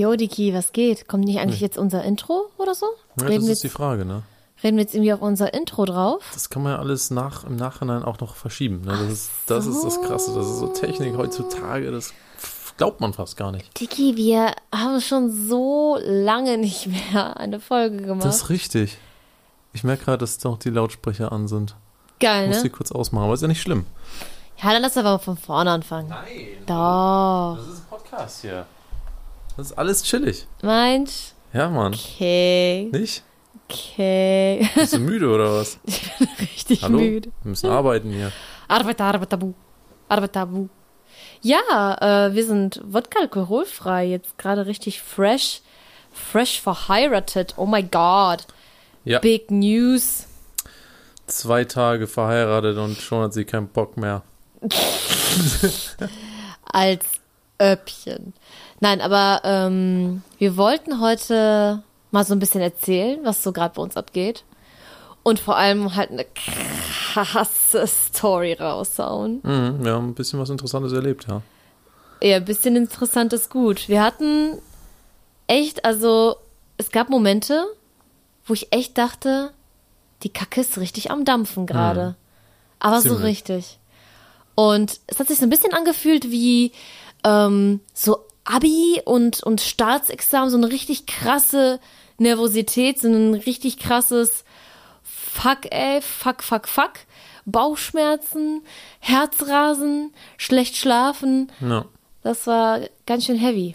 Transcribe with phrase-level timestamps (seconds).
[0.00, 1.08] Jo, Diki, was geht?
[1.08, 2.86] Kommt nicht eigentlich jetzt unser Intro oder so?
[3.18, 4.22] Ja, reden, das wir ist die jetzt, Frage, ne?
[4.64, 6.24] reden wir jetzt irgendwie auf unser Intro drauf?
[6.32, 8.80] Das kann man ja alles nach, im Nachhinein auch noch verschieben.
[8.80, 8.92] Ne?
[8.92, 10.34] Das, ist, das ist das Krasse.
[10.34, 12.14] Das ist so Technik heutzutage, das
[12.78, 13.78] glaubt man fast gar nicht.
[13.78, 18.24] Diki, wir haben schon so lange nicht mehr eine Folge gemacht.
[18.24, 18.96] Das ist richtig.
[19.74, 21.76] Ich merke gerade, dass doch die Lautsprecher an sind.
[22.20, 22.62] Geil, Ich muss ne?
[22.62, 23.84] die kurz ausmachen, aber ist ja nicht schlimm.
[24.62, 26.08] Ja, dann lass aber von vorne anfangen.
[26.08, 26.64] Nein.
[26.66, 27.58] Doch.
[27.58, 28.64] Das ist ein Podcast hier.
[29.60, 30.46] Das ist alles chillig.
[30.62, 31.92] Meinst Ja, Mann.
[31.92, 32.88] Okay.
[32.92, 33.22] Nicht?
[33.68, 34.66] Okay.
[34.74, 35.78] Bist du müde oder was?
[35.86, 36.96] Ich bin richtig Hallo?
[36.98, 37.30] müde.
[37.42, 38.32] Wir müssen arbeiten hier.
[38.68, 39.52] Arbeit, Arbeit, Tabu.
[40.08, 40.68] Arbeit, Tabu.
[41.42, 41.58] Ja,
[42.00, 44.06] äh, wir sind Wodka alkoholfrei.
[44.06, 45.60] Jetzt gerade richtig fresh.
[46.10, 47.52] Fresh verheiratet.
[47.58, 48.46] Oh my god.
[49.04, 49.18] Ja.
[49.18, 50.24] Big News.
[51.26, 54.22] Zwei Tage verheiratet und schon hat sie keinen Bock mehr.
[56.64, 57.04] Als
[57.58, 58.32] Öppchen.
[58.80, 63.82] Nein, aber ähm, wir wollten heute mal so ein bisschen erzählen, was so gerade bei
[63.82, 64.44] uns abgeht.
[65.22, 69.40] Und vor allem halt eine krasse Story raushauen.
[69.42, 71.42] Mhm, wir haben ein bisschen was Interessantes erlebt, ja.
[72.22, 73.88] Ja, ein bisschen interessant ist gut.
[73.88, 74.58] Wir hatten
[75.46, 76.36] echt, also
[76.78, 77.66] es gab Momente,
[78.46, 79.50] wo ich echt dachte,
[80.22, 82.16] die Kacke ist richtig am Dampfen gerade.
[82.78, 83.24] Aber so Ziemlich.
[83.24, 83.78] richtig.
[84.54, 86.72] Und es hat sich so ein bisschen angefühlt wie
[87.24, 91.80] ähm, so Abi und, und Staatsexamen, so eine richtig krasse
[92.18, 94.44] Nervosität, so ein richtig krasses
[95.02, 96.92] Fuck, ey, fuck, fuck, fuck.
[97.46, 98.62] Bauchschmerzen,
[98.98, 101.50] Herzrasen, schlecht schlafen.
[101.60, 101.86] Ja.
[102.22, 103.74] Das war ganz schön heavy.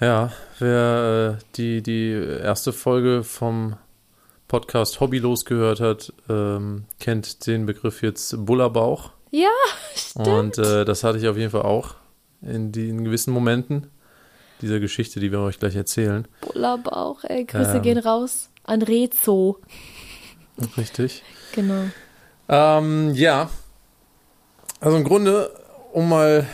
[0.00, 3.76] Ja, wer äh, die, die erste Folge vom
[4.48, 9.10] Podcast Hobbylos gehört hat, ähm, kennt den Begriff jetzt Bullerbauch.
[9.30, 9.48] Ja,
[9.94, 10.26] stimmt.
[10.26, 11.94] Und äh, das hatte ich auf jeden Fall auch
[12.46, 13.88] in, die, in gewissen Momenten
[14.60, 16.26] dieser Geschichte, die wir euch gleich erzählen.
[16.40, 17.44] Bullerbauch, ey.
[17.44, 17.82] Grüße Ähm.
[17.82, 19.58] gehen raus an Rezo.
[20.76, 21.22] Richtig.
[21.52, 21.84] Genau.
[22.48, 23.50] Ähm, ja.
[24.80, 25.50] Also im Grunde,
[25.92, 26.46] um mal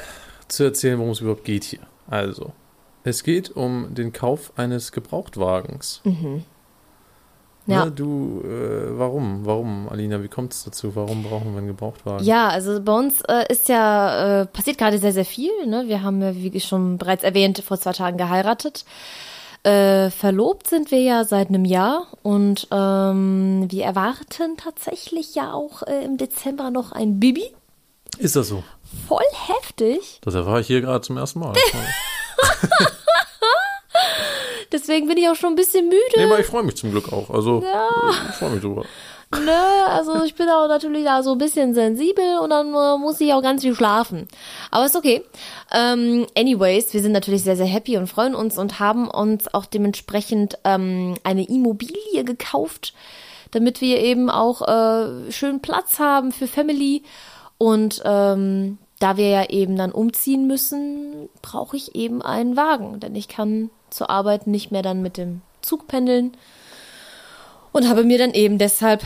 [0.48, 1.80] zu erzählen, worum es überhaupt geht hier.
[2.08, 2.52] Also,
[3.04, 6.02] es geht um den Kauf eines Gebrauchtwagens.
[7.70, 7.84] Ja.
[7.84, 9.46] Ne, du, äh, warum?
[9.46, 10.22] Warum, Alina?
[10.22, 10.94] Wie kommt es dazu?
[10.96, 12.24] Warum brauchen wir einen Gebrauchtwagen?
[12.26, 15.50] Ja, also bei uns äh, ist ja, äh, passiert gerade sehr, sehr viel.
[15.66, 15.84] Ne?
[15.86, 18.84] Wir haben ja, wie schon bereits erwähnt, vor zwei Tagen geheiratet.
[19.62, 25.82] Äh, verlobt sind wir ja seit einem Jahr und ähm, wir erwarten tatsächlich ja auch
[25.82, 27.44] äh, im Dezember noch ein Bibi.
[28.18, 28.62] Ist das so?
[29.06, 30.18] Voll heftig.
[30.22, 31.52] Das erfahre ich hier gerade zum ersten Mal.
[34.72, 35.98] Deswegen bin ich auch schon ein bisschen müde.
[36.16, 37.30] nee, aber ich freue mich zum Glück auch.
[37.30, 37.88] Also, Ja.
[38.28, 38.84] ich freue mich drüber.
[39.32, 43.20] Ne, also ich bin auch natürlich da so ein bisschen sensibel und dann äh, muss
[43.20, 44.26] ich auch ganz viel schlafen.
[44.72, 45.22] Aber ist okay.
[45.72, 49.66] Ähm, anyways, wir sind natürlich sehr, sehr happy und freuen uns und haben uns auch
[49.66, 52.92] dementsprechend ähm, eine Immobilie gekauft,
[53.52, 57.04] damit wir eben auch äh, schön Platz haben für Family.
[57.56, 63.14] Und ähm, da wir ja eben dann umziehen müssen, brauche ich eben einen Wagen, denn
[63.14, 66.32] ich kann zur Arbeit nicht mehr dann mit dem Zug pendeln
[67.72, 69.02] und habe mir dann eben deshalb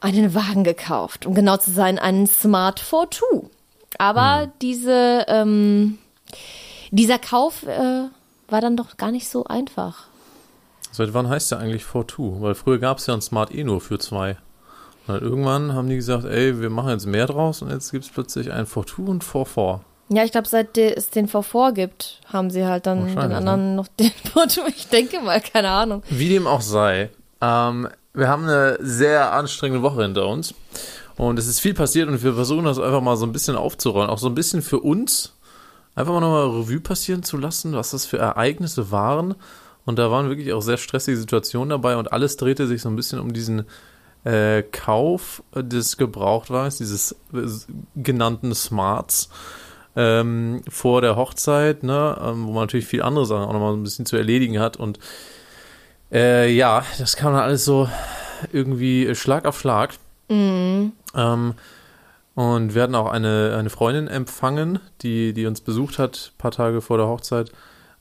[0.00, 3.50] einen Wagen gekauft, um genau zu sein, einen Smart 42.
[3.98, 5.98] Aber diese, ähm,
[6.90, 8.08] dieser Kauf äh,
[8.48, 10.06] war dann doch gar nicht so einfach.
[10.90, 12.40] Seit wann heißt der eigentlich 4-2?
[12.40, 14.36] Weil früher gab es ja ein Smart E nur für zwei.
[15.06, 18.04] Und dann irgendwann haben die gesagt, ey, wir machen jetzt mehr draus und jetzt gibt
[18.04, 19.80] es plötzlich ein 4-2 und 4-4.
[20.14, 23.76] Ja, ich glaube, seit es den V4 gibt, haben sie halt dann den Wahrscheinlich, anderen
[23.76, 24.60] noch den V2.
[24.68, 26.02] Ich denke mal, keine Ahnung.
[26.10, 30.54] Wie dem auch sei, ähm, wir haben eine sehr anstrengende Woche hinter uns.
[31.16, 34.10] Und es ist viel passiert und wir versuchen das einfach mal so ein bisschen aufzurollen.
[34.10, 35.34] Auch so ein bisschen für uns.
[35.94, 39.34] Einfach mal nochmal Revue passieren zu lassen, was das für Ereignisse waren.
[39.84, 42.96] Und da waren wirklich auch sehr stressige Situationen dabei und alles drehte sich so ein
[42.96, 43.64] bisschen um diesen
[44.24, 47.46] äh, Kauf des Gebrauchtwagens, dieses äh,
[47.96, 49.28] genannten Smarts.
[49.94, 53.82] Ähm, vor der Hochzeit, ne, ähm, wo man natürlich viel andere Sachen auch nochmal ein
[53.82, 54.98] bisschen zu erledigen hat und
[56.10, 57.88] äh, ja, das kam dann alles so
[58.52, 59.94] irgendwie Schlag auf Schlag.
[61.14, 61.54] Ähm,
[62.34, 66.50] und wir hatten auch eine, eine Freundin empfangen, die, die uns besucht hat, ein paar
[66.50, 67.52] Tage vor der Hochzeit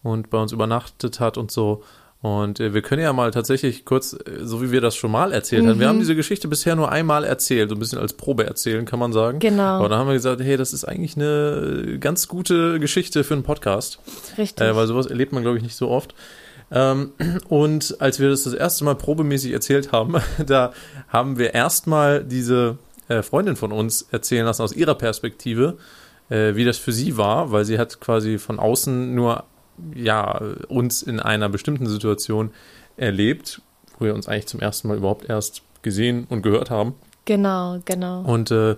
[0.04, 1.84] und bei uns übernachtet hat und so.
[2.22, 5.34] Und äh, wir können ja mal tatsächlich kurz, äh, so wie wir das schon mal
[5.34, 8.46] erzählt haben, wir haben diese Geschichte bisher nur einmal erzählt, so ein bisschen als Probe
[8.46, 9.40] erzählen, kann man sagen.
[9.40, 9.80] Genau.
[9.80, 13.44] Aber dann haben wir gesagt, hey, das ist eigentlich eine ganz gute Geschichte für einen
[13.44, 14.00] Podcast.
[14.38, 14.66] Richtig.
[14.66, 16.14] Äh, weil sowas erlebt man, glaube ich, nicht so oft.
[16.72, 17.12] Ähm,
[17.50, 20.16] und als wir das das erste Mal probemäßig erzählt haben,
[20.46, 20.74] da
[21.08, 22.78] haben wir erstmal diese
[23.08, 25.78] äh, Freundin von uns erzählen lassen aus ihrer Perspektive,
[26.30, 29.46] äh, wie das für sie war, weil sie hat quasi von außen nur
[29.96, 32.52] ja, uns in einer bestimmten Situation
[32.98, 33.62] erlebt,
[34.00, 36.94] wo wir uns eigentlich zum ersten Mal überhaupt erst gesehen und gehört haben.
[37.26, 38.22] Genau, genau.
[38.22, 38.76] Und äh,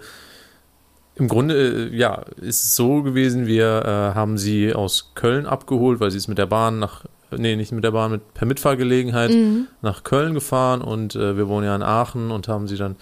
[1.16, 6.00] im Grunde, äh, ja, ist es so gewesen, wir äh, haben sie aus Köln abgeholt,
[6.00, 9.32] weil sie ist mit der Bahn nach, nee, nicht mit der Bahn, mit, per Mitfahrgelegenheit
[9.32, 9.68] Mhm.
[9.82, 12.96] nach Köln gefahren und äh, wir wohnen ja in Aachen und haben sie dann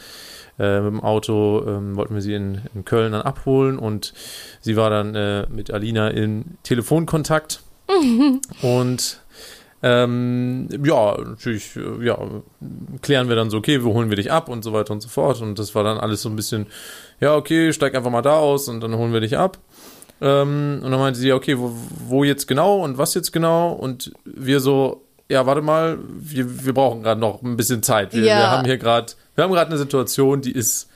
[0.60, 4.14] äh, mit dem Auto, ähm, wollten wir sie in, in Köln dann abholen und
[4.60, 7.62] sie war dann äh, mit Alina in Telefonkontakt
[8.62, 9.22] und
[9.84, 12.18] ähm, ja, natürlich, ja,
[13.02, 15.10] klären wir dann so, okay, wo holen wir dich ab und so weiter und so
[15.10, 15.42] fort.
[15.42, 16.68] Und das war dann alles so ein bisschen,
[17.20, 19.58] ja, okay, steig einfach mal da aus und dann holen wir dich ab.
[20.22, 21.74] Ähm, und dann meinte sie, ja, okay, wo,
[22.08, 23.72] wo jetzt genau und was jetzt genau?
[23.72, 28.14] Und wir so, ja, warte mal, wir, wir brauchen gerade noch ein bisschen Zeit.
[28.14, 28.38] Wir, Ja.
[28.38, 30.90] wir haben hier gerade, wir haben gerade eine Situation, die ist,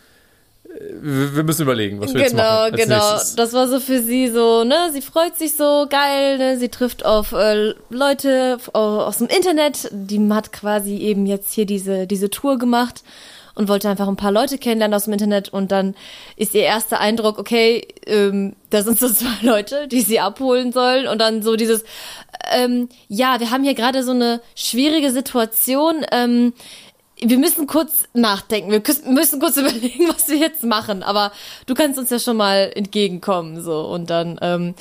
[0.80, 2.74] wir müssen überlegen, was wir jetzt Genau, machen.
[2.74, 3.12] als genau.
[3.12, 3.36] nächstes.
[3.36, 4.90] Das war so für sie so, ne?
[4.92, 6.58] Sie freut sich so geil, ne?
[6.60, 9.90] Sie trifft auf äh, Leute aus dem Internet.
[9.92, 13.04] Die hat quasi eben jetzt hier diese, diese Tour gemacht
[13.56, 15.96] und wollte einfach ein paar Leute kennenlernen aus dem Internet und dann
[16.36, 21.08] ist ihr erster Eindruck, okay, ähm, da sind so zwei Leute, die sie abholen sollen
[21.08, 21.86] und dann so dieses,
[22.54, 26.54] ähm, ja, wir haben hier gerade so eine schwierige Situation, ähm,
[27.30, 28.82] wir müssen kurz nachdenken, wir
[29.12, 31.32] müssen kurz überlegen, was wir jetzt machen, aber
[31.66, 33.82] du kannst uns ja schon mal entgegenkommen, so.
[33.82, 34.76] Und dann ähm,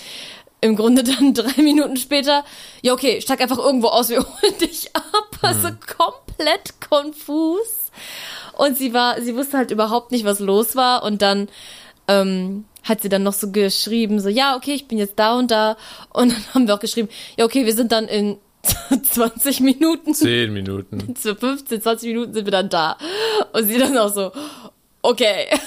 [0.61, 2.45] im Grunde dann drei Minuten später,
[2.83, 7.91] ja okay, steig einfach irgendwo aus, wir holen dich ab, also komplett konfus.
[8.57, 11.03] Und sie war, sie wusste halt überhaupt nicht, was los war.
[11.03, 11.49] Und dann
[12.09, 15.51] ähm, hat sie dann noch so geschrieben, so ja okay, ich bin jetzt da und
[15.51, 15.77] da.
[16.11, 18.39] Und dann haben wir auch geschrieben, ja okay, wir sind dann in
[19.03, 21.15] 20 Minuten Zehn Minuten.
[21.17, 22.97] für 15, 20 Minuten sind wir dann da.
[23.53, 24.33] Und sie dann auch so,
[25.03, 25.47] okay.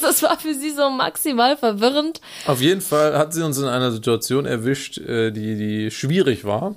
[0.00, 2.22] Das war für sie so maximal verwirrend.
[2.46, 6.74] Auf jeden Fall hat sie uns in einer Situation erwischt, äh, die, die schwierig war.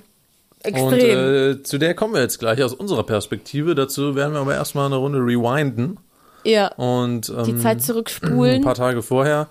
[0.62, 0.88] Extrem.
[0.88, 3.76] Und äh, zu der kommen wir jetzt gleich aus unserer Perspektive.
[3.76, 5.98] Dazu werden wir aber erstmal eine Runde rewinden
[6.44, 8.62] ja, und ähm, die Zeit ein zurückspulen.
[8.62, 9.48] paar Tage vorher.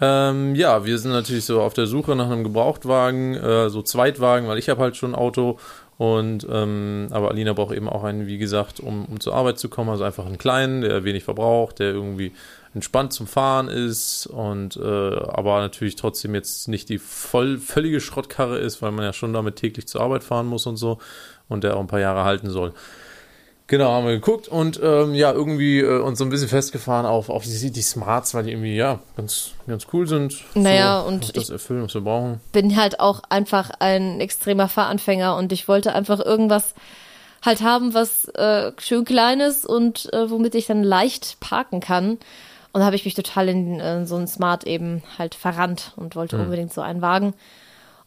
[0.00, 4.48] Ähm, ja, wir sind natürlich so auf der Suche nach einem Gebrauchtwagen, äh, so Zweitwagen,
[4.48, 5.58] weil ich habe halt schon ein Auto.
[5.96, 9.68] Und ähm, aber Alina braucht eben auch einen, wie gesagt, um, um zur Arbeit zu
[9.68, 12.32] kommen, also einfach einen kleinen, der wenig verbraucht, der irgendwie
[12.72, 14.28] entspannt zum Fahren ist.
[14.28, 19.12] Und äh, aber natürlich trotzdem jetzt nicht die voll völlige Schrottkarre ist, weil man ja
[19.12, 20.98] schon damit täglich zur Arbeit fahren muss und so.
[21.48, 22.72] Und der auch ein paar Jahre halten soll.
[23.68, 27.28] Genau, haben wir geguckt und ähm, ja, irgendwie äh, uns so ein bisschen festgefahren auf,
[27.28, 30.42] auf die, die Smarts, weil die irgendwie, ja, ganz, ganz cool sind.
[30.54, 32.40] Naja, so, und das erfüllen, was wir brauchen.
[32.52, 36.74] Bin halt auch einfach ein extremer Fahranfänger und ich wollte einfach irgendwas
[37.44, 42.12] halt haben, was äh, schön klein ist und äh, womit ich dann leicht parken kann.
[42.72, 46.16] Und da habe ich mich total in äh, so ein Smart eben halt verrannt und
[46.16, 47.34] wollte unbedingt so einen Wagen.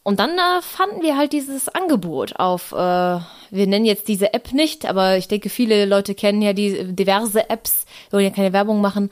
[0.03, 4.51] Und dann äh, fanden wir halt dieses Angebot auf, äh, wir nennen jetzt diese App
[4.51, 8.53] nicht, aber ich denke, viele Leute kennen ja die diverse Apps, wir wollen ja keine
[8.53, 9.11] Werbung machen.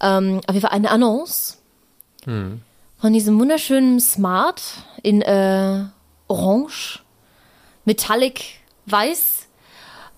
[0.00, 1.58] Ähm, auf jeden Fall eine Annonce
[2.98, 4.62] von diesem wunderschönen Smart
[5.02, 5.84] in äh,
[6.28, 7.00] Orange,
[7.84, 9.46] Metallic Weiß.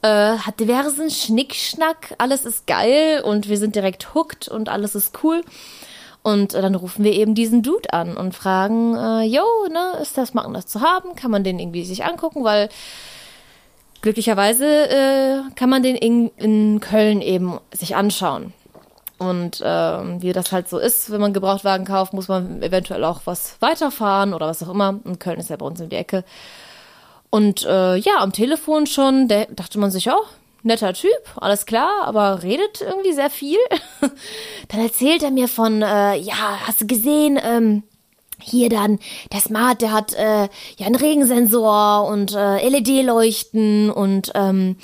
[0.03, 5.19] Äh, hat diversen Schnickschnack, alles ist geil und wir sind direkt hooked und alles ist
[5.25, 5.43] cool.
[6.27, 10.19] Und äh, dann rufen wir eben diesen Dude an und fragen, äh, yo, ne, ist
[10.19, 11.15] das mal das zu haben?
[11.15, 12.43] Kann man den irgendwie sich angucken?
[12.43, 12.69] Weil
[14.03, 18.53] glücklicherweise äh, kann man den in, in Köln eben sich anschauen.
[19.19, 23.21] Und ähm, wie das halt so ist, wenn man Gebrauchtwagen kauft, muss man eventuell auch
[23.25, 24.99] was weiterfahren oder was auch immer.
[25.05, 26.25] Und Köln ist ja bei uns in die Ecke.
[27.31, 30.25] Und äh, ja, am Telefon schon, dachte man sich, oh,
[30.67, 33.59] netter Typ, alles klar, aber redet irgendwie sehr viel.
[34.69, 37.83] dann erzählt er mir von, äh, ja, hast du gesehen, ähm,
[38.41, 38.99] hier dann,
[39.33, 44.77] der Smart, der hat äh, ja einen Regensensor und äh, LED-Leuchten und ähm,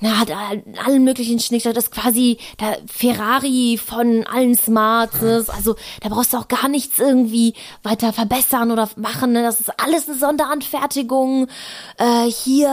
[0.00, 1.74] na, hat all- allen möglichen Schnickschnack.
[1.74, 5.20] Das ist quasi der Ferrari von allen Smarts.
[5.22, 5.44] ne?
[5.48, 9.32] Also da brauchst du auch gar nichts irgendwie weiter verbessern oder machen.
[9.32, 9.42] Ne?
[9.42, 11.48] Das ist alles eine Sonderanfertigung.
[11.98, 12.68] Äh, hier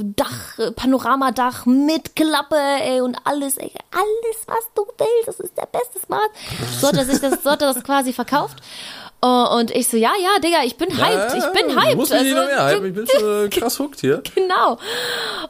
[0.00, 5.28] äh, Dach, Panoramadach mit Klappe, ey, und alles, ey, alles, was du willst.
[5.28, 6.30] Das ist der beste Smart.
[6.80, 8.58] So hat er sich das, so hat er das quasi verkauft.
[9.22, 11.90] Uh, und ich so, ja, ja, Digga, ich bin hyped, ich bin hyped.
[11.90, 14.22] Ich muss mich nicht Also, noch mehr hypen, ich bin schon äh, krass hooked hier.
[14.34, 14.78] Genau.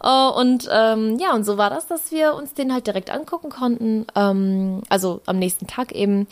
[0.02, 3.50] Äh, und ähm, ja, und so war das, dass wir uns den halt direkt angucken
[3.50, 4.06] konnten.
[4.16, 6.26] Ähm, also am nächsten Tag eben.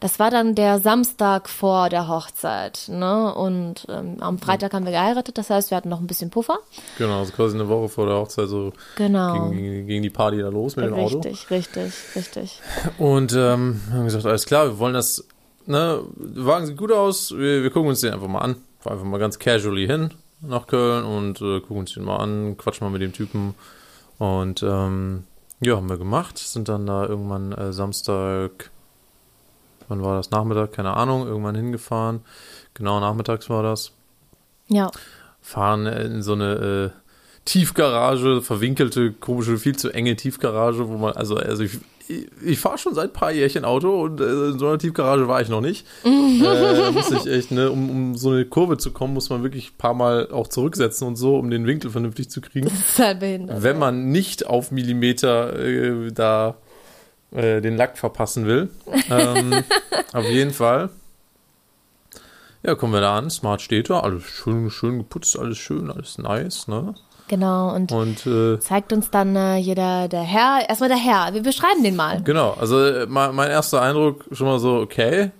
[0.00, 2.86] Das war dann der Samstag vor der Hochzeit.
[2.88, 3.32] Ne?
[3.32, 6.58] Und ähm, am Freitag haben wir geheiratet, das heißt, wir hatten noch ein bisschen Puffer.
[6.98, 9.50] Genau, also quasi eine Woche vor der Hochzeit so Genau.
[9.50, 11.20] ging, ging die Party da los mit dem Auto.
[11.20, 12.60] Richtig, richtig, richtig.
[12.98, 15.24] Und ähm, haben gesagt, alles klar, wir wollen das,
[15.66, 18.56] ne, der Wagen sieht gut aus, wir, wir gucken uns den einfach mal an.
[18.80, 20.10] fahren einfach mal ganz casually hin
[20.42, 23.54] nach Köln und äh, gucken uns den mal an, quatschen mal mit dem Typen.
[24.18, 25.24] Und ähm,
[25.60, 26.38] ja, haben wir gemacht.
[26.38, 28.70] Sind dann da irgendwann äh, Samstag,
[29.88, 30.30] wann war das?
[30.30, 32.20] Nachmittag, keine Ahnung, irgendwann hingefahren.
[32.74, 33.92] Genau, nachmittags war das.
[34.68, 34.90] Ja.
[35.40, 36.98] Fahren in so eine äh,
[37.44, 41.78] Tiefgarage, verwinkelte, komische, viel zu enge Tiefgarage, wo man, also, also ich,
[42.08, 45.28] ich, ich fahre schon seit ein paar Jährchen Auto und äh, in so einer Tiefgarage
[45.28, 45.86] war ich noch nicht.
[46.04, 49.72] äh, muss ich echt, ne, um, um so eine Kurve zu kommen, muss man wirklich
[49.72, 52.66] ein paar Mal auch zurücksetzen und so, um den Winkel vernünftig zu kriegen.
[52.66, 53.62] Das ist halt behindert.
[53.62, 56.56] Wenn man nicht auf Millimeter äh, da
[57.32, 58.68] äh, den Lack verpassen will.
[59.10, 59.64] Ähm,
[60.12, 60.90] auf jeden Fall.
[62.62, 66.18] Ja, kommen wir da an, Smart steht da, alles schön, schön geputzt, alles schön, alles
[66.18, 66.94] nice, ne?
[67.32, 71.40] Genau, und, Und äh, zeigt uns dann äh, hier der, Herr, erstmal der Herr, wir
[71.42, 72.20] beschreiben den mal.
[72.22, 75.30] Genau, also äh, mein, mein erster Eindruck schon mal so, okay.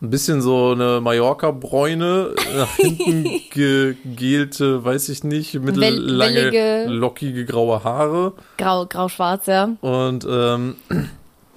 [0.00, 7.84] Ein bisschen so eine Mallorca-Bräune, nach hinten gegelte, weiß ich nicht, mittellange, wellige- lockige graue
[7.84, 8.32] Haare.
[8.56, 9.68] Grau, grau-schwarz, ja.
[9.82, 10.76] Und ähm,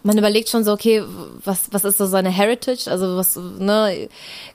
[0.04, 1.02] Man überlegt schon so, okay,
[1.44, 2.92] was, was ist so seine Heritage?
[2.92, 4.10] Also was, ne,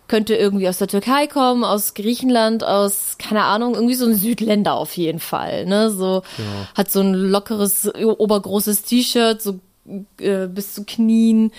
[0.07, 4.75] könnte irgendwie aus der Türkei kommen, aus Griechenland, aus, keine Ahnung, irgendwie so ein Südländer
[4.75, 6.23] auf jeden Fall, ne, so,
[6.75, 9.61] hat so ein lockeres, obergroßes T-Shirt, so,
[10.21, 11.53] äh, bis zu Knien,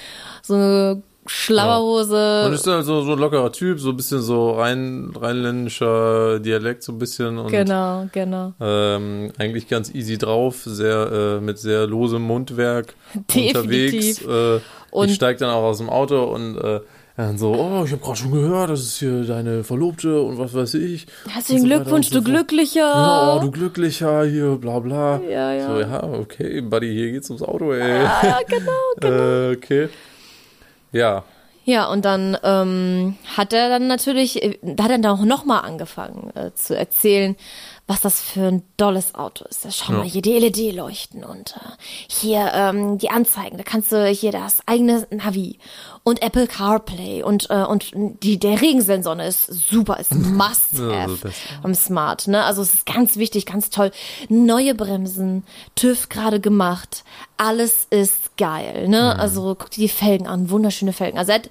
[0.44, 2.42] so eine Schlauerhose.
[2.46, 6.84] man ist halt so, so ein lockerer Typ, so ein bisschen so rein, rheinländischer Dialekt,
[6.84, 7.38] so ein bisschen.
[7.38, 8.54] Und, genau, genau.
[8.60, 12.96] Ähm, eigentlich ganz easy drauf, sehr äh, mit sehr losem Mundwerk
[13.34, 14.26] Definitiv.
[14.26, 14.26] unterwegs.
[14.26, 14.60] Äh,
[14.92, 16.80] Und- ich steige dann auch aus dem Auto und äh,
[17.18, 20.54] dann so, oh, ich habe gerade schon gehört, das ist hier deine Verlobte und was
[20.54, 21.06] weiß ich.
[21.28, 22.26] Herzlichen und so Glückwunsch, und so du.
[22.26, 22.80] Glücklicher.
[22.80, 25.20] Ja, oh, du Glücklicher hier, bla bla.
[25.30, 25.68] Ja, ja.
[25.68, 28.04] So, ja, okay, Buddy, hier geht's ums Auto, ey.
[28.04, 28.72] ja, genau.
[29.52, 29.90] Äh, okay.
[30.92, 31.24] Ja,
[31.66, 35.66] Ja, und dann ähm, hat er dann natürlich, äh, da hat er dann auch nochmal
[35.66, 37.36] angefangen äh, zu erzählen,
[37.90, 39.66] was das für ein dolles Auto ist.
[39.66, 41.72] Ja, Schau mal, hier die LED-Leuchten und äh,
[42.08, 45.58] hier ähm, die Anzeigen, da kannst du hier das eigene Navi
[46.04, 51.08] und Apple CarPlay und äh, und die der Regensensor ist super, ist must Ja,
[51.64, 52.44] am Smart, ne?
[52.44, 53.90] Also es ist ganz wichtig, ganz toll.
[54.30, 55.44] Neue Bremsen,
[55.74, 57.04] TÜV gerade gemacht,
[57.38, 59.14] alles ist geil, ne?
[59.16, 59.20] Mhm.
[59.20, 61.18] Also guck dir die Felgen an, wunderschöne Felgen.
[61.18, 61.50] Also er hat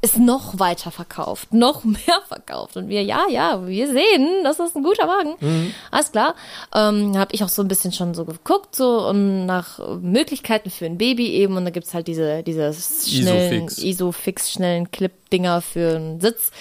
[0.00, 2.76] ist noch weiter verkauft, noch mehr verkauft.
[2.76, 5.34] Und wir, ja, ja, wir sehen, das ist ein guter Wagen.
[5.40, 5.74] Mhm.
[5.90, 6.34] Alles klar.
[6.74, 10.86] Ähm, habe ich auch so ein bisschen schon so geguckt, so und nach Möglichkeiten für
[10.86, 11.56] ein Baby eben.
[11.56, 13.78] Und da gibt's halt diese, diese schnellen, Isofix.
[13.78, 16.52] Isofix, schnellen Clip-Dinger für einen Sitz.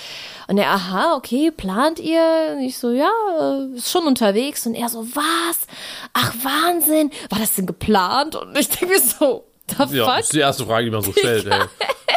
[0.48, 2.56] Und er, aha, okay, plant ihr?
[2.56, 4.65] Und ich so, ja, äh, ist schon unterwegs.
[4.65, 5.67] Und er so, was?
[6.13, 7.12] Ach, Wahnsinn.
[7.29, 8.36] War das denn geplant?
[8.36, 9.44] Und ich denke mir so,
[9.90, 10.18] the ja, fuck?
[10.18, 11.66] das ist die erste Frage, die man so stellt, ey.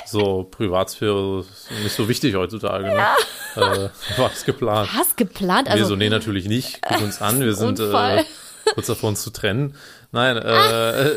[0.07, 3.07] So, Privatsphäre ist nicht so wichtig heutzutage, ne?
[3.55, 4.91] Äh, war das geplant?
[4.97, 5.69] Was geplant?
[5.69, 6.81] wir Also, so, nee, natürlich nicht.
[6.83, 8.25] Guck uns an, wir sind äh,
[8.75, 9.77] kurz davor, uns zu trennen.
[10.13, 11.17] Nein, äh, äh,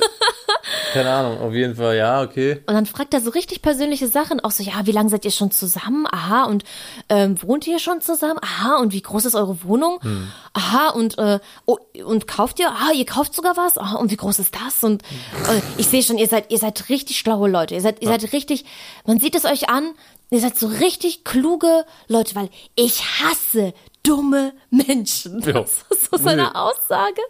[0.94, 2.62] keine Ahnung, auf jeden Fall, ja, okay.
[2.68, 5.32] Und dann fragt er so richtig persönliche Sachen, auch so, ja, wie lange seid ihr
[5.32, 6.06] schon zusammen?
[6.12, 6.64] Aha, und
[7.10, 8.40] ähm, wohnt ihr schon zusammen?
[8.42, 10.00] Aha, und wie groß ist eure Wohnung?
[10.04, 10.28] Hm.
[10.54, 12.70] Aha, und äh, oh, und kauft ihr?
[12.70, 13.80] Ah, ihr kauft sogar was?
[13.80, 14.84] Aha, und wie groß ist das?
[14.84, 17.74] Und äh, ich sehe schon, ihr seid, ihr seid richtig schlaue Leute.
[17.74, 18.66] Ihr seid, ihr seid richtig,
[19.08, 19.92] man sieht es euch an,
[20.30, 25.39] ihr seid so richtig kluge Leute, weil ich hasse dumme Menschen.
[25.41, 25.53] Ja.
[25.53, 26.50] Das ist so seine Nee.
[26.53, 27.22] Aussage.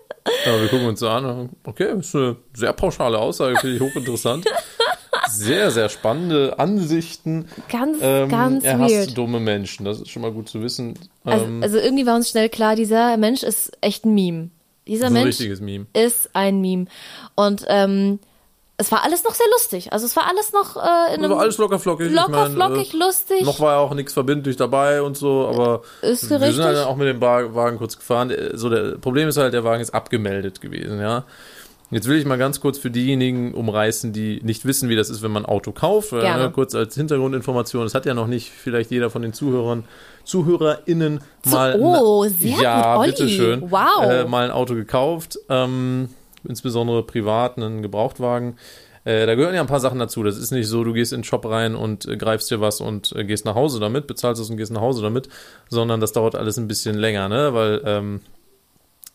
[0.45, 1.49] Ja, wir gucken uns so an.
[1.63, 4.45] Okay, ist eine sehr pauschale Aussage, finde ich hochinteressant.
[5.29, 7.47] Sehr, sehr spannende Ansichten.
[7.69, 8.91] Ganz, Ähm, ganz er weird.
[9.07, 10.97] hasst dumme Menschen, das ist schon mal gut zu wissen.
[11.23, 14.49] Also, Ähm, also irgendwie war uns schnell klar, dieser Mensch ist echt ein Meme.
[14.85, 15.85] Dieser ein Mensch richtiges Meme.
[15.93, 16.85] ist ein Meme.
[17.35, 18.19] Und ähm,
[18.77, 19.93] es war alles noch sehr lustig.
[19.93, 20.79] Also es war alles noch äh,
[21.15, 22.07] in Also einem alles locker flockig.
[22.07, 23.41] ich locker, mein, flockig, äh, lustig.
[23.43, 26.55] Noch war ja auch nichts verbindlich dabei und so, aber Ist wir richtig.
[26.55, 28.31] sind halt dann auch mit dem Wa- Wagen kurz gefahren.
[28.31, 31.23] Äh, So, der Problem ist halt, der Wagen ist abgemeldet gewesen, ja.
[31.91, 35.21] Jetzt will ich mal ganz kurz für diejenigen umreißen, die nicht wissen, wie das ist,
[35.21, 36.09] wenn man ein Auto kauft.
[36.09, 36.45] Gerne.
[36.45, 39.83] ne, kurz als Hintergrundinformation, das hat ja noch nicht vielleicht jeder von den Zuhörern,
[40.23, 43.11] ZuhörerInnen mal oh, sehr ja, gut, Olli.
[43.11, 44.03] bitteschön, Wow.
[44.09, 46.09] äh, mal ein Auto gekauft, ähm,
[46.47, 48.57] insbesondere privat, einen Gebrauchtwagen.
[49.05, 50.23] Äh, da gehören ja ein paar Sachen dazu.
[50.23, 52.79] Das ist nicht so, du gehst in den Shop rein und äh, greifst dir was
[52.79, 55.27] und äh, gehst nach Hause damit, bezahlst es und gehst nach Hause damit,
[55.69, 57.53] sondern das dauert alles ein bisschen länger, ne?
[57.53, 58.21] Weil ähm,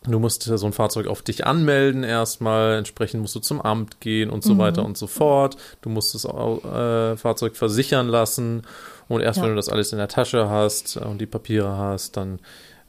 [0.03, 4.29] du musst so ein Fahrzeug auf dich anmelden erstmal, entsprechend musst du zum Amt gehen
[4.29, 4.59] und so Mhm.
[4.59, 5.57] weiter und so fort.
[5.81, 8.61] Du musst das äh, Fahrzeug versichern lassen
[9.07, 9.43] und erst Ja.
[9.43, 12.39] wenn du das alles in der Tasche hast und die Papiere hast, dann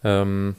[0.04, 0.54] ähm,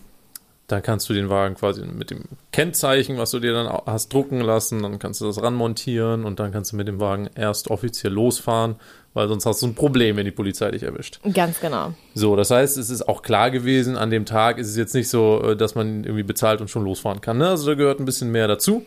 [0.72, 2.24] Da kannst du den Wagen quasi mit dem
[2.54, 6.54] Kennzeichen, was du dir dann hast drucken lassen, dann kannst du das ranmontieren und dann
[6.54, 8.76] kannst du mit dem Wagen erst offiziell losfahren,
[9.14, 11.20] weil sonst hast du ein Problem, wenn die Polizei dich erwischt.
[11.34, 11.94] Ganz genau.
[12.14, 15.10] So, das heißt, es ist auch klar gewesen, an dem Tag ist es jetzt nicht
[15.10, 17.38] so, äh, dass man irgendwie bezahlt und schon losfahren kann.
[17.38, 17.50] Ne?
[17.50, 18.86] Also da gehört ein bisschen mehr dazu.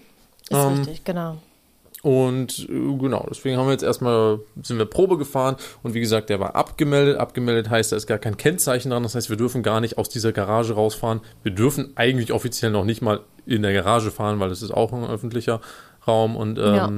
[0.49, 1.37] Ist ähm, richtig, genau.
[2.05, 6.29] Und äh, genau, deswegen haben wir jetzt erstmal, sind wir Probe gefahren und wie gesagt,
[6.29, 7.17] der war abgemeldet.
[7.17, 9.05] Abgemeldet heißt, da ist gar kein Kennzeichen dran.
[9.05, 11.23] Das heißt, wir dürfen gar nicht aus dieser Garage rausfahren.
[11.43, 14.93] Wir dürfen eigentlich offiziell noch nicht mal in der Garage fahren, weil das ist auch
[14.93, 15.63] ein öffentlicher
[16.07, 16.37] Raum.
[16.37, 16.91] Und ähm, ja.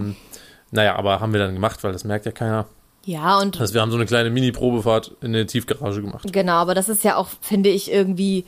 [0.73, 2.67] naja, aber haben wir dann gemacht, weil das merkt ja keiner.
[3.05, 3.61] Ja, und.
[3.61, 6.33] Heißt, wir haben so eine kleine Mini-Probefahrt in der Tiefgarage gemacht.
[6.33, 8.45] Genau, aber das ist ja auch, finde ich, irgendwie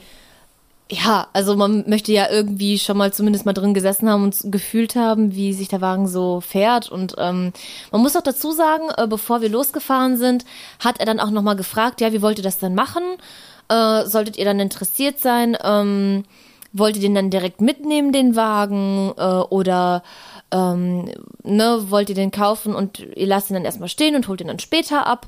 [0.91, 4.97] ja, also man möchte ja irgendwie schon mal zumindest mal drin gesessen haben und gefühlt
[4.97, 6.91] haben, wie sich der Wagen so fährt.
[6.91, 7.53] Und ähm,
[7.93, 10.47] man muss auch dazu sagen, äh, bevor wir losgefahren sind,
[10.81, 13.03] hat er dann auch nochmal gefragt, ja, wie wollt ihr das denn machen?
[13.69, 15.59] Äh, solltet ihr dann interessiert sein?
[15.63, 16.25] Ähm,
[16.73, 19.13] wollt ihr den dann direkt mitnehmen, den Wagen?
[19.19, 20.03] Äh, oder
[20.51, 24.41] ähm, ne, wollt ihr den kaufen und ihr lasst ihn dann erstmal stehen und holt
[24.41, 25.27] ihn dann später ab?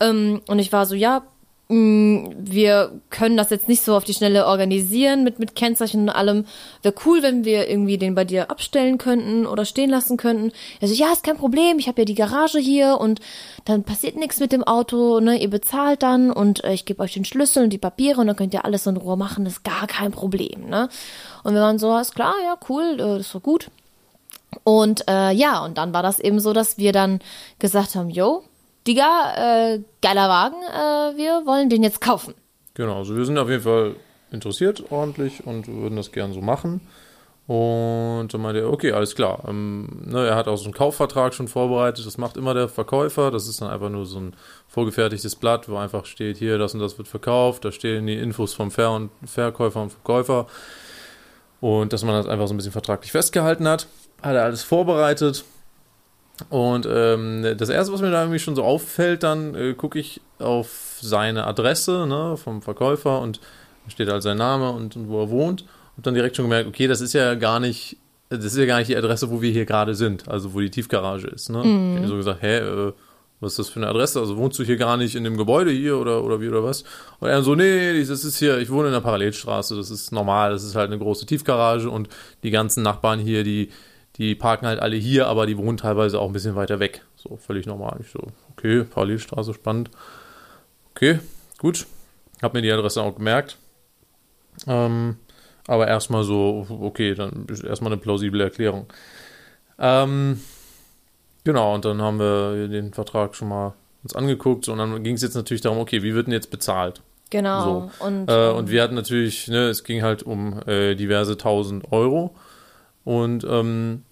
[0.00, 1.22] Ähm, und ich war so, ja,
[1.68, 6.44] wir können das jetzt nicht so auf die Schnelle organisieren mit, mit Kennzeichen und allem.
[6.82, 10.52] Wäre cool, wenn wir irgendwie den bei dir abstellen könnten oder stehen lassen könnten.
[10.80, 13.20] Also ja, ist kein Problem, ich habe ja die Garage hier und
[13.64, 15.40] dann passiert nichts mit dem Auto, ne?
[15.40, 18.36] Ihr bezahlt dann und äh, ich gebe euch den Schlüssel und die Papiere und dann
[18.36, 20.88] könnt ihr alles in Ruhe machen, das ist gar kein Problem, ne?
[21.42, 23.70] Und wir waren so, ist klar, ja, cool, äh, das war gut.
[24.62, 27.18] Und äh, ja, und dann war das eben so, dass wir dann
[27.58, 28.44] gesagt haben, yo,
[28.86, 32.34] Digga, äh, geiler Wagen, äh, wir wollen den jetzt kaufen.
[32.74, 33.96] Genau, also wir sind auf jeden Fall
[34.30, 36.80] interessiert ordentlich und würden das gern so machen.
[37.46, 39.44] Und dann meinte er, okay, alles klar.
[39.46, 42.04] Ähm, ne, er hat auch so einen Kaufvertrag schon vorbereitet.
[42.04, 43.30] Das macht immer der Verkäufer.
[43.30, 44.34] Das ist dann einfach nur so ein
[44.66, 47.64] vorgefertigtes Blatt, wo einfach steht, hier, das und das wird verkauft.
[47.64, 50.46] Da stehen die Infos vom Ver und Verkäufer und Verkäufer.
[51.60, 53.86] Und dass man das einfach so ein bisschen vertraglich festgehalten hat.
[54.22, 55.44] Hat er alles vorbereitet.
[56.50, 60.20] Und ähm, das erste, was mir da irgendwie schon so auffällt, dann äh, gucke ich
[60.38, 63.40] auf seine Adresse ne, vom Verkäufer und
[63.84, 65.64] da steht halt sein Name und, und, wo er wohnt.
[65.96, 67.96] Und dann direkt schon gemerkt, okay, das ist ja gar nicht,
[68.28, 70.70] das ist ja gar nicht die Adresse, wo wir hier gerade sind, also wo die
[70.70, 71.48] Tiefgarage ist.
[71.48, 71.64] Ne?
[71.64, 71.92] Mhm.
[71.92, 72.92] Ich habe so gesagt, hä, äh,
[73.40, 74.20] was ist das für eine Adresse?
[74.20, 76.84] Also wohnst du hier gar nicht in dem Gebäude hier oder, oder wie oder was?
[77.20, 80.50] Und er so, nee, das ist hier, ich wohne in der Parallelstraße, das ist normal,
[80.50, 82.08] das ist halt eine große Tiefgarage und
[82.42, 83.70] die ganzen Nachbarn hier, die
[84.18, 87.04] die parken halt alle hier, aber die wohnen teilweise auch ein bisschen weiter weg.
[87.16, 87.98] So, völlig normal.
[88.00, 88.20] Ich so,
[88.52, 89.90] okay, Parallelstraße, spannend.
[90.94, 91.20] Okay,
[91.58, 91.86] gut.
[92.42, 93.58] Hab mir die Adresse auch gemerkt.
[94.66, 95.16] Ähm,
[95.66, 98.86] aber erstmal so, okay, dann erstmal eine plausible Erklärung.
[99.78, 100.40] Ähm,
[101.44, 105.22] genau, und dann haben wir den Vertrag schon mal uns angeguckt und dann ging es
[105.22, 107.02] jetzt natürlich darum, okay, wie wird denn jetzt bezahlt?
[107.30, 107.90] Genau.
[107.98, 108.06] So.
[108.06, 112.34] Und, äh, und wir hatten natürlich, ne, es ging halt um äh, diverse tausend Euro.
[113.04, 114.04] Und ähm,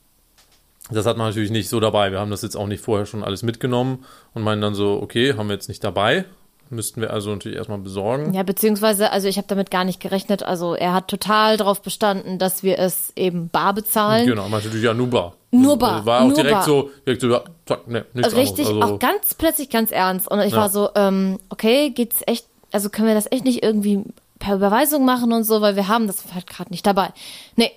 [0.91, 2.13] das hat man natürlich nicht so dabei.
[2.13, 5.35] Wir haben das jetzt auch nicht vorher schon alles mitgenommen und meinen dann so, okay,
[5.37, 6.25] haben wir jetzt nicht dabei.
[6.71, 8.33] Müssten wir also natürlich erstmal besorgen.
[8.35, 10.43] Ja, beziehungsweise, also ich habe damit gar nicht gerechnet.
[10.43, 14.27] Also er hat total darauf bestanden, dass wir es eben bar bezahlen.
[14.27, 15.35] Genau, meinte natürlich ja nur bar.
[15.51, 15.93] Nur bar.
[15.97, 16.65] Also war auch nur direkt bar.
[16.65, 18.67] so, direkt so, ja, zack, ne, nichts Richtig.
[18.67, 20.29] Also, auch ganz plötzlich ganz ernst.
[20.29, 20.59] Und ich Ja.
[20.59, 24.03] war so, ähm, okay, geht's echt, also können wir das echt nicht irgendwie
[24.39, 27.11] per Überweisung machen und so, weil wir haben das halt gerade nicht dabei.
[27.57, 27.71] Nee,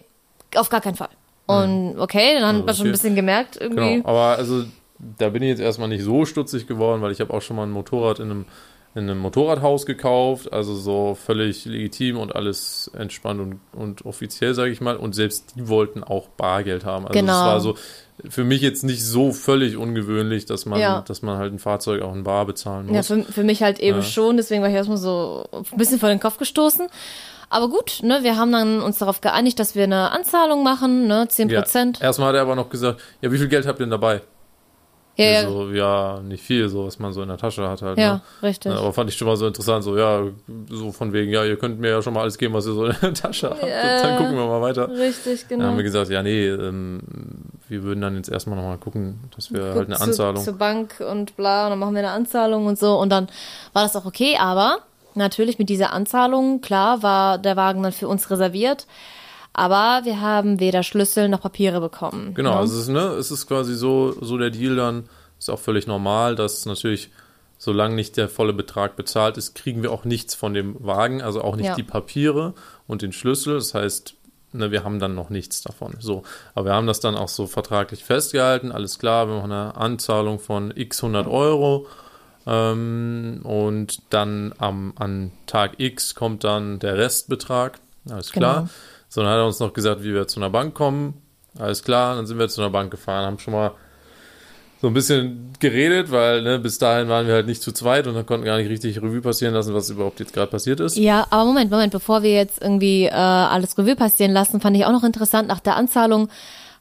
[0.55, 1.09] auf gar keinen Fall.
[1.47, 3.95] Und okay, dann hat man schon ein bisschen gemerkt irgendwie.
[3.97, 4.65] Genau, aber also
[5.17, 7.63] da bin ich jetzt erstmal nicht so stutzig geworden, weil ich habe auch schon mal
[7.63, 8.45] ein Motorrad in einem,
[8.95, 14.71] in einem Motorradhaus gekauft, also so völlig legitim und alles entspannt und, und offiziell, sage
[14.71, 14.97] ich mal.
[14.97, 17.05] Und selbst die wollten auch Bargeld haben.
[17.07, 17.33] Also Genau.
[17.33, 17.75] es war so
[18.27, 21.01] für mich jetzt nicht so völlig ungewöhnlich, dass man, Ja.
[21.01, 23.07] dass man halt ein Fahrzeug auch in Bar bezahlen Ja, muss.
[23.07, 24.03] für, für mich halt eben Ja.
[24.03, 26.87] schon, deswegen war ich erstmal so ein bisschen vor den Kopf gestoßen.
[27.49, 31.27] Aber gut, ne, wir haben dann uns darauf geeinigt, dass wir eine Anzahlung machen, ne,
[31.29, 31.61] 10 Ja.
[31.61, 32.01] Prozent.
[32.01, 34.21] Erstmal hat er aber noch gesagt, ja, wie viel Geld habt ihr denn dabei?
[35.15, 37.97] Ja, ja, So, ja, nicht viel, so was man so in der Tasche hat halt.
[37.97, 38.21] ja, Ne?
[38.43, 38.71] richtig.
[38.71, 40.23] Ja, aber fand ich schon mal so interessant, so, ja,
[40.69, 42.85] so von wegen, ja, ihr könnt mir ja schon mal alles geben, was ihr so
[42.85, 43.63] in der Tasche habt.
[43.63, 44.01] Ja.
[44.03, 44.87] Dann gucken wir mal weiter.
[44.89, 45.69] Richtig, Dann genau.
[45.71, 46.99] haben wir gesagt, ja, nee, ähm,
[47.67, 50.35] wir würden dann jetzt erstmal nochmal gucken, dass wir halt eine Guck Anzahlung.
[50.37, 52.99] Zu, zur Bank und bla, und dann machen wir eine Anzahlung und so.
[52.99, 53.27] Und dann
[53.73, 54.79] war das auch okay, aber
[55.17, 58.87] natürlich mit dieser Anzahlung, klar, war der Wagen dann für uns reserviert.
[59.53, 62.35] Aber wir haben weder Schlüssel noch Papiere bekommen.
[62.35, 62.57] Genau, ne?
[62.57, 65.87] also es ist, ne, es ist quasi so, so der Deal dann, ist auch völlig
[65.87, 67.09] normal, dass natürlich,
[67.57, 71.41] solange nicht der volle Betrag bezahlt ist, kriegen wir auch nichts von dem Wagen, also
[71.41, 71.75] auch nicht Ja.
[71.75, 72.53] die Papiere
[72.85, 73.55] und den Schlüssel.
[73.55, 74.15] Das heißt,
[74.53, 75.95] ne, wir haben dann noch nichts davon.
[75.99, 76.21] So,
[76.53, 80.39] aber wir haben das dann auch so vertraglich festgehalten, alles klar, wir machen eine Anzahlung
[80.39, 81.87] von x 100 Euro.
[82.47, 87.79] Ähm, und dann am, an Tag X kommt dann der Restbetrag.
[88.09, 88.55] alles klar.
[88.55, 88.69] Genau.
[89.09, 91.21] So, dann hat er uns noch gesagt, wie wir zu einer Bank kommen.
[91.59, 93.71] Alles klar, dann sind wir zu einer Bank gefahren, haben schon mal
[94.79, 98.13] so ein bisschen geredet, weil ne, bis dahin waren wir halt nicht zu zweit und
[98.13, 100.97] dann konnten gar nicht richtig Revue passieren lassen, was überhaupt jetzt gerade passiert ist.
[100.97, 104.85] Ja, aber Moment, Moment, bevor wir jetzt irgendwie äh, alles Revue passieren lassen, fand ich
[104.85, 106.29] auch noch interessant, nach der Anzahlung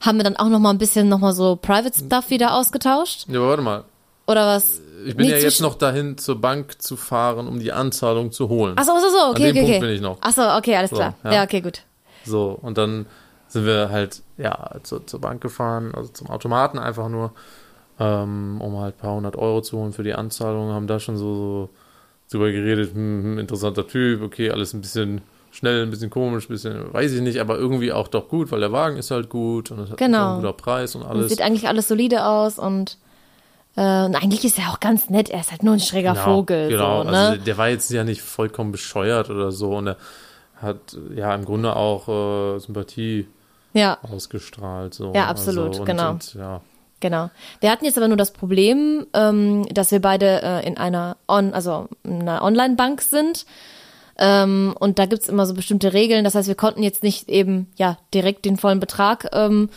[0.00, 3.26] haben wir dann auch noch mal ein bisschen noch mal so Private Stuff wieder ausgetauscht.
[3.28, 3.84] Ja, aber warte mal.
[4.26, 4.82] Oder was?
[5.04, 8.32] Ich bin Nee, ja zu jetzt noch dahin, zur Bank zu fahren, um die Anzahlung
[8.32, 8.74] zu holen.
[8.76, 9.80] Ach so, so, okay, dem okay, Punkt okay.
[9.80, 10.18] bin ich noch.
[10.20, 11.14] Ach so, okay, alles So, klar.
[11.24, 11.32] ja.
[11.34, 11.42] Ja.
[11.44, 11.82] okay, gut.
[12.24, 13.06] So, und dann
[13.48, 17.32] sind wir halt, ja, zur, zur Bank gefahren, also zum Automaten einfach nur,
[17.98, 21.16] ähm, um halt ein paar hundert Euro zu holen für die Anzahlung, haben da schon
[21.16, 21.70] so, so
[22.30, 25.20] drüber geredet, hm, hm, interessanter Typ, okay, alles ein bisschen
[25.52, 28.60] schnell, ein bisschen komisch, ein bisschen, weiß ich nicht, aber irgendwie auch doch gut, weil
[28.60, 30.32] der Wagen ist halt gut und es hat Genau.
[30.34, 31.28] ein guter Preis und Und alles.
[31.30, 32.98] sieht eigentlich alles solide aus und,
[33.82, 35.28] und eigentlich ist er auch ganz nett.
[35.28, 36.68] Er ist halt nur ein schräger Genau, Vogel.
[36.70, 37.18] Genau, so, ne?
[37.18, 39.96] also der war jetzt ja nicht vollkommen bescheuert oder so und er
[40.56, 43.26] hat ja im Grunde auch äh, Sympathie
[43.74, 44.94] ja, ausgestrahlt.
[44.94, 45.12] So.
[45.14, 46.10] Ja, absolut, also, und, genau.
[46.12, 46.60] Und, ja,
[47.00, 47.30] genau.
[47.60, 51.52] Wir hatten jetzt aber nur das Problem, ähm, dass wir beide äh, in einer On,
[51.52, 53.44] also in einer Online-Bank sind.
[54.18, 56.24] Ähm, und da gibt's immer so bestimmte Regeln.
[56.24, 59.68] Das heißt, wir konnten jetzt nicht eben ja direkt den vollen Betrag ähm,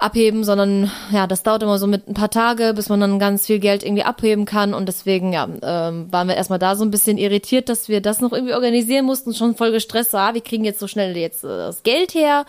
[0.00, 3.46] abheben, sondern ja, das dauert immer so mit ein paar Tage, bis man dann ganz
[3.46, 4.72] viel Geld irgendwie abheben kann.
[4.72, 8.20] Und deswegen ja, ähm, waren wir erstmal da so ein bisschen irritiert, dass wir das
[8.20, 10.12] noch irgendwie organisieren mussten, schon voll gestresst.
[10.12, 12.46] So, ah, wir kriegen jetzt so schnell jetzt äh, das Geld her.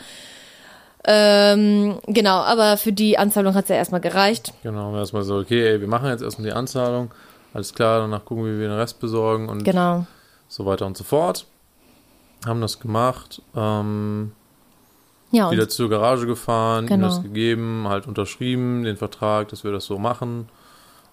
[1.05, 4.53] Ähm, genau, aber für die Anzahlung hat's ja erstmal gereicht.
[4.63, 4.95] genau.
[4.97, 7.11] Erstmal so, okay, ey, wir machen jetzt erstmal die Anzahlung.
[7.53, 10.05] Alles klar, danach gucken wir, wie wir den Rest besorgen und Genau.
[10.47, 11.45] so weiter und so fort.
[12.45, 14.33] Haben das gemacht, ähm,
[15.31, 17.07] Ja, wieder zur Garage gefahren, ihm Genau.
[17.07, 20.49] das gegeben, halt unterschrieben, den Vertrag, dass wir das so machen.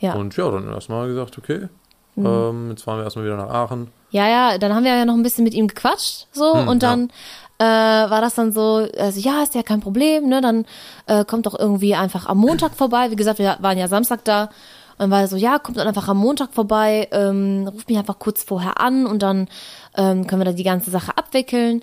[0.00, 0.14] ja.
[0.14, 0.20] Mhm.
[0.20, 1.68] Und ja, dann erstmal gesagt, okay,
[2.16, 3.88] ähm, jetzt fahren wir erstmal wieder nach Aachen.
[4.10, 6.82] Ja, ja, dann haben wir ja noch ein bisschen mit ihm gequatscht, so, Hm, und
[6.82, 7.10] dann
[7.58, 10.64] äh, war das dann so, also ja, ist ja kein Problem, ne, dann
[11.06, 13.10] äh, kommt doch irgendwie einfach am Montag vorbei.
[13.10, 14.44] Wie gesagt, wir waren ja Samstag da.
[14.44, 17.98] Und dann war er so, ja, kommt dann einfach am Montag vorbei, ähm, ruft mich
[17.98, 19.46] einfach kurz vorher an und dann
[19.94, 21.82] ähm, können wir dann die ganze Sache abwickeln.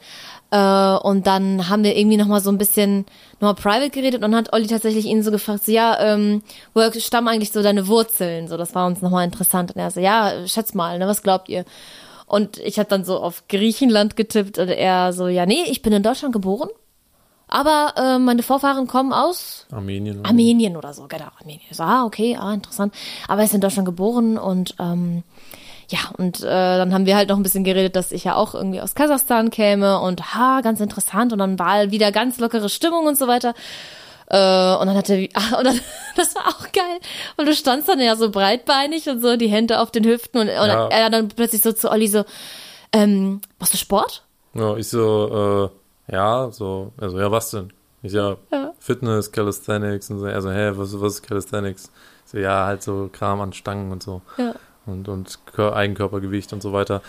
[0.54, 3.08] Äh, und dann haben wir irgendwie nochmal so ein bisschen
[3.40, 6.44] nochmal private geredet und dann hat Olli tatsächlich ihn so gefragt, so, ja, ähm,
[6.76, 8.48] woher stammen eigentlich so deine Wurzeln?
[8.48, 9.72] So, das war uns nochmal interessant.
[9.74, 11.66] Und er so, ja, schätz mal, ne, was glaubt ihr?
[12.28, 15.92] Und ich habe dann so auf Griechenland getippt und er so, ja, nee, ich bin
[15.92, 16.70] in Deutschland geboren,
[17.48, 20.20] aber äh, meine Vorfahren kommen aus Armenien.
[20.20, 20.30] oder so.
[20.30, 21.62] Armenien oder so, genau, Armenien.
[21.72, 22.94] So, ah, okay, ah, interessant.
[23.28, 25.24] Aber er ist in Deutschland geboren und ähm,
[25.90, 28.56] ja, und äh, dann haben wir halt noch ein bisschen geredet, dass ich ja auch
[28.56, 31.34] irgendwie aus Kasachstan käme und ha, ganz interessant.
[31.34, 33.54] Und dann war wieder ganz lockere Stimmung und so weiter.
[34.28, 34.38] Äh,
[34.78, 35.80] und dann hatte ah, und dann,
[36.16, 37.00] das war auch geil.
[37.38, 40.48] Und du standst dann ja so breitbeinig und so, die Hände auf den Hüften und,
[40.48, 40.88] und Ja.
[40.88, 42.24] er dann plötzlich so zu Olli so,
[42.94, 44.24] ähm, machst du Sport?
[44.54, 45.72] Ja, ich so,
[46.10, 47.74] äh, ja, so, also, ja, was denn?
[48.02, 48.74] Ich ja, Ja.
[48.80, 50.26] Fitness, Calisthenics und so.
[50.26, 51.90] Er so, hä, was, was ist Calisthenics?
[52.26, 54.22] So, ja, halt so Kram an Stangen und so.
[54.38, 54.54] Ja.
[54.86, 57.02] Und, und Kör Eigenkörpergewicht und so weiter.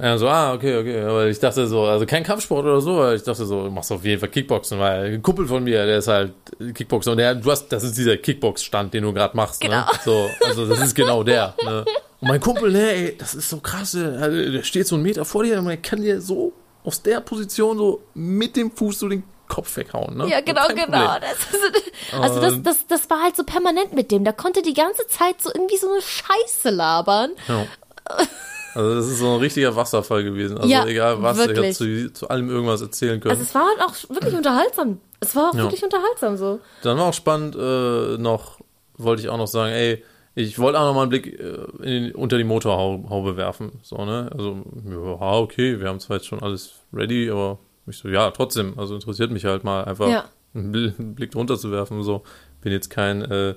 [0.00, 1.00] Ja, so, ah, okay, okay.
[1.02, 3.90] Aber ich dachte so, also kein Kampfsport oder so, aber ich dachte so, du machst
[3.90, 6.32] auf jeden Fall Kickboxen, weil ein Kumpel von mir, der ist halt
[6.74, 9.78] Kickboxer und der, du hast, das ist dieser Kickbox-Stand, den du gerade machst, Genau.
[9.80, 9.86] ne?
[10.04, 11.84] So, also das ist genau der, ne?
[12.20, 15.24] Und mein Kumpel, ne, ey, das ist so krass, der, der steht so einen Meter
[15.24, 16.52] vor dir und er kann dir so
[16.84, 20.26] aus der Position so mit dem Fuß so den Kopf weghauen, ne?
[20.28, 21.08] Ja, genau, Kein genau.
[21.12, 21.30] Problem.
[22.10, 24.24] Das also das, das, das war halt so permanent mit dem.
[24.24, 27.32] Der konnte die ganze Zeit so irgendwie so eine Scheiße labern.
[27.46, 27.66] Ja.
[28.74, 30.56] Also das ist so ein richtiger Wasserfall gewesen.
[30.56, 31.76] Also Ja, egal was, ich habe wirklich.
[31.76, 33.32] zu, zu allem irgendwas erzählen können.
[33.32, 35.00] Also es war halt auch wirklich unterhaltsam.
[35.20, 35.62] Es war auch Ja.
[35.64, 36.60] wirklich unterhaltsam so.
[36.82, 38.58] Dann war auch spannend äh, noch,
[38.96, 40.02] wollte ich auch noch sagen, ey,
[40.36, 43.72] ich wollte auch noch mal einen Blick äh, in, unter die Motorhaube werfen.
[43.82, 44.30] So, ne?
[44.32, 48.78] Also, ja, okay, wir haben zwar jetzt schon alles ready, aber ich so, ja, trotzdem,
[48.78, 50.24] also interessiert mich halt mal einfach Ja.
[50.54, 52.02] einen, Bl- einen Blick drunter zu werfen.
[52.02, 52.22] So,
[52.60, 53.54] bin jetzt kein, äh,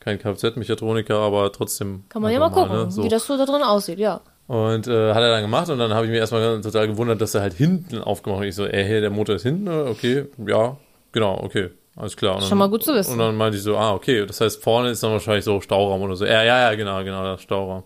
[0.00, 2.04] kein Kfz-Mechatroniker, aber trotzdem.
[2.08, 2.90] Kann man ja mal einfach gucken, ne?
[2.90, 3.02] so.
[3.04, 4.20] wie das so da drin aussieht, ja.
[4.46, 7.34] Und äh, hat er dann gemacht und dann habe ich mir erstmal total gewundert, dass
[7.34, 8.46] er halt hinten aufgemacht hat.
[8.46, 9.90] Ich so, ey, hey, der Motor ist hinten, oder?
[9.90, 10.76] okay, ja,
[11.10, 12.34] genau, okay, alles klar.
[12.36, 13.12] Und dann, Schon mal gut zu wissen.
[13.14, 16.00] Und dann meinte ich so, ah, okay, das heißt, vorne ist dann wahrscheinlich so Stauraum
[16.02, 16.24] oder so.
[16.24, 17.82] Ja, ja, ja, genau, genau, das Stauraum.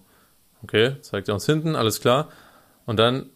[0.63, 2.29] Okay, zeigt er uns hinten, alles klar.
[2.85, 3.31] Und dann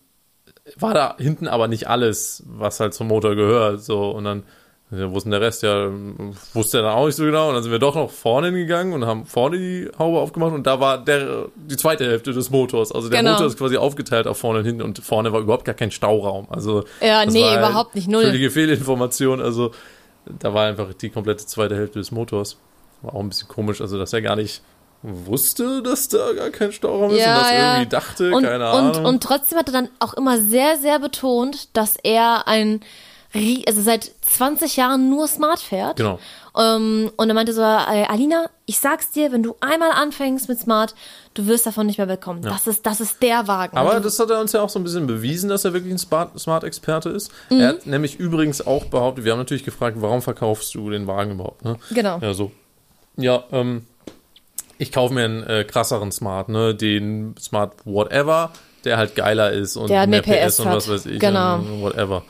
[0.78, 4.44] war da hinten aber nicht alles, was halt zum Motor gehört, so, und dann
[4.90, 5.62] ja, wo ist denn der Rest?
[5.62, 5.90] Ja,
[6.52, 7.48] wusste er dann auch nicht so genau.
[7.48, 10.66] Und dann sind wir doch noch vorne hingegangen und haben vorne die Haube aufgemacht und
[10.66, 12.92] da war der, die zweite Hälfte des Motors.
[12.92, 13.32] Also der Genau.
[13.32, 16.46] Motor ist quasi aufgeteilt auf vorne und hinten und vorne war überhaupt gar kein Stauraum.
[16.50, 18.24] Also Ja, nee, halt überhaupt nicht, null.
[18.24, 19.40] Völlige Fehlinformation.
[19.40, 19.72] Also
[20.26, 22.58] da war einfach die komplette zweite Hälfte des Motors.
[23.02, 24.62] War auch ein bisschen komisch, also dass er gar nicht
[25.04, 27.72] wusste, dass da gar kein Stauraum ist Ja, und das ja.
[27.74, 29.04] irgendwie dachte, und, keine und, Ahnung.
[29.04, 32.80] und trotzdem hat er dann auch immer sehr, sehr betont, dass er ein,
[33.66, 35.96] also seit 20 Jahren nur Smart fährt.
[35.96, 36.18] Genau.
[36.56, 40.58] Ähm, und er meinte so, äh, Alina, ich sag's dir, wenn du einmal anfängst mit
[40.58, 40.94] Smart,
[41.34, 42.42] du wirst davon nicht mehr wegkommen.
[42.42, 43.76] Das ist, das ist der Wagen.
[43.76, 45.98] Aber das hat er uns ja auch so ein bisschen bewiesen, dass er wirklich ein
[45.98, 47.30] Smart- Smart-Experte ist.
[47.50, 47.60] Mhm.
[47.60, 51.32] Er hat nämlich übrigens auch behauptet, wir haben natürlich gefragt, warum verkaufst du den Wagen
[51.32, 51.64] überhaupt?
[51.64, 51.76] Ne?
[51.90, 52.18] Genau.
[52.20, 52.52] Ja, so.
[53.16, 53.86] Ja, ähm,
[54.84, 56.74] ich kaufe mir einen äh, krasseren Smart, ne?
[56.74, 58.50] Den Smart Whatever,
[58.84, 61.18] der halt geiler ist und mehr mehr PS, PS und was weiß ich.
[61.18, 61.60] Genau.
[61.80, 62.22] Whatever.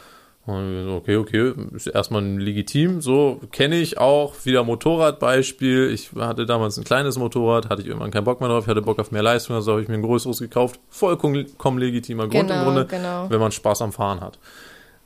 [0.46, 4.34] Und okay, okay, ist erstmal legitim, so kenne ich auch.
[4.44, 5.90] Wieder Motorradbeispiel.
[5.90, 8.82] Ich hatte damals ein kleines Motorrad, hatte ich irgendwann keinen Bock mehr drauf, ich hatte
[8.82, 10.80] Bock auf mehr Leistung, also habe ich mir ein größeres gekauft.
[10.90, 13.30] Vollkommen legitimer Grund im Genau, Grunde, genau.
[13.30, 14.38] wenn man Spaß am Fahren hat.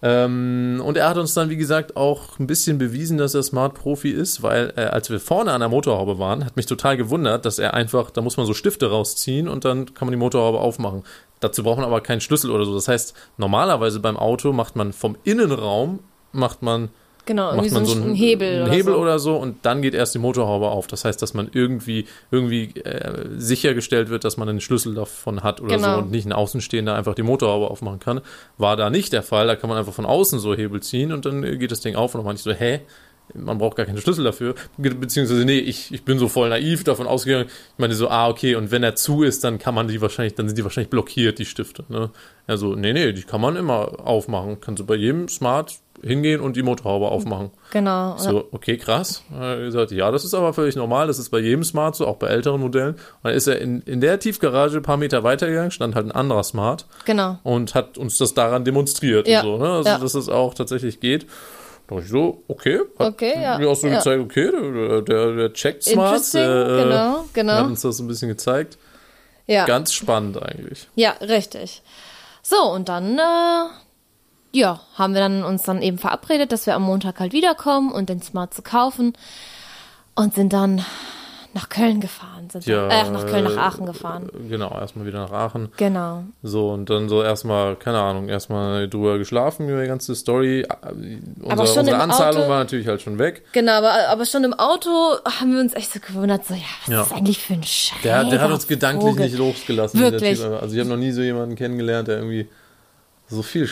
[0.00, 4.10] Ähm, und er hat uns dann, wie gesagt, auch ein bisschen bewiesen, dass er Smart-Profi
[4.10, 7.58] ist, weil äh, als wir vorne an der Motorhaube waren, hat mich total gewundert, dass
[7.58, 11.02] er einfach, da muss man so Stifte rausziehen und dann kann man die Motorhaube aufmachen.
[11.40, 12.74] Dazu braucht man aber keinen Schlüssel oder so.
[12.74, 16.00] Das heißt, normalerweise beim Auto macht man vom Innenraum,
[16.32, 16.90] macht man
[17.28, 18.98] genau, macht man so so ein, einen Hebel, oder, Hebel so.
[18.98, 20.88] oder so und dann geht erst die Motorhaube auf.
[20.88, 25.60] Das heißt, dass man irgendwie irgendwie äh, sichergestellt wird, dass man einen Schlüssel davon hat
[25.60, 25.94] oder Genau.
[25.94, 28.20] so und nicht ein Außenstehender einfach die Motorhaube aufmachen kann.
[28.56, 29.46] War da nicht der Fall.
[29.46, 31.94] Da kann man einfach von außen so Hebel ziehen und dann äh, geht das Ding
[31.94, 32.80] auf und dann war ich so, hä?
[33.34, 34.54] Man braucht gar keinen Schlüssel dafür.
[34.78, 37.44] Be beziehungsweise, nee, ich, ich bin so voll naiv davon ausgegangen.
[37.46, 40.34] Ich meine so, ah, okay, und wenn er zu ist, dann kann man die wahrscheinlich,
[40.34, 41.84] dann sind die wahrscheinlich blockiert, die Stifte.
[41.90, 42.08] Ne?
[42.46, 44.62] Also, nee, nee, die kann man immer aufmachen.
[44.62, 47.50] Kannst du bei jedem Smart hingehen und die Motorhaube aufmachen.
[47.70, 48.16] Genau.
[48.16, 49.22] So, okay, krass.
[49.38, 51.06] Er gesagt, ja, das ist aber völlig normal.
[51.06, 52.94] Das ist bei jedem Smart so, auch bei älteren Modellen.
[52.94, 56.12] Und dann ist er in, in der Tiefgarage ein paar Meter weitergegangen, stand halt ein
[56.12, 57.38] anderer Smart genau.
[57.42, 59.28] und hat uns das daran demonstriert.
[59.28, 59.68] Ja, so, ne?
[59.68, 59.98] Also, ja.
[59.98, 61.26] dass es auch tatsächlich geht.
[61.88, 62.80] Da ich so, okay.
[62.98, 63.96] Hat Okay, ja, Mir auch so ja.
[63.96, 66.22] gezeigt, okay, der, der, der checkt Smart.
[66.34, 67.52] Äh, genau, genau.
[67.54, 68.76] Hat uns das ein bisschen gezeigt.
[69.46, 69.64] Ja.
[69.64, 70.88] Ganz spannend eigentlich.
[70.94, 71.82] Ja, richtig.
[72.42, 73.70] So, und dann, äh,
[74.52, 78.08] ja, haben wir dann uns dann eben verabredet, dass wir am Montag halt wiederkommen und
[78.08, 79.12] den Smart zu kaufen
[80.14, 80.84] und sind dann
[81.54, 82.48] nach Köln gefahren.
[82.50, 84.28] Sind Ja, äh, nach Köln, nach äh, Aachen gefahren.
[84.48, 85.70] Genau, erstmal wieder nach Aachen.
[85.78, 86.24] Genau.
[86.42, 90.60] So, und dann so erstmal, keine Ahnung, erstmal drüber geschlafen über die ganze Story.
[90.60, 90.66] Äh,
[91.40, 93.44] Unsere, schon unsere im Anzahlung Auto- war natürlich halt schon weg.
[93.52, 94.90] Genau, aber, aber schon im Auto
[95.40, 97.02] haben wir uns echt so gewundert, so, ja, was Ja.
[97.02, 98.02] ist eigentlich für ein Scheiß?
[98.04, 99.26] Der, der hat uns gedanklich Vogel.
[99.26, 100.00] nicht losgelassen.
[100.00, 100.38] Wirklich.
[100.40, 100.60] Typ.
[100.62, 102.46] Also ich habe noch nie so jemanden kennengelernt, der irgendwie
[103.28, 103.68] so viel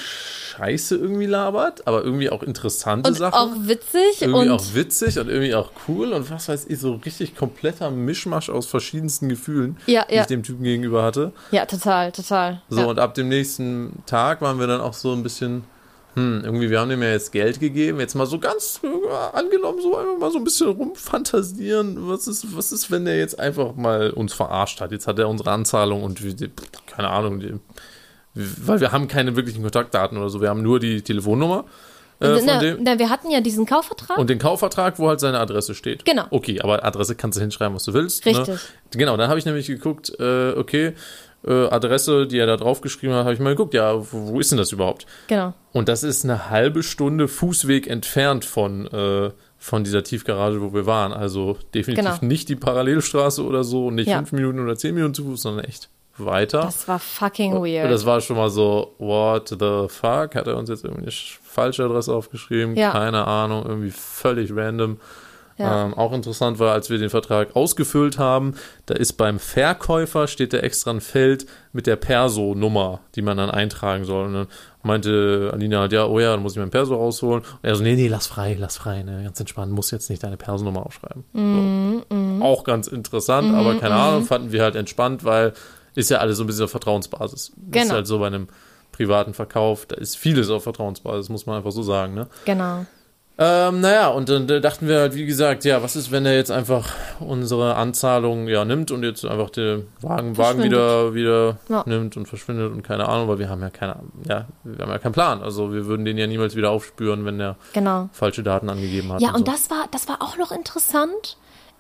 [0.56, 3.34] Scheiße irgendwie labert, aber irgendwie auch interessante Und Sachen.
[3.34, 6.94] auch witzig irgendwie und auch witzig und irgendwie auch cool und was weiß ich, so
[7.04, 10.22] richtig kompletter Mischmasch aus verschiedensten Gefühlen, Ja, die ja.
[10.22, 11.32] ich dem Typen gegenüber hatte.
[11.50, 12.62] ja, total, total.
[12.70, 12.86] So, ja.
[12.86, 15.64] und ab dem nächsten Tag waren wir dann auch so ein bisschen,
[16.14, 19.80] hm, irgendwie, wir haben dem ja jetzt Geld gegeben, jetzt mal so ganz äh, angenommen,
[19.82, 22.08] so einfach mal so ein bisschen rumfantasieren.
[22.08, 24.92] Was ist, was ist, wenn der jetzt einfach mal uns verarscht hat?
[24.92, 26.50] Jetzt hat er unsere Anzahlung und wir, die,
[26.86, 27.54] keine Ahnung, die,
[28.36, 31.64] weil wir haben keine wirklichen Kontaktdaten oder so, wir haben nur die Telefonnummer
[32.18, 34.16] äh, na, na, wir hatten ja diesen Kaufvertrag.
[34.16, 36.04] Und den Kaufvertrag, wo halt seine Adresse steht.
[36.04, 36.24] Genau.
[36.30, 38.24] Okay, aber Adresse kannst du hinschreiben, was du willst.
[38.24, 38.48] Richtig.
[38.48, 38.58] Ne?
[38.92, 40.94] Genau, dann habe ich nämlich geguckt, äh, okay,
[41.46, 44.50] äh, Adresse, die er da draufgeschrieben hat, habe ich mal geguckt, ja, wo, wo ist
[44.50, 45.06] denn das überhaupt?
[45.28, 45.52] genau.
[45.72, 50.86] Und das ist eine halbe Stunde Fußweg entfernt von, äh, von dieser Tiefgarage, wo wir
[50.86, 51.12] waren.
[51.12, 52.16] Also definitiv Genau.
[52.26, 54.16] nicht die Parallelstraße oder so, nicht Ja.
[54.16, 56.60] fünf Minuten oder zehn Minuten zu Fuß, sondern echt weiter.
[56.62, 57.90] Das war fucking weird.
[57.90, 60.34] das war schon mal so, what the fuck?
[60.34, 62.76] Hat er uns jetzt irgendwie eine sch- falsche Adresse aufgeschrieben?
[62.76, 62.90] Ja.
[62.92, 64.98] Keine Ahnung, irgendwie völlig random.
[65.58, 65.86] Ja.
[65.86, 70.52] Ähm, auch interessant war, als wir den Vertrag ausgefüllt haben, da ist beim Verkäufer, steht
[70.52, 74.26] da extra ein Feld mit der Perso-Nummer, die man dann eintragen soll.
[74.26, 74.46] Und dann
[74.82, 77.40] meinte Alina halt, ja, oh ja, dann muss ich mein Perso rausholen.
[77.42, 80.22] Und er so, nee, nee, lass frei, lass frei, ne, ganz entspannt, muss jetzt nicht
[80.22, 81.24] deine Perso-Nummer aufschreiben.
[81.32, 82.44] Mhm, so.
[82.44, 85.54] Auch ganz interessant, aber keine Ahnung, fanden wir halt entspannt, weil
[85.96, 87.52] ist ja alles so ein bisschen auf Vertrauensbasis.
[87.56, 87.94] Das ist Genau.
[87.94, 88.48] halt so bei einem
[88.92, 92.26] privaten Verkauf, da ist vieles auf Vertrauensbasis, muss man einfach so sagen, ne?
[92.44, 92.86] genau.
[93.38, 96.34] Ähm, naja, und dann äh, dachten wir halt, wie gesagt, ja, was ist, wenn er
[96.34, 96.88] jetzt einfach
[97.20, 101.82] unsere Anzahlung ja nimmt und jetzt einfach den Wagen, Wagen wieder, wieder Ja.
[101.84, 104.98] nimmt und verschwindet und keine Ahnung, weil wir haben ja keine, ja, wir haben ja
[104.98, 105.42] keinen Plan.
[105.42, 108.08] Also wir würden den ja niemals wieder aufspüren, wenn er Genau.
[108.12, 109.20] falsche Daten angegeben hat.
[109.20, 109.52] Ja, und so.
[109.52, 111.36] das war, das war auch noch interessant.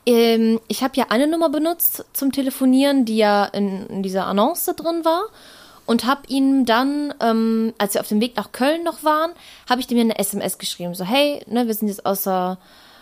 [0.06, 4.74] Ähm, ich habe ja eine Nummer benutzt zum Telefonieren, die ja in, in dieser Annonce
[4.76, 5.24] drin war.
[5.84, 9.30] Und habe ihm dann, ähm, als wir auf dem Weg nach Köln noch waren,
[9.70, 10.94] habe ich dem eine SMS geschrieben.
[10.94, 12.58] So, hey, ne, wir sind jetzt aus der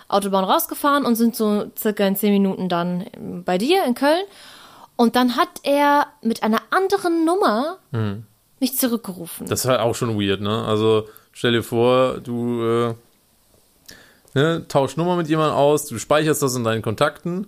[0.08, 4.24] Autobahn rausgefahren und sind so circa in zehn Minuten dann ähm, bei dir in Köln.
[4.96, 7.78] Und dann hat er mit einer anderen Nummer
[8.60, 9.46] mich zurückgerufen.
[9.46, 10.64] Das ist halt auch schon weird, ne?
[10.64, 12.94] Also stell dir vor, du äh,
[14.34, 17.46] ne, tauschst Nummer mit jemandem aus, du speicherst das in deinen Kontakten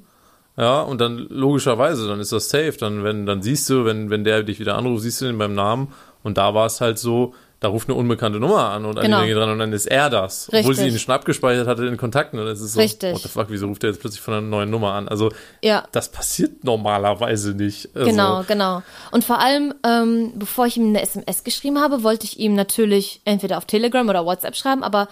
[0.56, 2.72] Ja, und dann logischerweise, dann ist das safe.
[2.80, 5.54] Dann, wenn, dann siehst du, wenn, wenn der dich wieder anruft, siehst du ihn beim
[5.54, 5.88] Namen.
[6.22, 9.22] Und da war es halt so, da ruft eine unbekannte Nummer an und Genau.
[9.24, 10.48] Geht dran und dann ist er das.
[10.48, 10.92] Obwohl sie Richtig.
[10.94, 12.38] ihn schon abgespeichert hatte in Kontakten.
[12.38, 13.14] Und es ist so, Richtig.
[13.14, 15.08] what the fuck, wieso ruft er jetzt plötzlich von einer neuen Nummer an?
[15.08, 15.30] Also,
[15.62, 15.84] Ja.
[15.92, 17.90] das passiert normalerweise nicht.
[17.94, 18.82] Also, Genau, genau.
[19.10, 23.20] Und vor allem, ähm, bevor ich ihm eine SMS geschrieben habe, wollte ich ihm natürlich
[23.24, 25.08] entweder auf Telegram oder WhatsApp schreiben, aber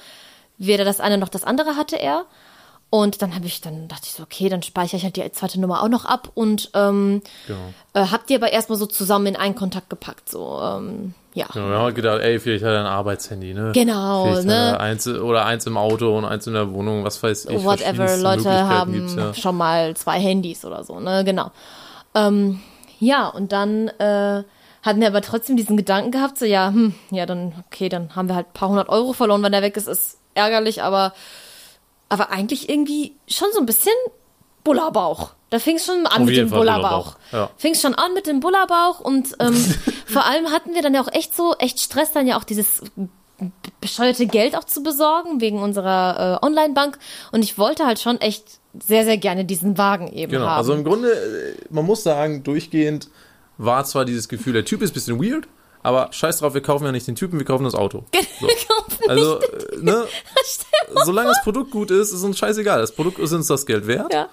[0.59, 2.27] weder das eine noch das andere hatte er.
[2.91, 5.61] Und dann habe ich, dann dachte ich so, okay, dann speichere ich halt die zweite
[5.61, 7.59] Nummer auch noch ab und ähm, Genau.
[7.93, 10.29] äh, hab die aber erstmal so zusammen in einen Kontakt gepackt.
[10.29, 11.47] So, ähm, ja.
[11.53, 13.73] Genau, wir haben halt gedacht, ey, vielleicht hat er ein Arbeitshandy, ne?
[13.75, 14.79] Genau, vielleicht ne?
[14.79, 17.65] Eins, oder eins im Auto und eins in der Wohnung, was weiß ich.
[17.65, 19.35] Whatever, Leute haben ja.
[19.35, 21.25] schon mal zwei Handys oder so, ne?
[21.25, 21.51] Genau.
[22.15, 22.61] Ähm,
[23.01, 24.45] ja, und dann äh,
[24.85, 28.29] hatten wir aber trotzdem diesen Gedanken gehabt, so ja, hm, ja, dann, okay, dann haben
[28.29, 31.15] wir halt ein paar hundert Euro verloren, wenn der weg ist, ist ärgerlich, aber,
[32.09, 33.93] aber eigentlich irgendwie schon so ein bisschen
[34.65, 35.31] Bullerbauch.
[35.51, 37.17] Da fing es schon an mit dem Fall Bullerbauch.
[37.17, 37.51] Bullerbauch, ja.
[37.57, 39.55] Fing es schon an mit dem Bullerbauch und ähm,
[40.07, 42.83] vor allem hatten wir dann ja auch echt so, echt Stress, dann ja auch dieses
[43.81, 46.99] bescheuerte Geld auch zu besorgen wegen unserer äh, Online-Bank
[47.33, 48.45] und ich wollte halt schon echt
[48.79, 50.57] sehr, sehr gerne diesen Wagen eben Genau, haben.
[50.59, 53.09] also im Grunde, äh, man muss sagen, durchgehend
[53.59, 55.47] war zwar dieses Gefühl, der Typ ist ein bisschen weird,
[55.85, 58.05] aber scheiß drauf, wir kaufen ja nicht den Typen, wir kaufen das Auto.
[58.41, 58.49] So.
[59.07, 60.07] Also, äh, ne,
[61.05, 62.81] solange das Produkt gut ist, ist uns scheißegal.
[62.81, 64.11] Das Produkt ist uns das Geld wert.
[64.15, 64.29] Ja.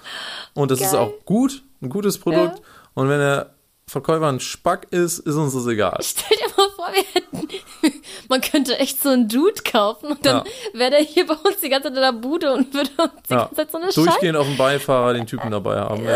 [0.53, 1.01] Und das ist Geil.
[1.01, 2.59] auch gut, ein gutes Produkt.
[2.59, 2.63] Ja.
[2.93, 3.53] Und wenn der
[3.85, 5.97] Verkäufer ein Spack ist, ist uns das egal.
[6.01, 10.37] Stell dir mal vor, wir hätten, man könnte echt so einen Dude kaufen und dann
[10.37, 10.79] Ja.
[10.79, 13.33] wäre der hier bei uns die ganze Zeit in der Bude und würde uns die
[13.33, 14.03] ganze Zeit so eine Scheiße.
[14.05, 16.07] Durchgehend auf dem Beifahrer den Typen dabei haben.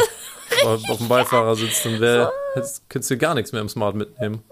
[0.65, 4.43] Auf dem Beifahrer sitzt, dann wär, hättest, könntest du gar nichts mehr im Smart mitnehmen.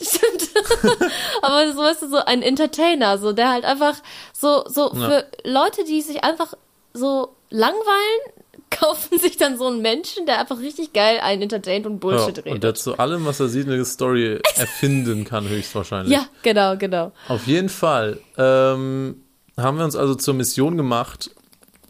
[0.00, 0.48] Stimmt.
[1.42, 3.96] Aber so weißt du, so ein Entertainer, so der halt einfach
[4.32, 6.54] so, so für Leute, die sich einfach
[6.92, 8.20] so langweilen,
[8.70, 12.38] kaufen sich dann so einen Menschen, der einfach richtig geil einen entertaint und Ja, Bullshit
[12.38, 12.62] und redet.
[12.64, 16.12] der zu allem, was er sieht, eine Story erfinden kann, höchstwahrscheinlich.
[16.12, 17.12] Ja, genau, genau.
[17.28, 19.22] Auf jeden Fall ähm,
[19.58, 21.30] haben wir uns also zur Mission gemacht,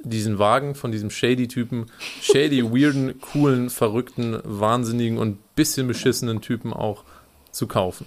[0.05, 1.87] diesen Wagen von diesem Shady-Typen,
[2.21, 7.05] shady, weirden, coolen, verrückten, wahnsinnigen und bisschen beschissenen Typen auch
[7.53, 8.07] zu kaufen.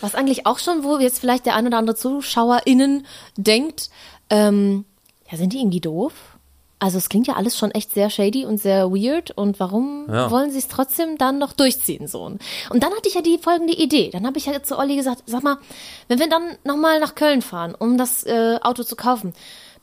[0.00, 3.90] Was eigentlich auch schon, wo jetzt vielleicht der ein oder andere ZuschauerInnen denkt,
[4.30, 4.84] ähm,
[5.30, 6.12] ja, sind die irgendwie doof?
[6.80, 10.30] Also es klingt ja alles schon echt sehr shady und sehr weird und warum Ja.
[10.30, 12.24] wollen sie es trotzdem dann noch durchziehen so?
[12.24, 14.10] Und dann hatte ich ja die folgende Idee.
[14.10, 15.56] Dann habe ich ja zu Olli gesagt, sag mal,
[16.08, 19.32] wenn wir dann nochmal nach Köln fahren, um das äh, Auto zu kaufen,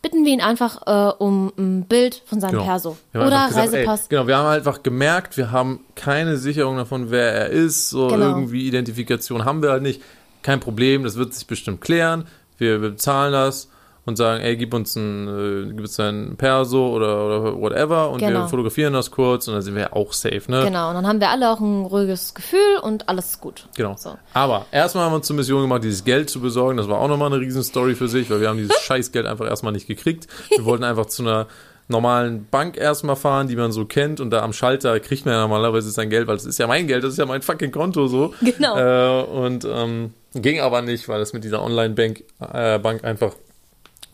[0.01, 3.73] bitten wir ihn einfach äh, um ein Bild von seinem Perso Wir haben oder gesagt,
[3.73, 4.01] Reisepass.
[4.03, 7.89] Ey, genau, wir haben einfach gemerkt, wir haben keine Sicherung davon, wer er ist.
[7.89, 8.29] So Genau.
[8.29, 10.01] irgendwie Identifikation haben wir halt nicht.
[10.41, 12.25] Kein Problem, das wird sich bestimmt klären.
[12.57, 13.69] Wir bezahlen das
[14.05, 18.19] und sagen, ey, gib uns ein, äh, gib uns ein Perso oder, oder whatever und
[18.19, 18.41] Genau.
[18.41, 20.63] wir fotografieren das kurz und dann sind wir auch safe, ne?
[20.65, 23.67] Genau, und dann haben wir alle auch ein ruhiges Gefühl und alles ist gut.
[23.75, 23.95] Genau.
[23.97, 24.17] So.
[24.33, 26.77] Aber erstmal haben wir uns zur Mission gemacht, dieses Geld zu besorgen.
[26.77, 29.73] Das war auch nochmal eine Riesenstory für sich, weil wir haben dieses Scheißgeld einfach erstmal
[29.73, 30.27] nicht gekriegt.
[30.55, 31.47] Wir wollten einfach zu einer
[31.87, 35.41] normalen Bank erstmal fahren, die man so kennt und da am Schalter kriegt man ja
[35.41, 38.07] normalerweise sein Geld, weil das ist ja mein Geld, das ist ja mein fucking Konto
[38.07, 38.33] so.
[38.41, 38.77] Genau.
[38.77, 43.33] Äh, und ähm, ging aber nicht, weil das mit dieser Online-Bank äh, Bank einfach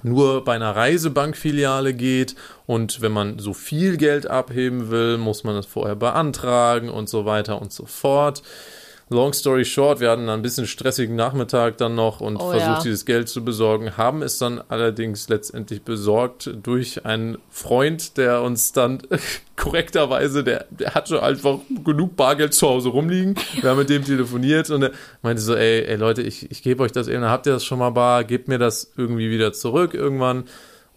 [0.03, 5.55] nur bei einer Reisebankfiliale geht und wenn man so viel Geld abheben will, muss man
[5.55, 8.43] das vorher beantragen und so weiter und so fort.
[9.09, 12.67] Long story short, wir hatten dann ein bisschen stressigen Nachmittag dann noch und Oh versucht,
[12.67, 12.81] ja.
[12.83, 18.73] dieses Geld zu besorgen, haben es dann allerdings letztendlich besorgt durch einen Freund, der uns
[18.73, 19.01] dann
[19.55, 23.35] korrekterweise, der, der hatte einfach genug Bargeld zu Hause rumliegen.
[23.61, 24.91] Wir haben mit dem telefoniert und er
[25.21, 27.79] meinte so, ey, ey Leute, ich, ich gebe euch das eben, habt ihr das schon
[27.79, 30.43] mal bar, gebt mir das irgendwie wieder zurück irgendwann.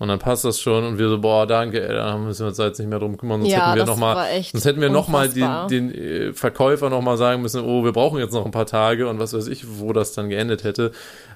[0.01, 2.57] Und dann passt das schon und wir so, boah, danke, ey, da müssen wir uns
[2.57, 4.65] jetzt nicht mehr drum kümmern, sonst Ja, hätten wir das noch mal, war echt sonst
[4.65, 8.47] hätten wir nochmal den, den äh, Verkäufer nochmal sagen müssen, oh, wir brauchen jetzt noch
[8.47, 10.93] ein paar Tage und was weiß ich, wo das dann geendet hätte.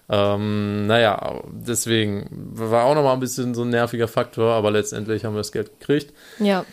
[0.09, 5.35] Ähm, naja, deswegen war auch nochmal ein bisschen so ein nerviger Faktor, aber letztendlich haben
[5.35, 6.15] wir das Geld gekriegt.
[6.39, 6.65] Ja.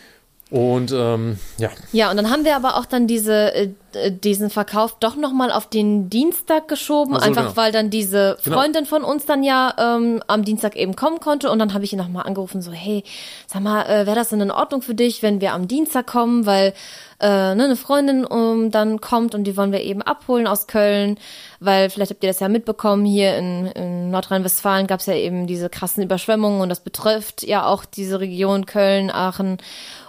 [0.52, 3.70] Und ähm, ja, Ja, und dann haben wir aber auch dann diese, äh,
[4.10, 7.56] diesen Verkauf doch nochmal auf den Dienstag geschoben, so, einfach genau.
[7.56, 8.58] weil dann diese Genau.
[8.58, 11.50] Freundin von uns dann ja ähm, am Dienstag eben kommen konnte.
[11.50, 13.02] Und dann habe ich ihn nochmal angerufen, so, hey,
[13.46, 16.44] sag mal, äh, wäre das denn in Ordnung für dich, wenn wir am Dienstag kommen,
[16.44, 16.74] weil
[17.18, 21.18] äh, ne, eine Freundin um, dann kommt und die wollen wir eben abholen aus Köln,
[21.60, 25.46] weil vielleicht habt ihr das ja mitbekommen, hier in, in Nordrhein-Westfalen gab es ja eben
[25.46, 29.58] diese krassen Überschwemmungen und das betrifft ja auch diese Region Köln, Aachen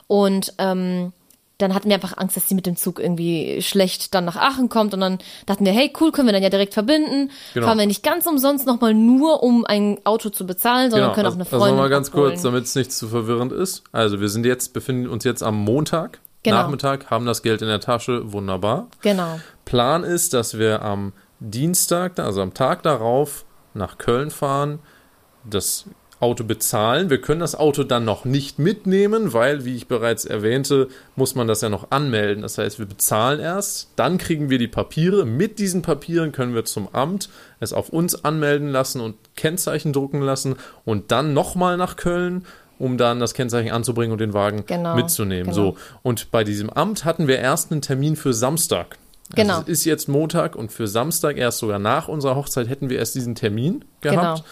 [0.07, 1.13] und ähm,
[1.59, 4.69] dann hatten wir einfach Angst, dass sie mit dem Zug irgendwie schlecht dann nach Aachen
[4.69, 7.31] kommt und dann dachten wir, hey, cool, können wir dann ja direkt verbinden.
[7.53, 7.67] Genau.
[7.67, 11.33] Fahren wir nicht ganz umsonst nochmal nur, um ein Auto zu bezahlen, sondern können auch
[11.33, 12.31] eine also Freundin nochmal ganz abholen.
[12.31, 13.83] kurz, damit es nicht zu verwirrend ist.
[13.91, 16.57] Also wir sind jetzt, befinden uns jetzt am Montag, Genau.
[16.57, 18.87] Nachmittag, haben das Geld in der Tasche, wunderbar.
[19.01, 19.39] Genau.
[19.63, 24.79] Plan ist, dass wir am Dienstag, also am Tag darauf, nach Köln fahren,
[25.49, 25.85] das
[26.19, 27.09] Auto bezahlen.
[27.09, 31.47] Wir können das Auto dann noch nicht mitnehmen, weil, wie ich bereits erwähnte, muss man
[31.47, 32.41] das ja noch anmelden.
[32.43, 35.25] Das heißt, wir bezahlen erst, dann kriegen wir die Papiere.
[35.25, 40.21] Mit diesen Papieren können wir zum Amt es auf uns anmelden lassen und Kennzeichen drucken
[40.21, 40.55] lassen
[40.85, 42.45] und dann nochmal nach Köln,
[42.79, 45.51] um dann das Kennzeichen anzubringen und den Wagen Genau, mitzunehmen.
[45.51, 45.55] genau.
[45.55, 45.77] So.
[46.01, 48.97] Und bei diesem Amt hatten wir erst einen Termin für Samstag.
[49.35, 49.53] Genau.
[49.59, 52.99] Also es ist jetzt Montag und für Samstag, erst sogar nach unserer Hochzeit, hätten wir
[52.99, 54.39] erst diesen Termin gehabt.
[54.39, 54.49] Genau.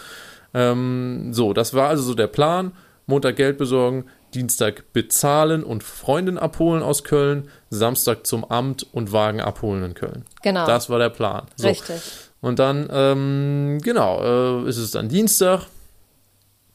[0.54, 2.72] Ähm, so, das war also so der Plan.
[3.06, 9.40] Montag Geld besorgen, Dienstag bezahlen und Freundin abholen aus Köln, Samstag zum Amt und Wagen
[9.40, 10.24] abholen in Köln.
[10.42, 10.66] Genau.
[10.66, 11.46] Das war der Plan.
[11.56, 11.68] So.
[11.68, 12.00] Richtig.
[12.40, 15.66] Und dann, ähm, genau, äh, ist es dann Dienstag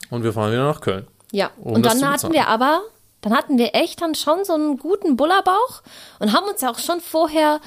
[0.09, 1.07] und wir fahren wieder nach Köln.
[1.31, 2.81] Ja, um und dann hatten wir aber,
[3.21, 5.81] dann hatten wir echt dann schon so einen guten Bullerbauch
[6.19, 7.59] und haben uns ja auch schon vorher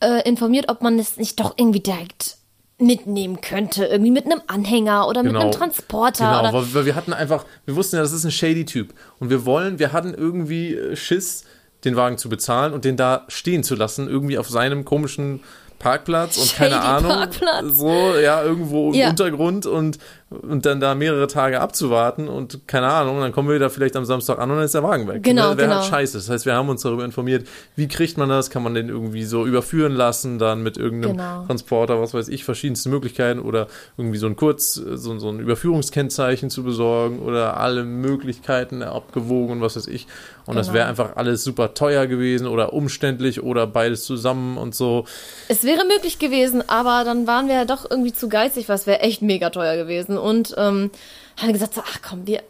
[0.00, 2.36] äh, informiert, ob man es nicht doch irgendwie direkt
[2.80, 3.84] mitnehmen könnte.
[3.84, 6.24] Irgendwie mit einem Anhänger oder mit einem Transporter.
[6.42, 8.94] Genau, oder, weil, wir hatten einfach, wir wussten ja, das ist ein shady Typ.
[9.18, 11.44] Und wir wollen, wir hatten irgendwie äh, Schiss,
[11.84, 15.40] den Wagen zu bezahlen und den da stehen zu lassen, irgendwie auf seinem komischen
[15.78, 17.10] Parkplatz und keine Shady Ahnung.
[17.10, 17.64] Parkplatz.
[17.74, 19.08] So, ja, irgendwo im Ja.
[19.10, 19.98] Untergrund und,
[20.30, 24.04] und dann da mehrere Tage abzuwarten und keine Ahnung, dann kommen wir da vielleicht am
[24.04, 25.24] Samstag an und dann ist der Wagen weg.
[25.24, 25.90] Genau, das wäre halt genau.
[25.96, 26.18] scheiße.
[26.18, 28.48] Das heißt, wir haben uns darüber informiert, wie kriegt man das?
[28.48, 31.44] Kann man den irgendwie so überführen lassen, dann mit irgendeinem Genau.
[31.46, 33.66] Transporter, was weiß ich, verschiedenste Möglichkeiten oder
[33.96, 39.60] irgendwie so ein Kurz, so, so ein Überführungskennzeichen zu besorgen oder alle Möglichkeiten abgewogen und
[39.62, 40.06] was weiß ich.
[40.46, 40.78] Und das Genau.
[40.78, 45.04] wäre einfach alles super teuer gewesen oder umständlich oder beides zusammen und so.
[45.48, 49.00] Es wäre möglich gewesen, aber dann waren wir ja doch irgendwie zu geizig, was wäre
[49.00, 50.18] echt mega teuer gewesen.
[50.20, 50.90] Und ähm,
[51.36, 52.42] haben gesagt, so, ach komm, wir,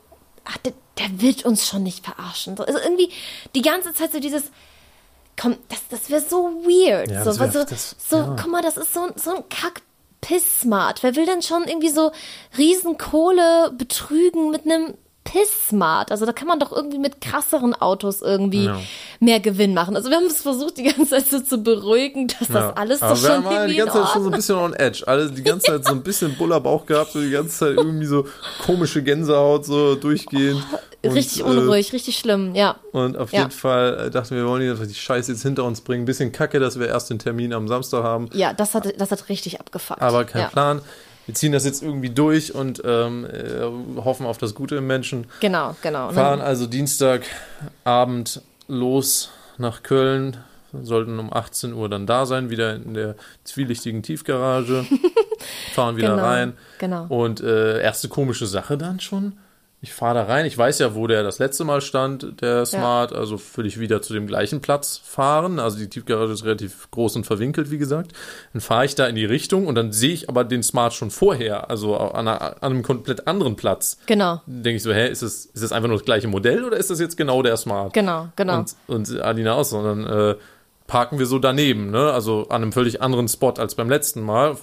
[0.44, 2.56] ach, der, der wird uns schon nicht verarschen.
[2.56, 3.10] So, Also irgendwie
[3.54, 4.44] die ganze Zeit so dieses,
[5.40, 7.10] komm, das, das wäre so weird.
[7.10, 8.36] Ja, so, wär- so, das- so ja.
[8.40, 9.82] guck mal, das ist so, ein- so ein Kack.
[10.22, 11.02] Pissmart.
[11.02, 12.12] Wer will denn schon irgendwie so
[12.58, 14.92] Riesenkohle betrügen mit einem
[15.24, 16.10] Pissmart?
[16.10, 18.80] Also da kann man doch irgendwie mit krasseren Autos irgendwie Ja.
[19.20, 19.94] mehr Gewinn machen.
[19.96, 22.72] Also wir haben es versucht, die ganze Zeit so zu beruhigen, dass das Ja.
[22.72, 24.72] alles Aber doch wir schon haben halt die ganze Zeit schon so ein bisschen on
[24.74, 25.02] edge.
[25.06, 28.26] Alle die ganze Zeit so ein bisschen Bullerbauch gehabt, so die ganze Zeit irgendwie so
[28.64, 30.62] komische Gänsehaut so durchgehend.
[31.02, 32.76] Und, Richtig äh, unruhig, richtig schlimm, ja.
[32.92, 33.40] Und auf Ja.
[33.40, 36.04] jeden Fall äh, dachten wir, wir wollen die Scheiße jetzt hinter uns bringen.
[36.04, 38.28] Bisschen kacke, dass wir erst den Termin am Samstag haben.
[38.34, 40.02] Ja, das hat, das hat richtig abgefuckt.
[40.02, 40.48] Aber kein ja.
[40.48, 40.82] Plan.
[41.30, 45.28] Wir ziehen das jetzt irgendwie durch und ähm, äh, hoffen auf das Gute im Menschen.
[45.38, 46.10] Genau, genau.
[46.10, 50.38] Fahren also Dienstagabend los nach Köln.
[50.82, 53.14] Sollten um 18 Uhr dann da sein, wieder in der
[53.44, 54.84] zwielichtigen Tiefgarage.
[55.72, 56.52] Fahren wieder Genau, rein.
[56.80, 57.06] genau.
[57.08, 59.34] Und äh, erste komische Sache dann schon.
[59.82, 60.44] Ich fahre da rein.
[60.44, 63.14] Ich weiß ja, wo der das letzte Mal stand, der Smart.
[63.14, 65.58] Also würde ich wieder zu dem gleichen Platz fahren.
[65.58, 68.12] Also die Tiefgarage ist relativ groß und verwinkelt, wie gesagt.
[68.52, 71.10] Dann fahre ich da in die Richtung und dann sehe ich aber den Smart schon
[71.10, 71.70] vorher.
[71.70, 73.98] Also an, einer, an einem komplett anderen Platz.
[74.04, 76.76] genau, denke ich so, hä, ist das, ist das einfach nur das gleiche Modell oder
[76.76, 77.94] ist das jetzt genau der Smart?
[77.94, 78.58] genau, genau.
[78.58, 80.34] Und, und Adina auch, sondern äh,
[80.90, 82.10] parken wir so daneben, ne?
[82.12, 84.56] Also an einem völlig anderen Spot als beim letzten Mal,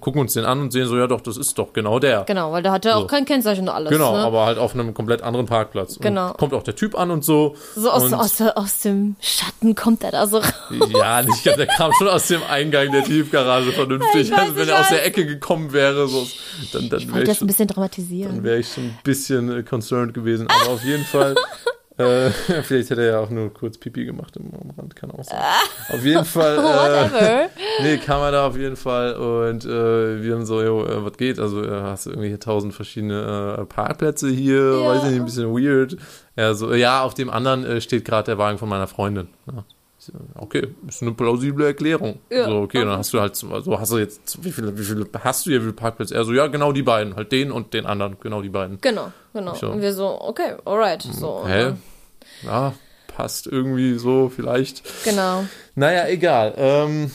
[0.00, 2.22] gucken uns den an und sehen so, ja doch, das ist doch genau der.
[2.24, 2.98] genau, weil da hat er So.
[3.00, 3.90] auch kein Kennzeichen und alles.
[3.90, 4.18] Genau, ne?
[4.20, 5.98] aber halt auf einem komplett anderen Parkplatz.
[5.98, 6.28] Genau.
[6.28, 7.56] Und kommt auch der Typ an und so.
[7.74, 10.52] So aus, und, aus, aus dem Schatten kommt er da so raus.
[10.96, 14.32] Ja, nicht, der kam schon aus dem Eingang der Tiefgarage vernünftig.
[14.32, 15.02] Also wenn er aus der.
[15.02, 16.24] Ecke gekommen wäre, so,
[16.72, 18.44] dann, dann Ich wäre wollte ich, das ein schon- bisschen dann dramatisieren.
[18.44, 20.46] wäre ich schon ein bisschen äh, concerned gewesen.
[20.48, 21.34] Aber auf jeden Fall,
[22.04, 22.30] äh,
[22.62, 25.38] vielleicht hätte er ja auch nur kurz Pipi gemacht im, am Rand, kann auch sein.
[25.92, 27.48] Auf jeden Fall, äh, Whatever.
[27.82, 31.16] nee, kam er da auf jeden Fall und äh, wir haben so, jo, äh, was
[31.16, 31.38] geht?
[31.38, 34.88] Also äh, hast du irgendwie hier tausend verschiedene äh, Parkplätze hier, Ja.
[34.88, 35.96] weiß ich nicht, ein bisschen weird.
[36.36, 39.28] Ja, so, ja, auf dem anderen steht gerade der Wagen von meiner Freundin.
[39.46, 39.64] Ja.
[40.34, 42.18] Okay, ist eine plausible Erklärung.
[42.28, 44.82] Ja, so, okay, dann hast du halt, so so hast du jetzt, wie viele, wie
[44.82, 46.16] viele hast du hier, wie viele Pparkplätze?
[46.16, 48.78] Er so, ja, genau die beiden, halt den und den anderen, genau die beiden.
[48.80, 49.54] Genau, genau.
[49.54, 49.68] So.
[49.68, 51.02] Und wir so, okay, alright.
[51.02, 51.74] So, Hä?
[52.42, 52.74] Ja,
[53.08, 54.82] passt irgendwie so, vielleicht.
[55.04, 55.44] Genau.
[55.74, 56.54] Naja, egal.
[56.56, 57.10] Ähm,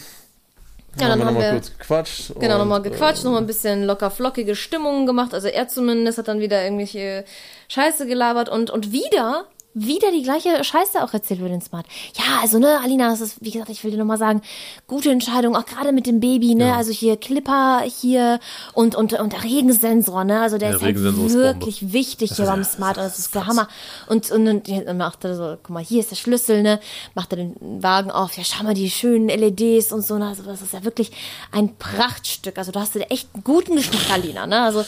[0.99, 2.31] Ja, dann wir haben nochmal wir- kurz gequatscht.
[2.39, 5.33] Genau, nochmal gequatscht, äh, nochmal ein bisschen locker flockige Stimmungen gemacht.
[5.33, 7.23] Also er zumindest hat dann wieder irgendwelche
[7.67, 9.45] Scheiße gelabert und, und wieder
[9.79, 11.85] wieder die gleiche Scheiße auch erzählt über den Smart.
[12.15, 14.41] Ja, also ne, Alina, das ist, wie gesagt, ich will dir nochmal sagen,
[14.87, 18.39] gute Entscheidung, auch gerade mit dem Baby, ne, also hier Clipper hier
[18.73, 22.33] und, und, und der Regensensor, ne, also der Der ist halt Regensensor ist wirklich wichtig
[22.35, 23.67] hier beim Smart, und das ist der Hammer.
[24.07, 26.79] Und, und, und dann macht er so, guck mal, hier ist der Schlüssel, ne,
[27.13, 30.43] macht er den Wagen auf, ja, schau mal, die schönen LEDs und so, ne, also
[30.43, 31.11] das ist ja wirklich
[31.51, 34.83] ein Prachtstück, also du hast dir echt einen guten Geschmack, Alina, ne, also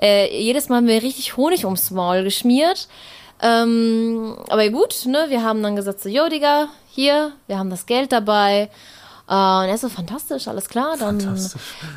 [0.00, 2.88] äh, jedes Mal haben wir richtig Honig ums Maul geschmiert.
[3.42, 7.86] Ähm, aber gut, ne, wir haben dann gesagt, so, jo, Digga, hier, wir haben das
[7.86, 8.70] Geld dabei.
[9.28, 10.96] Äh, und er ist so, fantastisch, alles klar.
[10.98, 11.20] Dann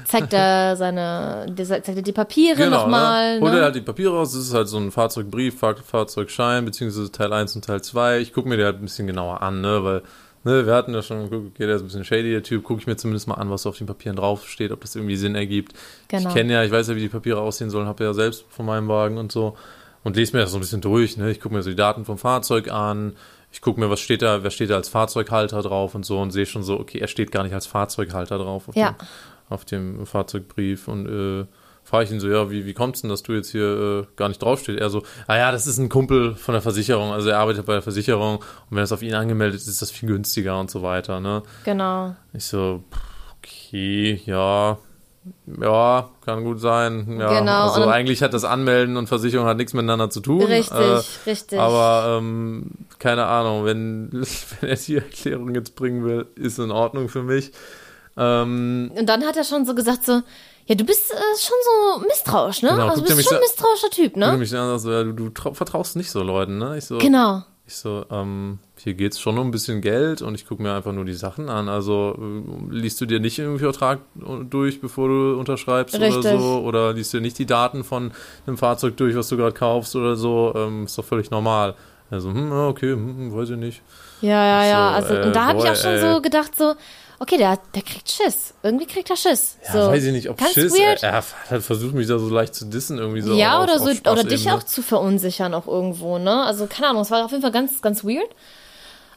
[0.05, 3.35] zeigt er seine, zeigt er die Papiere nochmal.
[3.35, 3.41] ne?
[3.41, 3.59] Holt Ne?
[3.59, 7.33] er halt die Papiere raus, das ist halt so ein Fahrzeugbrief, Fahr Fahrzeugschein, beziehungsweise Teil
[7.33, 8.19] 1 und Teil 2.
[8.19, 10.03] Ich gucke mir die halt ein bisschen genauer an, ne, weil,
[10.43, 12.79] ne, wir hatten ja schon, guck, okay, der ist ein bisschen shady, der Typ, gucke
[12.79, 15.73] ich mir zumindest mal an, was auf den Papieren draufsteht, ob das irgendwie Sinn ergibt.
[16.07, 16.29] Genau.
[16.29, 18.65] Ich kenne ja, ich weiß ja, wie die Papiere aussehen sollen, habe ja selbst von
[18.65, 19.57] meinem Wagen und so
[20.03, 22.05] und lese mir das so ein bisschen durch, ne, ich gucke mir so die Daten
[22.05, 23.13] vom Fahrzeug an,
[23.51, 26.31] ich gucke mir, was steht da, wer steht da als Fahrzeughalter drauf und so und
[26.31, 28.91] sehe schon so, okay, er steht gar nicht als Fahrzeughalter drauf auf, Ja.
[28.91, 28.97] dem,
[29.49, 31.45] auf dem Fahrzeugbrief und äh,
[31.83, 34.29] frage ich ihn so, ja, wie, wie kommt's denn, dass du jetzt hier äh, gar
[34.29, 34.79] nicht draufsteht?
[34.79, 37.73] Er so, ah ja, das ist ein Kumpel von der Versicherung, also er arbeitet bei
[37.73, 40.81] der Versicherung und wenn das auf ihn angemeldet ist, ist das viel günstiger und so
[40.81, 41.43] weiter, ne?
[41.65, 42.15] Genau.
[42.33, 42.83] Ich so,
[43.37, 44.77] okay, ja,
[45.61, 47.17] ja, kann gut sein.
[47.19, 50.43] Ja, Genau, also eigentlich hat das Anmelden und Versicherung hat nichts miteinander zu tun.
[50.43, 51.59] Richtig, äh, richtig.
[51.59, 54.09] Aber ähm, keine Ahnung, wenn,
[54.61, 57.51] wenn er die Erklärung jetzt bringen will, ist in Ordnung für mich.
[58.17, 60.21] Ähm, Und dann hat er schon so gesagt, so,
[60.65, 61.57] ja, du bist äh, schon
[61.99, 62.69] so misstrauisch, ne?
[62.69, 64.31] Genau, also du bist schon ein misstrauischer Typ, ne?
[64.31, 66.77] du mich dann so, ja, du, du trau- vertraust nicht so Leuten, ne?
[66.77, 67.43] Ich so, Genau.
[67.65, 70.91] Ich so, ähm, hier geht's schon um ein bisschen Geld und ich gucke mir einfach
[70.91, 71.69] nur die Sachen an.
[71.69, 73.99] Also äh, liest du dir nicht irgendwie Vertrag
[74.49, 76.31] durch, bevor du unterschreibst oder Richtig.
[76.31, 76.61] so?
[76.65, 78.11] Oder liest du dir nicht die Daten von
[78.45, 80.53] einem Fahrzeug durch, was du gerade kaufst oder so?
[80.55, 81.75] Ähm, ist doch völlig normal.
[82.11, 83.81] Also, hm, ja, okay, hm, weiß ich nicht.
[84.21, 84.89] Ja, ja, ja.
[84.89, 85.99] So, Also, äh, und da habe ich auch schon ey.
[86.01, 86.75] so gedacht, so,
[87.19, 88.53] okay, der, der kriegt Schiss.
[88.63, 89.57] Irgendwie kriegt er Schiss.
[89.65, 89.91] Ja, so.
[89.91, 90.73] weiß ich nicht, ob Ganz Schiss.
[90.73, 91.03] weird.
[91.03, 93.33] Er, er hat versucht, mich da so leicht zu dissen, irgendwie so.
[93.33, 96.43] ja, auf, oder so, oder dich auch zu verunsichern auch irgendwo, ne?
[96.43, 98.29] Also, keine Ahnung, es war auf jeden Fall ganz, ganz weird.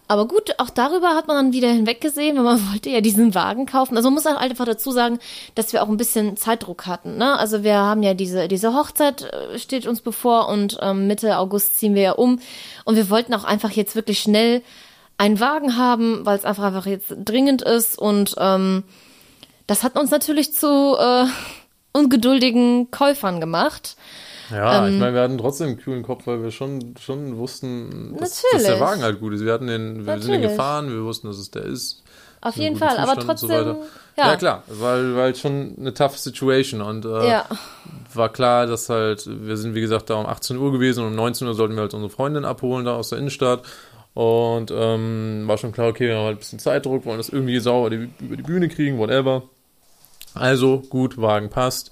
[0.08, 3.66] Aber gut, auch darüber hat man dann wieder hinweggesehen, weil man wollte ja diesen Wagen
[3.66, 3.96] kaufen.
[3.96, 5.18] Also man muss auch einfach dazu sagen,
[5.54, 7.16] dass wir auch ein bisschen Zeitdruck hatten.
[7.16, 7.36] Ne?
[7.38, 11.78] Also wir haben ja diese, diese Hochzeit äh, steht uns bevor und ähm, Mitte August
[11.78, 12.38] ziehen wir ja um.
[12.84, 14.62] Und wir wollten auch einfach jetzt wirklich schnell
[15.18, 17.98] einen Wagen haben, weil es einfach einfach jetzt dringend ist.
[17.98, 18.84] Und ähm,
[19.66, 21.26] das hat uns natürlich zu äh,
[21.92, 23.96] ungeduldigen Käufern gemacht.
[24.50, 28.16] Ja, Ähm, ich meine, wir hatten trotzdem einen kühlen Kopf, weil wir schon, schon wussten,
[28.18, 29.44] dass, dass der Wagen halt gut ist.
[29.44, 32.02] Wir hatten den, wir sind den gefahren, wir wussten, dass es der ist.
[32.42, 33.78] Auf jeden Fall, aber Zustand so trotzdem, weiter.
[34.16, 34.26] ja.
[34.28, 34.36] ja.
[34.36, 37.44] klar, weil, weil schon eine tough Situation und äh, Ja.
[38.14, 41.16] war klar, dass halt, wir sind wie gesagt da um 18 Uhr gewesen und um
[41.16, 43.62] 19 Uhr sollten wir halt unsere Freundin abholen da aus der Innenstadt
[44.16, 47.58] und ähm, war schon klar, okay, wir haben halt ein bisschen Zeitdruck, wollen das irgendwie
[47.58, 49.42] sauber die, über die Bühne kriegen, whatever.
[50.32, 51.90] Also gut, Wagen passt,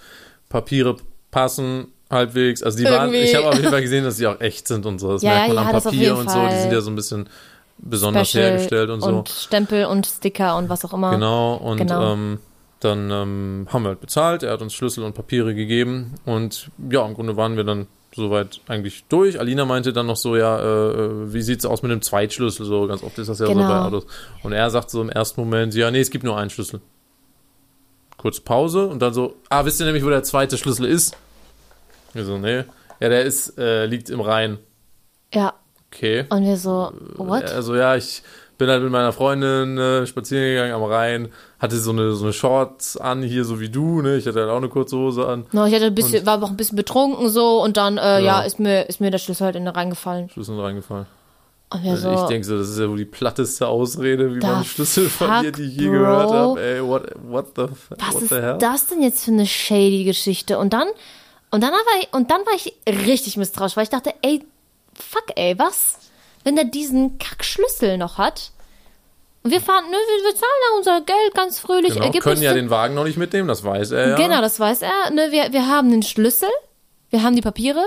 [0.48, 0.96] Papiere
[1.30, 3.18] passen halbwegs, also die waren, Irgendwie.
[3.18, 5.34] ich habe auf jeden Fall gesehen, dass sie auch echt sind und so, das Ja,
[5.34, 7.28] merkt man ja, am Papier und so, die sind ja so ein bisschen
[7.76, 9.08] besonders Special hergestellt und so.
[9.08, 11.10] Und Stempel und Sticker und was auch immer.
[11.10, 12.14] Genau, und Genau.
[12.14, 12.38] Ähm,
[12.80, 17.04] dann ähm, haben wir halt bezahlt, er hat uns Schlüssel und Papiere gegeben und ja,
[17.04, 19.38] im Grunde waren wir dann soweit eigentlich durch.
[19.40, 22.64] Alina meinte dann noch so, ja, äh, wie sieht's aus mit dem Zweitschlüssel?
[22.64, 23.62] So ganz oft ist das ja Genau.
[23.62, 24.06] so bei Autos.
[24.42, 26.80] Und er sagt so im ersten Moment, ja, nee, es gibt nur einen Schlüssel.
[28.16, 31.16] Kurz Pause und dann so, ah, wisst ihr nämlich, wo der zweite Schlüssel ist?
[32.12, 32.64] Wir so, nee.
[33.00, 34.58] Ja, der ist, äh, liegt im Rhein.
[35.32, 35.54] Ja.
[35.92, 36.24] Okay.
[36.30, 37.44] Und wir so, what?
[37.44, 38.22] Also ja, ich
[38.58, 41.28] bin halt mit meiner Freundin äh, spazieren gegangen am Rhein,
[41.58, 44.16] hatte so eine, so eine Shorts an, hier so wie du, ne?
[44.16, 46.50] Ich hatte halt auch eine kurze Hose an, No, ich hatte ein bisschen, war auch
[46.50, 48.40] ein bisschen betrunken so und dann, äh, ja, Ja.
[48.42, 50.30] ist mir, ist mir der Schlüssel halt in den reingefallen.
[50.30, 51.06] Schlüssel reingefallen.
[51.70, 54.38] Und wir Also so, ich denke so, das ist ja wohl die platteste Ausrede, wie
[54.38, 55.92] man Schlüssel verliert, die ich je bro?
[55.98, 56.62] gehört habe.
[56.62, 57.62] Ey, what, what the,
[57.98, 58.58] was what ist the hell?
[58.58, 60.58] das denn jetzt für eine shady Geschichte?
[60.58, 60.86] Und dann,
[61.50, 64.44] und dann war ich, und dann war ich richtig misstrauisch, weil ich dachte, ey,
[64.94, 65.98] fuck, ey, was?
[66.44, 68.50] Wenn der diesen Kackschlüssel noch hat?
[69.42, 71.92] Und wir fahren, nö, wir, wir zahlen ja unser Geld ganz fröhlich.
[71.94, 74.16] Genau, er können ja den- Wagen noch nicht mitnehmen, das weiß er ja.
[74.16, 75.10] Genau, das weiß er.
[75.12, 76.48] Ne, wir, wir haben den Schlüssel,
[77.10, 77.84] wir haben die Papiere,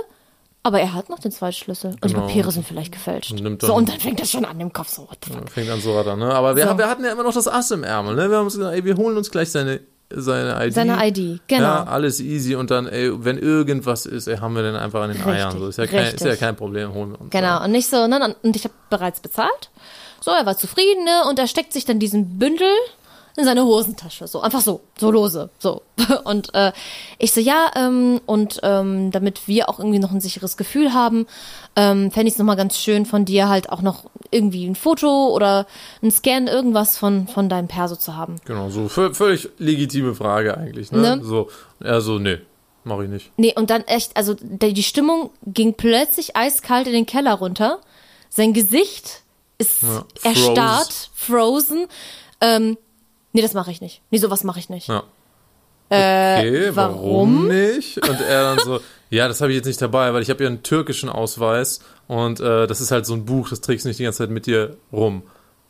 [0.62, 1.92] aber er hat noch den zweiten Schlüssel.
[1.94, 2.28] Und die Genau.
[2.28, 3.32] Papiere sind vielleicht gefälscht.
[3.32, 5.50] Und so, dann- und dann fängt das schon an im Kopf so, what the fuck.
[5.50, 6.32] Fängt an so weiter, ne?
[6.32, 6.78] Aber wir, So.
[6.78, 8.30] wir hatten ja immer noch das Ass im Ärmel, ne?
[8.30, 9.80] Wir haben uns gesagt, ey, wir holen uns gleich seine,
[10.10, 10.74] seine ID.
[10.74, 11.64] Seine ID, genau.
[11.64, 15.10] Ja, alles easy und dann, ey, wenn irgendwas ist, ey, haben wir den einfach an
[15.10, 15.60] den Richtig, Eiern.
[15.60, 17.30] So ist ja, kein, ist ja kein Problem, holen wir uns.
[17.30, 19.70] Genau, und nicht so, ne, und ich habe bereits bezahlt.
[20.22, 22.68] So, er war zufrieden, ne, und er steckt sich dann diesen Bündel
[23.38, 24.28] in seine Hosentasche.
[24.28, 25.50] So, einfach so, so lose.
[25.60, 25.84] So.
[26.26, 26.72] Und äh,
[27.20, 31.28] ich so, ja, ähm, und ähm, damit wir auch irgendwie noch ein sicheres Gefühl haben,
[31.76, 35.28] ähm, fände ich es nochmal ganz schön von dir halt auch noch irgendwie ein Foto
[35.34, 35.66] oder
[36.02, 38.36] ein Scan, irgendwas von, von deinem Perso zu haben.
[38.46, 41.18] Genau, so vö- völlig legitime Frage eigentlich, ne?
[41.18, 41.24] Ne?
[41.24, 42.40] So, er so, nee,
[42.84, 43.32] mach ich nicht.
[43.38, 47.80] Nee, und dann echt, also die Stimmung ging plötzlich eiskalt in den Keller runter.
[48.30, 49.22] Sein Gesicht
[49.60, 51.88] ist Ja, erstarrt, frozen.
[52.42, 52.78] Ähm,
[53.34, 54.02] nee, das mache ich nicht.
[54.12, 54.88] Nee, sowas mache ich nicht.
[54.88, 55.04] Ja.
[55.90, 56.96] Äh, Okay, warum?
[57.36, 57.48] warum?
[57.48, 57.98] nicht?
[58.08, 60.50] Und er dann so, ja, das habe ich jetzt nicht dabei, weil ich habe ja
[60.50, 64.00] einen türkischen Ausweis und äh, das ist halt so ein Buch, das trägst du nicht
[64.00, 65.24] die ganze Zeit mit dir rum.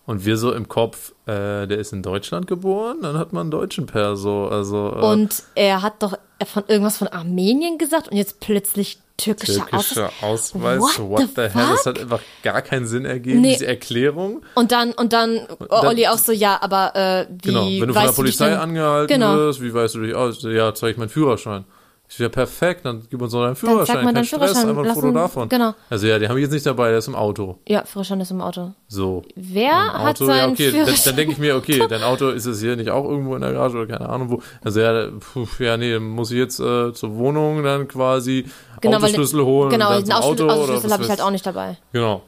[0.08, 3.51] Und wir so im Kopf, äh, der ist in Deutschland geboren, dann hat man einen
[3.51, 4.47] deutschen Perso.
[4.47, 9.66] Also äh, Und er hat doch von irgendwas von Armenien gesagt und jetzt plötzlich türkischer
[9.66, 10.82] türkischer Ausweis.
[10.82, 10.99] Ausweis.
[10.99, 11.68] What What, the the, hell?
[11.72, 13.53] Das hat einfach gar keinen Sinn ergeben, Nee.
[13.53, 14.43] diese Erklärung.
[14.55, 17.93] Und dann, und dann, dann- Olli auch so, ja, aber äh, wie Genau, wenn du
[17.93, 19.36] von der Polizei angehalten Genau.
[19.36, 20.41] wirst, wie weißt du dich aus?
[20.43, 21.66] Ja, zeige ich meinen Führerschein.
[22.10, 23.97] Ich ja, perfekt, dann gib uns noch deinen Führerschein.
[23.97, 25.49] mal Kein deinen Stress, Führerschein, einfach ein Foto davon.
[25.49, 25.74] genau.
[25.89, 27.58] Also ja, den habe ich jetzt nicht dabei, der ist im Auto.
[27.68, 28.72] Ja, Führerschein ist im Auto.
[28.88, 29.24] So.
[29.36, 31.01] Wer Im hat Auto, ja, seinen okay, dann, Führerschein?
[31.05, 33.51] dann denke ich mir, okay, dein Auto ist es hier nicht auch irgendwo in der
[33.51, 34.41] Garage oder keine Ahnung wo.
[34.64, 38.45] Also ja, puh, ja, nee, dann muss ich jetzt äh, zur Wohnung dann quasi
[38.80, 41.78] Genau, weil- Autoschlüssel holen Genau, dann den Auto was habe ich halt auch nicht dabei.
[41.91, 42.22] Genau.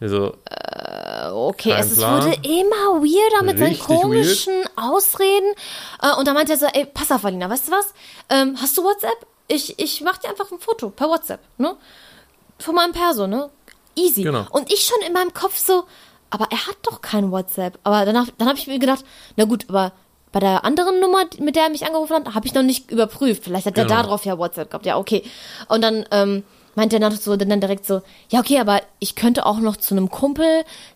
[0.00, 0.87] Also, Äh,
[1.34, 2.22] Okay, Kein es Plan.
[2.24, 5.52] wurde immer weirder mit seinen Richtig komischen Ausreden.
[6.02, 7.92] Äh, und da meinte er so, ey, pass auf, Alina, weißt du was?
[8.28, 9.26] Ähm, hast du WhatsApp?
[9.48, 11.76] Ich, ich mach dir einfach ein Foto per WhatsApp, ne?
[12.58, 13.50] Von meinem Perso, ne?
[13.94, 14.22] Easy.
[14.22, 14.46] Genau.
[14.50, 15.84] Und ich schon in meinem Kopf so,
[16.30, 17.78] aber er hat doch kein WhatsApp.
[17.82, 19.04] Aber danach, dann habe ich mir gedacht,
[19.36, 19.92] na gut, aber
[20.30, 23.44] bei der anderen Nummer, mit der er mich angerufen hat, habe ich noch nicht überprüft.
[23.44, 23.96] Vielleicht hat er Genau.
[23.96, 24.84] da drauf ja WhatsApp gehabt.
[24.84, 25.22] Ja, okay.
[25.68, 26.44] Und dann ähm,
[26.78, 29.94] meinte er noch so, dann direkt so, ja, okay, aber ich könnte auch noch zu
[29.94, 30.46] einem Kumpel,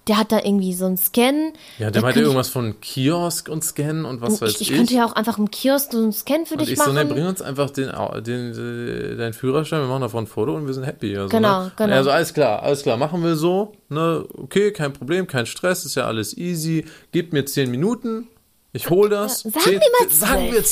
[0.07, 1.53] der hat da irgendwie so einen Scan.
[1.79, 4.71] ja, der meinte irgendwas von Kiosk und Scan und was ich, weiß ich, ich.
[4.71, 6.85] ich könnte ja auch einfach im Kiosk so einen Scan für und dich ich so,
[6.93, 6.95] machen.
[6.95, 7.91] ne, bring uns einfach den,
[8.25, 11.17] den, den, deinen Führerschein, wir machen davon ein Foto und wir sind happy.
[11.17, 11.73] Also, Genau, ne?
[11.77, 11.95] genau.
[11.97, 13.73] Also alles klar, alles klar, machen wir so.
[13.89, 14.25] Ne?
[14.35, 16.87] Okay, kein Problem, kein Stress, ist ja alles easy.
[17.11, 18.29] Gebt mir zehn Minuten,
[18.73, 19.43] ich hol das.
[19.43, 20.55] Ja, sagen Zehn, wir mal Sagen zwölf.
[20.55, 20.65] wir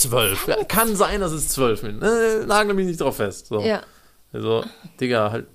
[0.47, 0.69] zwölf.
[0.69, 2.01] Kann sein, dass es zwölf sind.
[2.01, 3.49] Ne, nagel mich nicht drauf fest.
[3.49, 3.61] So.
[3.61, 3.83] ja.
[4.33, 4.64] Also,
[5.01, 5.47] Digga, halt,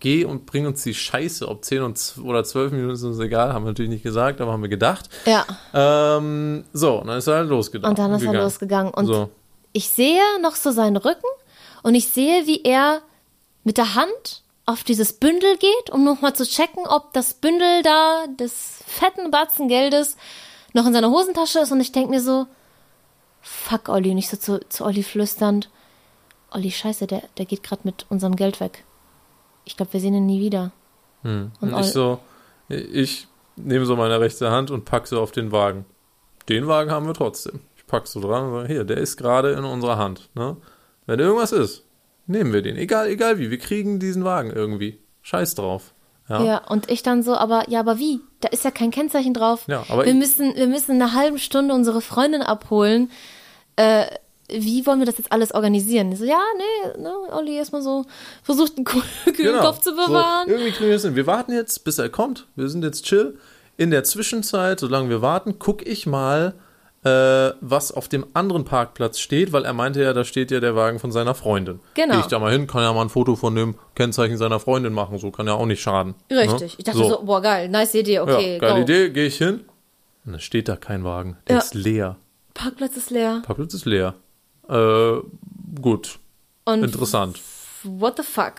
[0.00, 1.48] geh und bring uns die Scheiße.
[1.48, 4.52] Ob 10 und oder 12 Minuten ist uns egal, haben wir natürlich nicht gesagt, aber
[4.52, 5.08] haben wir gedacht.
[5.26, 5.44] ja.
[5.72, 7.90] Ähm, so, und dann ist er halt losgegangen.
[7.90, 8.44] Und dann ist er gegangen.
[8.44, 8.94] losgegangen.
[8.94, 9.30] Und So.
[9.72, 11.26] ich sehe noch so seinen Rücken
[11.82, 13.00] und ich sehe, wie er
[13.64, 18.24] mit der Hand auf dieses Bündel geht, um nochmal zu checken, ob das Bündel da
[18.38, 20.16] des fetten Batzen Geldes
[20.74, 21.70] noch in seiner Hosentasche ist.
[21.72, 22.46] Und ich denke mir so,
[23.42, 24.10] fuck Olli.
[24.10, 25.70] Und ich so zu, zu Olli flüsternd,
[26.54, 28.84] Olli, scheiße, der, der geht gerade mit unserem Geld weg.
[29.64, 30.72] Ich glaube, wir sehen ihn nie wieder.
[31.22, 31.50] Hm.
[31.60, 32.20] Und Und ich so,
[32.68, 33.26] ich
[33.56, 35.84] nehme so meine rechte Hand und pack so auf den Wagen.
[36.48, 37.60] Den Wagen haben wir trotzdem.
[37.76, 40.30] Ich pack so dran und sage, hier, der ist gerade in unserer Hand.
[40.34, 40.56] Ne?
[41.06, 41.84] Wenn irgendwas ist,
[42.26, 42.76] nehmen wir den.
[42.76, 43.50] Egal, egal wie.
[43.50, 44.98] Wir kriegen diesen Wagen irgendwie.
[45.22, 45.94] Scheiß drauf.
[46.28, 46.42] Ja.
[46.42, 48.20] Ja, und ich dann so, aber ja, aber wie?
[48.40, 49.64] Da ist ja kein Kennzeichen drauf.
[49.66, 53.10] Ja, aber wir müssen, wir müssen in einer halben Stunde unsere Freundin abholen.
[53.76, 54.06] Äh,
[54.50, 56.12] wie wollen wir das jetzt alles organisieren?
[56.12, 58.04] Ich so, ja, nee, ne, Olli erstmal so
[58.42, 59.04] versucht, einen kühlen
[59.36, 59.60] Genau.
[59.60, 60.46] Kopf zu bewahren.
[60.48, 61.16] So, irgendwie kriegen wir es hin.
[61.16, 62.46] Wir warten jetzt, bis er kommt.
[62.56, 63.38] Wir sind jetzt chill.
[63.76, 66.54] In der Zwischenzeit, solange wir warten, gucke ich mal,
[67.04, 70.74] äh, was auf dem anderen Parkplatz steht, weil er meinte ja, da steht ja der
[70.76, 71.80] Wagen von seiner Freundin.
[71.94, 72.12] Genau.
[72.14, 74.92] Gehe ich da mal hin, kann ja mal ein Foto von dem Kennzeichen seiner Freundin
[74.92, 75.18] machen.
[75.18, 76.14] So kann ja auch nicht schaden.
[76.30, 76.60] Richtig.
[76.72, 76.74] Ne?
[76.78, 77.22] Ich dachte so.
[77.24, 78.80] boah, geil, nice Idee, okay, ja, geile go.
[78.82, 79.64] Idee, gehe ich hin.
[80.24, 81.36] Und dann steht da kein Wagen.
[81.48, 81.62] Der Ja.
[81.62, 82.16] ist leer.
[82.54, 83.42] Parkplatz ist leer.
[83.44, 84.14] Parkplatz ist leer.
[84.68, 85.20] Äh,
[85.80, 86.18] gut.
[86.64, 87.40] Und Interessant.
[87.82, 88.54] what the fuck?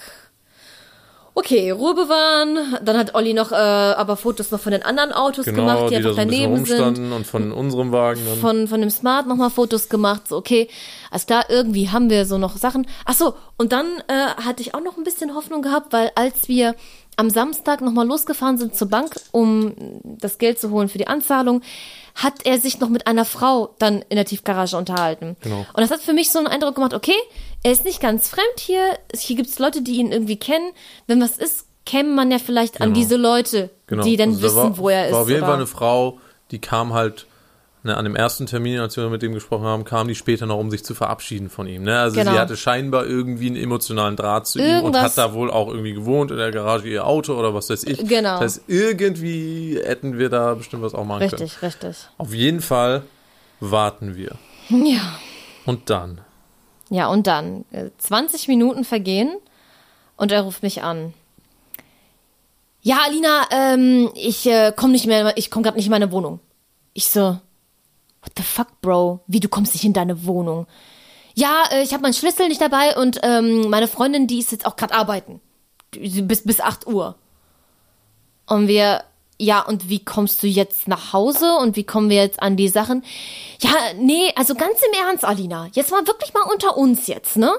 [1.38, 2.78] Okay, Ruhe bewahren.
[2.82, 5.98] Dann hat Olli noch äh, aber Fotos noch von den anderen Autos Genau, gemacht, die,
[5.98, 7.12] die da einfach so ein bisschen daneben sind.
[7.12, 8.38] und von unserem Wagen dann.
[8.40, 10.30] von, von dem Smart nochmal Fotos gemacht.
[10.30, 10.70] So, okay,
[11.12, 12.88] alles klar, irgendwie haben wir so noch Sachen.
[13.04, 14.14] Ach so, und dann äh,
[14.46, 16.74] hatte ich auch noch ein bisschen Hoffnung gehabt, weil als wir
[17.18, 21.62] am Samstag nochmal losgefahren sind zur Bank, um das Geld zu holen für die Anzahlung,
[22.16, 25.36] hat er sich noch mit einer Frau dann in der Tiefgarage unterhalten.
[25.42, 25.60] Genau.
[25.74, 27.16] Und das hat für mich so einen Eindruck gemacht, okay,
[27.64, 28.98] er ist nicht ganz fremd hier.
[29.14, 30.72] Hier gibt es Leute, die ihn irgendwie kennen.
[31.08, 33.00] Wenn was ist, käme man ja vielleicht an Genau.
[33.00, 35.14] diese Leute, die dann Also wissen, war, wo er ist.
[35.14, 36.20] War auf jeden Fall eine Frau,
[36.52, 37.28] die kam halt
[37.86, 40.58] ne, an dem ersten Termin, als wir mit ihm gesprochen haben, kam die später noch,
[40.58, 41.84] um sich zu verabschieden von ihm.
[41.84, 41.98] Ne?
[42.00, 42.32] Also Genau.
[42.34, 45.68] sie hatte scheinbar irgendwie einen emotionalen Draht zu ihm und Irgendwas- hat da wohl auch
[45.70, 48.00] irgendwie gewohnt in der Garage ihr Auto oder was weiß ich.
[48.00, 48.40] Genau.
[48.40, 51.42] Das heißt, irgendwie hätten wir da bestimmt was auch machen können.
[51.42, 51.96] Richtig, richtig.
[52.18, 53.04] Auf jeden Fall
[53.60, 54.36] warten wir.
[54.70, 55.20] Ja.
[55.66, 56.22] Und dann.
[56.90, 59.32] Ja, und dann äh, 20 Minuten vergehen
[60.18, 61.14] und er ruft mich an.
[62.82, 66.40] Ja, Alina, ähm, ich äh, komme nicht mehr, ich komme gerade nicht in meine Wohnung.
[66.94, 67.40] Ich so,
[68.26, 69.22] What the fuck, Bro?
[69.28, 70.66] Wie, du kommst nicht in deine Wohnung?
[71.36, 74.66] Ja, äh, ich habe meinen Schlüssel nicht dabei und ähm, meine Freundin, die ist jetzt
[74.66, 75.42] auch gerade arbeiten.
[75.92, 77.16] Bis, bis 8 Uhr.
[78.48, 79.04] Und wir,
[79.40, 82.68] ja, und wie kommst du jetzt nach Hause und wie kommen wir jetzt an die
[82.68, 83.04] Sachen?
[83.60, 85.70] Ja, nee, also ganz im Ernst, Alina.
[85.74, 87.52] Jetzt mal wirklich mal unter uns jetzt, ne?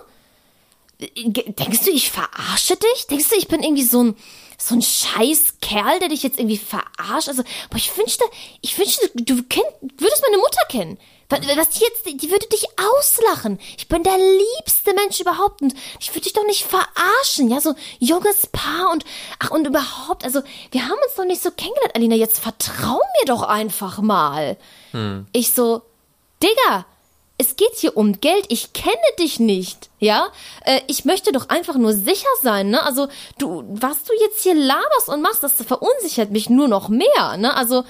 [0.98, 3.06] Denkst du, ich verarsche dich?
[3.08, 4.16] Denkst du, ich bin irgendwie so ein,
[4.58, 7.28] so ein scheiß Kerl, der dich jetzt irgendwie verarscht?
[7.28, 8.24] Also, boah, ich wünschte,
[8.60, 10.98] ich wünschte, du kenn, würdest meine Mutter kennen.
[11.28, 13.58] Was die jetzt, die würde dich auslachen.
[13.76, 17.74] Ich bin der liebste Mensch überhaupt und ich würde dich doch nicht verarschen, ja, so
[17.98, 19.04] junges Paar und,
[19.40, 23.26] ach, und überhaupt, also, wir haben uns doch nicht so kennengelernt, Alina, jetzt vertrau mir
[23.26, 24.56] doch einfach mal.
[24.92, 25.26] Hm.
[25.32, 25.82] Ich so,
[26.42, 26.86] Digga,
[27.38, 28.46] es geht hier um Geld.
[28.48, 30.28] Ich kenne dich nicht, ja?
[30.64, 32.82] Äh, ich möchte doch einfach nur sicher sein, ne?
[32.82, 33.08] Also,
[33.38, 37.54] du, was du jetzt hier laberst und machst, das verunsichert mich nur noch mehr, ne?
[37.54, 37.84] Also,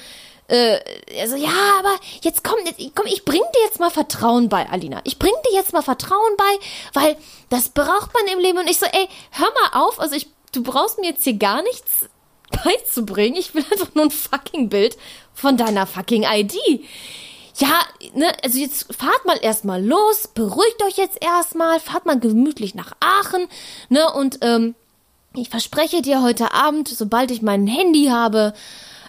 [0.49, 0.79] äh,
[1.21, 2.59] also ja, aber jetzt komm,
[2.95, 5.01] komm, ich bring dir jetzt mal Vertrauen bei, Alina.
[5.05, 7.17] Ich bring dir jetzt mal Vertrauen bei, weil
[7.49, 8.59] das braucht man im Leben.
[8.59, 11.63] Und ich so, ey, hör mal auf, also ich, du brauchst mir jetzt hier gar
[11.63, 12.09] nichts
[12.65, 13.37] beizubringen.
[13.37, 14.97] Ich will einfach nur ein fucking Bild
[15.35, 16.57] von deiner fucking ID.
[17.59, 17.81] Ja,
[18.15, 22.93] ne, also jetzt fahrt mal erstmal los, beruhigt euch jetzt erstmal, fahrt mal gemütlich nach
[23.01, 23.49] Aachen,
[23.89, 24.75] ne, und ähm,
[25.35, 28.53] ich verspreche dir heute Abend, sobald ich mein Handy habe,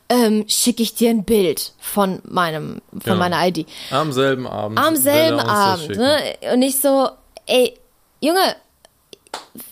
[0.09, 3.15] ähm, schicke ich dir ein Bild von meinem, von ja.
[3.15, 3.67] meiner ID.
[3.91, 4.79] Am selben Abend.
[4.79, 6.17] Am selben Abend, ne?
[6.53, 7.09] Und ich so,
[7.45, 7.77] ey,
[8.21, 8.55] Junge,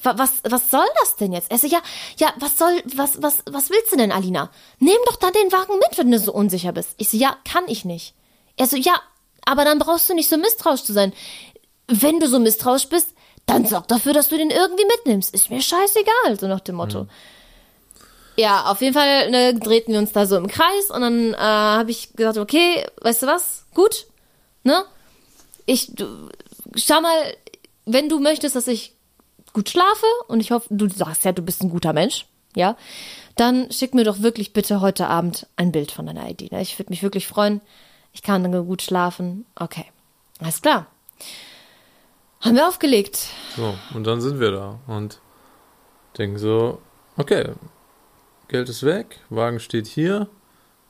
[0.03, 1.49] was, was soll das denn jetzt?
[1.49, 1.79] Er so, ja,
[2.17, 4.49] ja, was soll, was, was, was willst du denn, Alina?
[4.79, 6.91] Nimm doch da den Wagen mit, wenn du so unsicher bist.
[6.97, 8.13] Ich so, ja, kann ich nicht.
[8.57, 8.99] Er so, ja,
[9.45, 11.13] aber dann brauchst du nicht so misstrauisch zu sein.
[11.87, 13.13] Wenn du so misstrauisch bist,
[13.45, 15.33] dann sorg dafür, dass du den irgendwie mitnimmst.
[15.33, 17.03] Ist mir scheißegal, so nach dem Motto.
[17.03, 17.09] Mhm.
[18.37, 21.37] Ja, auf jeden Fall ne, drehten wir uns da so im Kreis und dann äh,
[21.37, 23.65] habe ich gesagt, okay, weißt du was?
[23.73, 24.07] Gut,
[24.63, 24.83] ne?
[25.65, 26.29] Ich, du,
[26.75, 27.33] schau mal,
[27.85, 28.93] wenn du möchtest, dass ich
[29.53, 32.25] gut schlafe und ich hoffe, du sagst ja, du bist ein guter Mensch,
[32.55, 32.75] ja,
[33.35, 36.51] dann schick mir doch wirklich bitte heute Abend ein Bild von deiner ID.
[36.51, 36.61] Ne?
[36.61, 37.61] Ich würde mich wirklich freuen.
[38.15, 39.45] Ich kann dann gut schlafen.
[39.55, 39.85] Okay,
[40.39, 40.87] alles klar.
[42.39, 43.27] Haben wir aufgelegt.
[43.57, 45.19] So, und dann sind wir da und
[46.17, 46.79] denken so,
[47.17, 47.51] okay,
[48.47, 50.29] Geld ist weg, Wagen steht hier.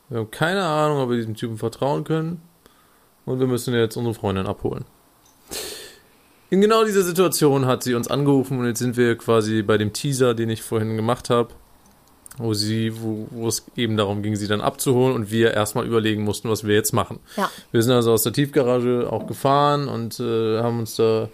[0.08, 2.42] Wir haben keine Ahnung, ob wir diesem Typen vertrauen können.
[3.26, 4.86] Und wir müssen jetzt unsere Freundin abholen.
[6.52, 9.94] In genau dieser Situation hat sie uns angerufen und jetzt sind wir quasi bei dem
[9.94, 11.56] Teaser, den ich vorhin gemacht habe,
[12.38, 16.24] wo sie, wo, wo es eben darum ging, sie dann abzuholen und wir erstmal überlegen
[16.24, 17.20] mussten, was wir jetzt machen.
[17.38, 17.50] Ja.
[17.72, 21.30] Wir sind also aus der Tiefgarage auch gefahren und äh, haben uns da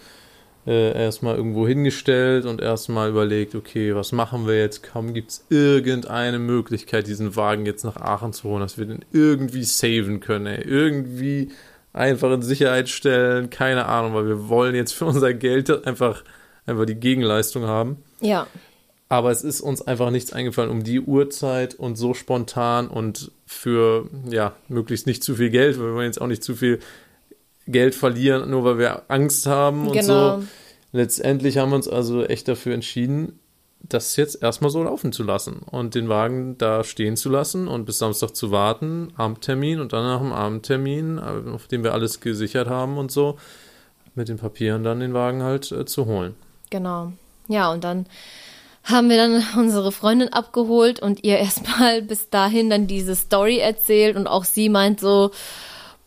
[0.67, 4.83] äh, erstmal irgendwo hingestellt und erstmal überlegt, okay, was machen wir jetzt?
[4.83, 9.03] Kaum gibt es irgendeine Möglichkeit, diesen Wagen jetzt nach Aachen zu holen, dass wir den
[9.11, 10.61] irgendwie saven können, ey.
[10.61, 11.49] Irgendwie
[11.93, 16.23] einfach in Sicherheit stellen, keine Ahnung, weil wir wollen jetzt für unser Geld einfach,
[16.65, 17.97] einfach die Gegenleistung haben.
[18.21, 18.47] Ja.
[19.11, 24.09] Aber es ist uns einfach nichts eingefallen um die Uhrzeit und so spontan und für,
[24.29, 26.79] ja, möglichst nicht zu viel Geld, weil wir jetzt auch nicht zu viel
[27.67, 30.39] Geld verlieren, nur weil wir Angst haben und genau.
[30.39, 30.47] so.
[30.93, 33.37] Letztendlich haben wir uns also echt dafür entschieden,
[33.81, 37.83] das jetzt erstmal so laufen zu lassen und den Wagen da stehen zu lassen und
[37.83, 42.69] bis Samstag zu warten, Abendtermin und dann nach dem Abendtermin, auf dem wir alles gesichert
[42.69, 43.37] haben und so,
[44.15, 46.33] mit den Papieren dann den Wagen halt äh, zu holen.
[46.69, 47.11] Genau.
[47.49, 48.05] Ja, und dann
[48.83, 54.15] haben wir dann unsere Freundin abgeholt und ihr erstmal bis dahin dann diese Story erzählt
[54.15, 55.31] und auch sie meint so,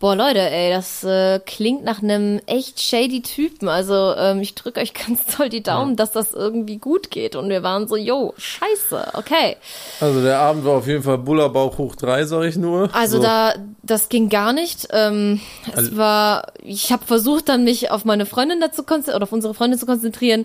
[0.05, 3.71] Boah, Leute, ey, das äh, klingt nach einem echt shady Typen.
[3.71, 5.97] Also ähm, ich drücke euch ganz toll die Daumen, ja.
[5.97, 7.37] dass das irgendwie gut geht.
[7.37, 9.57] Und wir waren so, yo, scheiße, okay.
[10.01, 12.95] Also der Abend war auf jeden Fall Bullerbauch hoch drei, sag ich nur.
[12.95, 13.23] Also so.
[13.23, 14.89] da, das ging gar nicht.
[14.91, 19.25] Ähm, es also, war, ich habe versucht, dann mich auf meine Freundin dazu konzentrieren, oder
[19.25, 20.45] auf unsere Freundin zu konzentrieren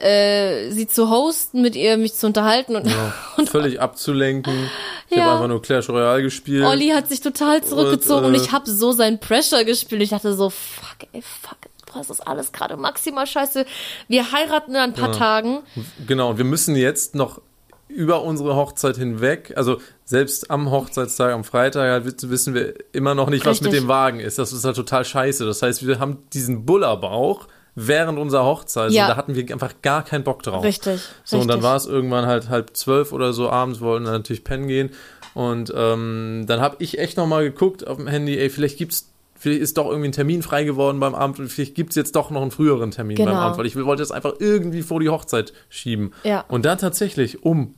[0.00, 4.70] äh, sie zu hosten, mit ihr mich zu unterhalten und, ja, und völlig abzulenken.
[5.08, 5.24] Ich ja.
[5.24, 6.64] habe einfach nur Clash Royale gespielt.
[6.64, 10.02] Olli hat sich total zurückgezogen und, äh, und ich habe so sein Pressure gespielt.
[10.02, 11.58] Ich dachte so, fuck, ey, fuck,
[11.94, 13.66] das ist alles gerade maximal scheiße.
[14.08, 15.18] Wir heiraten in ein paar ja.
[15.18, 15.60] Tagen.
[16.06, 17.40] Genau, und wir müssen jetzt noch
[17.88, 23.30] über unsere Hochzeit hinweg, also selbst am Hochzeitstag, am Freitag, halt, wissen wir immer noch
[23.30, 23.66] nicht, Richtig.
[23.66, 24.38] was mit dem Wagen ist.
[24.38, 25.44] Das ist halt total scheiße.
[25.46, 27.48] Das heißt, wir haben diesen Bullerbauch
[27.86, 28.92] während unserer Hochzeit.
[28.92, 29.04] Ja.
[29.04, 30.64] Und da hatten wir einfach gar keinen Bock drauf.
[30.64, 31.00] Richtig.
[31.24, 31.40] So, richtig.
[31.42, 34.68] und dann war es irgendwann halt halb zwölf oder so abends, wollten dann natürlich pennen
[34.68, 34.90] gehen.
[35.34, 39.60] Und ähm, dann habe ich echt nochmal geguckt auf dem Handy, ey, vielleicht gibt's vielleicht
[39.60, 42.30] ist doch irgendwie ein Termin frei geworden beim Abend und vielleicht gibt es jetzt doch
[42.30, 43.30] noch einen früheren Termin genau.
[43.30, 46.12] beim Abend, weil ich wollte es einfach irgendwie vor die Hochzeit schieben.
[46.24, 46.44] Ja.
[46.48, 47.74] Und dann tatsächlich um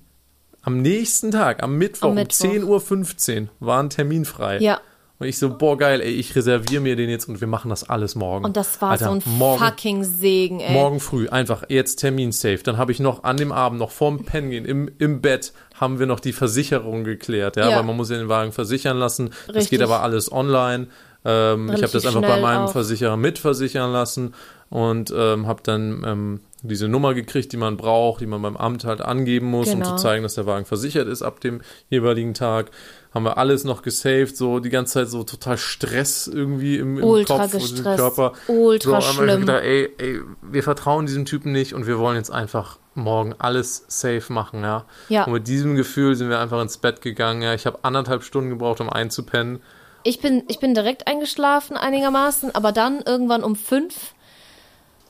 [0.63, 2.45] am nächsten Tag, am Mittwoch, am Mittwoch.
[2.47, 4.59] um 10.15 Uhr war ein Termin frei.
[4.59, 4.81] Ja.
[5.21, 7.89] Und ich so, boah, geil, ey, ich reserviere mir den jetzt und wir machen das
[7.89, 8.43] alles morgen.
[8.47, 10.73] Und das war Alter, so ein morgen, fucking Segen, ey.
[10.73, 12.61] Morgen früh, einfach jetzt Termin safe.
[12.65, 15.99] Dann habe ich noch an dem Abend, noch vorm Pennen gehen, im, im Bett, haben
[15.99, 17.57] wir noch die Versicherung geklärt.
[17.57, 17.77] Ja, Ja.
[17.77, 19.29] weil man muss ja den Wagen versichern lassen.
[19.47, 19.71] Das Richtig.
[19.71, 20.87] geht aber alles online.
[21.23, 22.73] Ähm, ich habe das einfach bei meinem auch.
[22.73, 24.33] Versicherer mitversichern lassen
[24.71, 28.85] und ähm, habe dann ähm, diese Nummer gekriegt, die man braucht, die man beim Amt
[28.85, 29.97] halt angeben muss, um Genau.
[29.97, 32.71] zu zeigen, dass der Wagen versichert ist ab dem jeweiligen Tag.
[33.15, 37.05] Haben wir alles noch gesaved, so die ganze Zeit so total Stress irgendwie im, im
[37.05, 37.99] Ultra Kopf und im gestresst.
[37.99, 38.33] Körper.
[38.49, 39.41] Ultra so, schlimm.
[39.41, 43.85] Gedacht, ey, ey, wir vertrauen diesem Typen nicht und wir wollen jetzt einfach morgen alles
[43.89, 44.85] safe machen, ja.
[45.09, 45.25] Ja.
[45.25, 47.55] Und mit diesem Gefühl sind wir einfach ins Bett gegangen, ja.
[47.55, 49.61] Ich habe anderthalb Stunden gebraucht, um einzupennen.
[50.03, 54.15] Ich bin, ich bin direkt eingeschlafen einigermaßen, aber dann irgendwann um fünf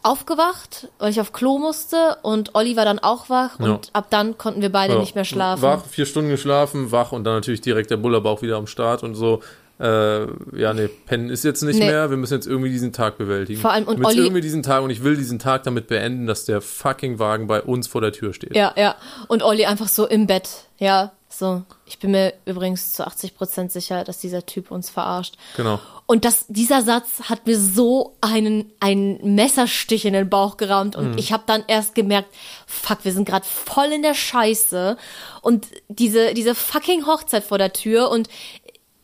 [0.03, 3.79] aufgewacht, weil ich auf Klo musste und Olli war dann auch wach und Ja.
[3.93, 5.63] ab dann konnten wir beide Ja, nicht mehr schlafen.
[5.63, 9.15] Wach, vier Stunden geschlafen, wach und dann natürlich direkt der Bullerbauch wieder am Start und
[9.15, 9.41] so.
[9.79, 10.27] Äh,
[10.59, 11.87] ja, nee, pennen ist jetzt nicht Nee.
[11.87, 12.11] mehr.
[12.11, 13.59] Wir müssen jetzt irgendwie diesen Tag bewältigen.
[13.61, 15.87] Vor allem, und wir müssen Olli- irgendwie diesen Tag und ich will diesen Tag damit
[15.87, 18.55] beenden, dass der fucking Wagen bei uns vor der Tür steht.
[18.55, 18.95] Ja, ja.
[19.29, 20.65] Und Olli einfach so im Bett.
[20.79, 21.63] Ja, so.
[21.87, 25.35] Ich bin mir übrigens zu 80 Prozent sicher, dass dieser Typ uns verarscht.
[25.57, 25.81] Genau.
[26.07, 31.03] Und das, dieser Satz hat mir so einen, einen Messerstich in den Bauch gerammt Mhm.
[31.13, 32.33] und ich habe dann erst gemerkt,
[32.67, 34.97] fuck, wir sind gerade voll in der Scheiße
[35.43, 38.29] und diese, diese fucking Hochzeit vor der Tür und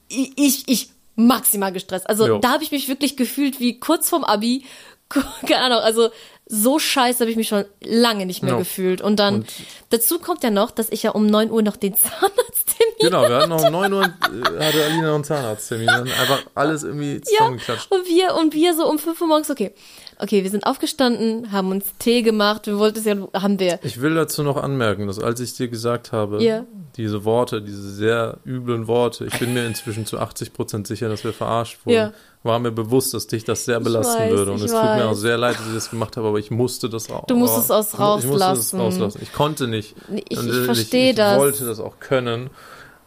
[0.08, 2.08] ich, ich, ich maximal gestresst.
[2.08, 2.38] Also Jo.
[2.38, 4.64] da habe ich mich wirklich gefühlt wie kurz vorm Abi.
[5.46, 6.10] Keine Ahnung, also
[6.48, 8.58] so scheiße habe ich mich schon lange nicht mehr Ja.
[8.58, 9.00] gefühlt.
[9.00, 9.52] Und dann, Und-
[9.90, 13.36] dazu kommt ja noch, dass ich ja um 9 Uhr noch den Zahnarzttermin Genau, wir
[13.36, 15.86] hatten noch um 9 Uhr, äh, hatte Alina noch einen Zahnarzttermin.
[15.86, 17.90] Dann einfach alles irgendwie zusammengeklatscht.
[17.90, 19.72] Und wir, und wir so um 5 Uhr morgens, okay.
[20.18, 23.78] Okay, wir sind aufgestanden, haben uns Tee gemacht, wir wollten es ja, haben wir.
[23.82, 26.64] Ich will dazu noch anmerken, dass als ich dir gesagt habe, Ja.
[26.96, 31.34] diese Worte, diese sehr üblen Worte, ich bin mir inzwischen zu 80% sicher, dass wir
[31.34, 32.12] verarscht wurden, Ja.
[32.42, 34.52] war mir bewusst, dass dich das sehr belasten weiß, würde.
[34.52, 35.18] Und ich es tut mir auch weiß.
[35.20, 37.26] sehr leid, dass ich das gemacht habe, aber ich musste das auch.
[37.26, 38.80] Du musstest es Ich musste es rauslassen.
[38.80, 39.20] rauslassen.
[39.22, 39.94] Ich konnte nicht.
[40.28, 41.34] Ich- Und, ich äh, verstehe ich, das.
[41.34, 42.46] Ich wollte das auch können.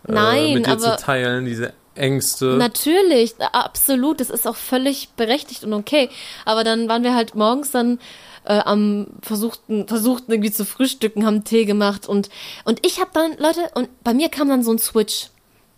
[0.07, 2.58] äh, Nein, mit dir aber- zu teilen, diese Ängste.
[2.58, 6.10] Natürlich, absolut, das ist auch völlig berechtigt und okay.
[6.45, 8.00] Aber dann waren wir halt morgens dann
[8.45, 12.30] äh, am versuchten, versuchten irgendwie zu frühstücken, haben Tee gemacht und,
[12.66, 15.28] und ich habe dann, Leute, und bei mir kam dann so ein Switch.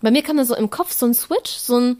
[0.01, 1.97] Bei mir kam dann so im Kopf so ein Switch, so ein,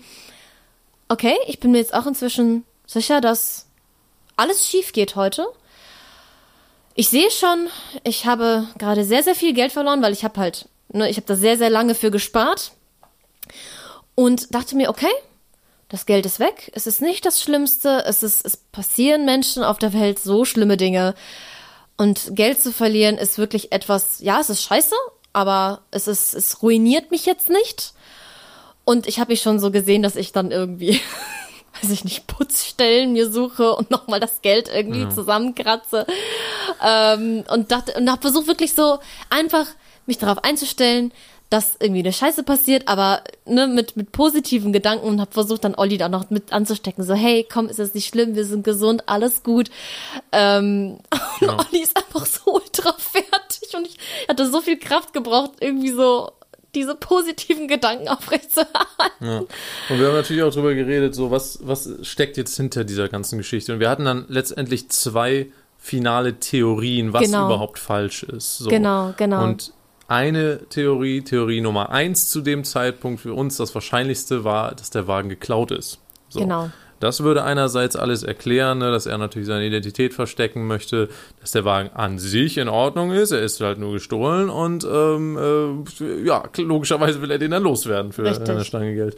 [1.10, 3.68] okay, ich bin mir jetzt auch inzwischen sicher, dass
[4.38, 5.48] alles schief geht heute.
[6.96, 7.68] Ich sehe schon,
[8.04, 11.28] ich habe gerade sehr, sehr viel Geld verloren, weil ich habe halt, ne, ich habe
[11.28, 12.74] da sehr, sehr lange für gespart
[14.16, 15.12] und dachte mir, okay,
[15.90, 19.78] das Geld ist weg, es ist nicht das Schlimmste, es ist, es passieren Menschen auf
[19.78, 21.16] der Welt so schlimme Dinge.
[21.98, 24.96] Und Geld zu verlieren ist wirklich etwas, ja, es ist scheiße,
[25.34, 27.94] aber es ist, es ruiniert mich jetzt nicht.
[28.86, 31.00] Und ich habe mich schon so gesehen, dass ich dann irgendwie,
[31.82, 36.08] weiß ich nicht, Putzstellen mir suche und nochmal das Geld irgendwie zusammenkratze.
[36.84, 39.00] Ähm, und dachte, und habe versucht wirklich so
[39.30, 39.68] einfach
[40.06, 41.12] mich darauf einzustellen,
[41.52, 45.76] dass irgendwie eine Scheiße passiert, aber ne, mit, mit positiven Gedanken und habe versucht, dann
[45.76, 47.04] Olli da noch mit anzustecken.
[47.04, 49.70] So, hey, komm, ist es nicht schlimm, wir sind gesund, alles gut.
[50.32, 51.00] Ähm,
[51.42, 53.98] und Olli ist einfach so ultra fertig und ich
[54.30, 56.32] hatte so viel Kraft gebraucht, irgendwie so
[56.74, 59.20] diese positiven Gedanken aufrechtzuerhalten.
[59.20, 59.40] Ja.
[59.40, 63.38] Und wir haben natürlich auch drüber geredet, so was, was steckt jetzt hinter dieser ganzen
[63.38, 63.74] Geschichte.
[63.74, 67.48] Und wir hatten dann letztendlich zwei finale Theorien, was Genau.
[67.48, 68.60] überhaupt falsch ist.
[68.60, 68.70] So.
[68.70, 69.44] Genau, genau.
[69.44, 69.74] Und
[70.12, 75.08] eine Theorie, Theorie Nummer eins zu dem Zeitpunkt für uns, das Wahrscheinlichste war, dass der
[75.08, 76.00] Wagen geklaut ist.
[76.28, 76.42] So.
[76.42, 76.70] Genau.
[77.00, 81.10] Das würde einerseits alles erklären, ne, dass er natürlich seine Identität verstecken möchte,
[81.40, 85.36] dass der Wagen an sich in Ordnung ist, er ist halt nur gestohlen und ähm,
[85.36, 88.50] äh, ja, logischerweise will er den dann loswerden für Richtig.
[88.50, 89.16] eine Stange Geld.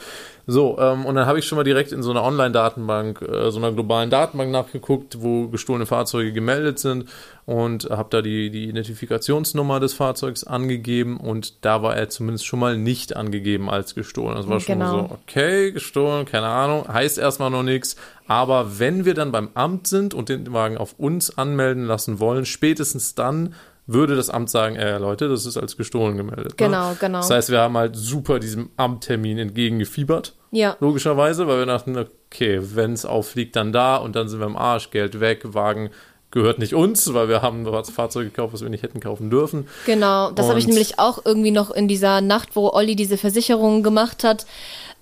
[0.48, 3.58] So, ähm, und dann habe ich schon mal direkt in so einer Online-Datenbank, äh, so
[3.58, 7.10] einer globalen Datenbank nachgeguckt, wo gestohlene Fahrzeuge gemeldet sind
[7.46, 12.60] und habe da die, die Identifikationsnummer des Fahrzeugs angegeben und da war er zumindest schon
[12.60, 14.36] mal nicht angegeben als gestohlen.
[14.36, 15.08] Das war schon Genau.
[15.10, 17.96] so, okay, gestohlen, keine Ahnung, heißt erstmal noch nichts.
[18.28, 22.46] Aber wenn wir dann beim Amt sind und den Wagen auf uns anmelden lassen wollen,
[22.46, 23.54] spätestens dann
[23.86, 26.58] würde das Amt sagen, äh, Leute, das ist als gestohlen gemeldet.
[26.58, 26.98] Genau, ne?
[26.98, 27.18] genau.
[27.18, 30.36] Das heißt, wir haben halt super diesem Amttermin entgegengefiebert.
[30.52, 30.78] Ja.
[30.80, 34.56] Logischerweise, weil wir dachten, okay, wenn es auffliegt, dann da und dann sind wir im
[34.56, 35.90] Arsch, Geld weg, Wagen
[36.34, 39.68] gehört nicht uns, weil wir haben das Fahrzeug gekauft, was wir nicht hätten kaufen dürfen.
[39.86, 43.84] Genau, das habe ich nämlich auch irgendwie noch in dieser Nacht, wo Olli diese Versicherung
[43.84, 44.46] gemacht hat,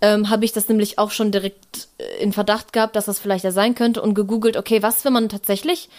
[0.01, 3.43] ähm, habe ich das nämlich auch schon direkt äh, in Verdacht gehabt, dass das vielleicht
[3.43, 5.89] ja sein könnte und gegoogelt, okay, was, wenn man tatsächlich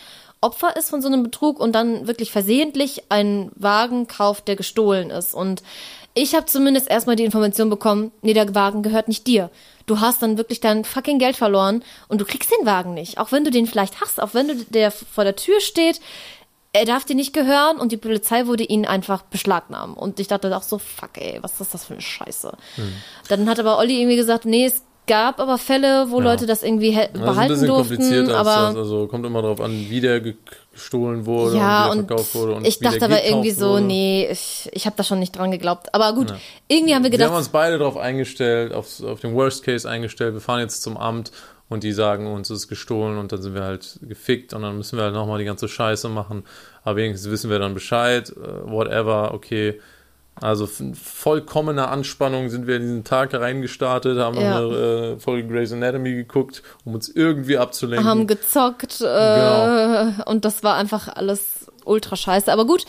[0.40, 5.10] Opfer ist von so einem Betrug und dann wirklich versehentlich einen Wagen kauft, der gestohlen
[5.10, 5.34] ist.
[5.34, 5.62] Und
[6.14, 9.50] ich habe zumindest erstmal die Information bekommen, nee, der Wagen gehört nicht dir.
[9.86, 13.18] Du hast dann wirklich dein fucking Geld verloren und du kriegst den Wagen nicht.
[13.18, 16.00] Auch wenn du den vielleicht hast, auch wenn du der vor der Tür steht,
[16.72, 19.94] er darf dir nicht gehören und die Polizei würde ihn einfach beschlagnahmen.
[19.94, 22.52] Und ich dachte auch so, fuck ey, was ist das für eine Scheiße.
[22.76, 22.92] Hm.
[23.28, 26.24] Dann hat aber Olli irgendwie gesagt, nee, es gab aber Fälle, wo ja.
[26.24, 27.96] Leute das irgendwie behalten das ist ein bisschen durften.
[27.96, 28.76] Komplizierter aber das.
[28.76, 32.54] Also kommt immer darauf an, wie der gestohlen wurde ja, und, verkauft wurde.
[32.54, 33.82] Und ich dachte aber irgendwie so, wurde.
[33.82, 35.94] nee, ich, ich habe da schon nicht dran geglaubt.
[35.94, 36.36] Aber gut, ja.
[36.68, 37.28] irgendwie haben wir gedacht.
[37.28, 40.34] Wir haben uns beide darauf eingestellt, auf, auf den Worst Case eingestellt.
[40.34, 41.32] Wir fahren jetzt zum Amt
[41.68, 44.76] und die sagen uns, es ist gestohlen und dann sind wir halt gefickt und dann
[44.76, 46.44] müssen wir halt nochmal die ganze Scheiße machen.
[46.84, 49.80] Aber wenigstens wissen wir dann Bescheid, uh, whatever, okay.
[50.40, 54.60] Also vollkommener Anspannung sind wir in diesen Tag reingestartet, haben ja.
[54.60, 58.08] noch eine äh, Folge Grey's Anatomy geguckt, um uns irgendwie abzulenken.
[58.08, 60.30] Haben gezockt äh, genau.
[60.30, 62.52] und das war einfach alles ultra scheiße.
[62.52, 62.84] Aber gut,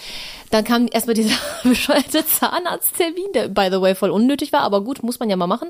[0.51, 5.03] dann kam erstmal dieser bescheuerte Zahnarzttermin, der by the way voll unnötig war, aber gut,
[5.03, 5.69] muss man ja mal machen.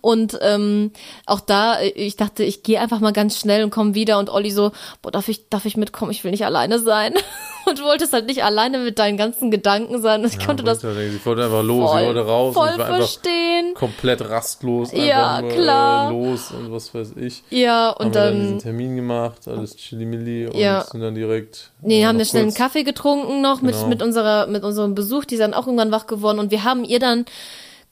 [0.00, 0.92] Und ähm,
[1.26, 4.50] auch da, ich dachte, ich gehe einfach mal ganz schnell und komme wieder und Olli
[4.50, 6.10] so, boah, darf ich, darf ich mitkommen?
[6.10, 7.14] Ich will nicht alleine sein.
[7.66, 10.24] und du wolltest halt nicht alleine mit deinen ganzen Gedanken sein.
[10.24, 10.82] Ich ja, konnte das.
[10.82, 12.54] Ich wollte einfach los, voll, ich wollte raus.
[12.54, 13.74] Voll ich war verstehen.
[13.74, 14.92] komplett rastlos.
[14.92, 16.10] Ja, nur, klar.
[16.10, 17.42] Äh, los und was weiß ich.
[17.50, 18.24] Ja, und haben dann.
[18.24, 20.82] Wir dann diesen Termin gemacht, alles chili und ja.
[20.82, 21.70] sind dann direkt.
[21.80, 23.78] Nee, haben wir schnell einen Kaffee getrunken noch genau.
[23.78, 25.24] mit, mit unserer, mit unserem Besuch.
[25.24, 27.24] Die dann auch irgendwann wach geworden und wir haben ihr dann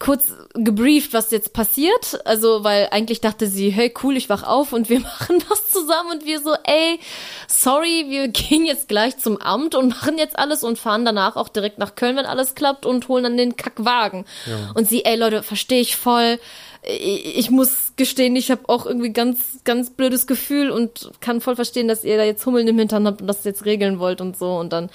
[0.01, 2.20] kurz gebrieft, was jetzt passiert.
[2.24, 6.11] Also, weil eigentlich dachte sie, hey, cool, ich wach auf und wir machen was zusammen
[6.12, 6.98] und wir so, ey,
[7.46, 11.48] sorry, wir gehen jetzt gleich zum Amt und machen jetzt alles und fahren danach auch
[11.48, 14.24] direkt nach Köln, wenn alles klappt und holen dann den Kackwagen.
[14.46, 14.72] Ja.
[14.74, 16.40] Und sie, ey, Leute, verstehe ich voll.
[16.82, 21.88] Ich muss gestehen, ich habe auch irgendwie ganz, ganz blödes Gefühl und kann voll verstehen,
[21.88, 24.55] dass ihr da jetzt Hummeln im Hintern habt und das jetzt regeln wollt und so.
[24.55, 24.88] Und dann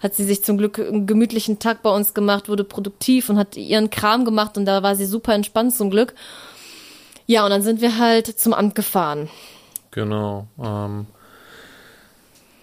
[0.00, 3.56] hat sie sich zum Glück einen gemütlichen Tag bei uns gemacht, wurde produktiv und hat
[3.56, 6.14] ihren Kram gemacht und da war sie super entspannt zum Glück.
[7.26, 9.28] Ja, und dann sind wir halt zum Amt gefahren.
[9.90, 10.46] Genau.
[10.62, 11.06] Ähm,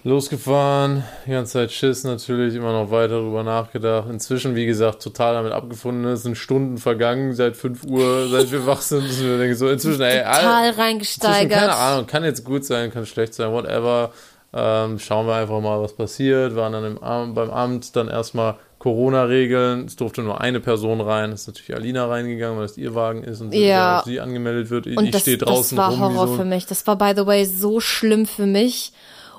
[0.04, 4.10] losgefahren, die ganze Zeit Schiss natürlich, immer noch weiter darüber nachgedacht.
[4.10, 6.06] Inzwischen, wie gesagt, total damit abgefunden.
[6.06, 9.04] Es sind Stunden vergangen, seit 5 Uhr, seit wir wach sind.
[9.22, 11.60] wir denken so, inzwischen, ey, total reingesteigert.
[11.60, 14.12] Keine Ahnung, kann jetzt gut sein, kann schlecht sein, whatever.
[14.54, 16.56] Ähm, schauen wir einfach mal, was passiert.
[16.56, 19.86] Waren dann im, beim Amt dann erstmal Corona-Regeln.
[19.86, 21.32] Es durfte nur eine Person rein.
[21.32, 24.04] Es ist natürlich Alina reingegangen, weil es ihr Wagen ist und ja.
[24.06, 24.88] sie angemeldet wird.
[24.88, 25.76] Und ich stehe draußen.
[25.76, 26.68] Das war Horror so für mich.
[26.68, 28.93] Das war, by the way, so schlimm für mich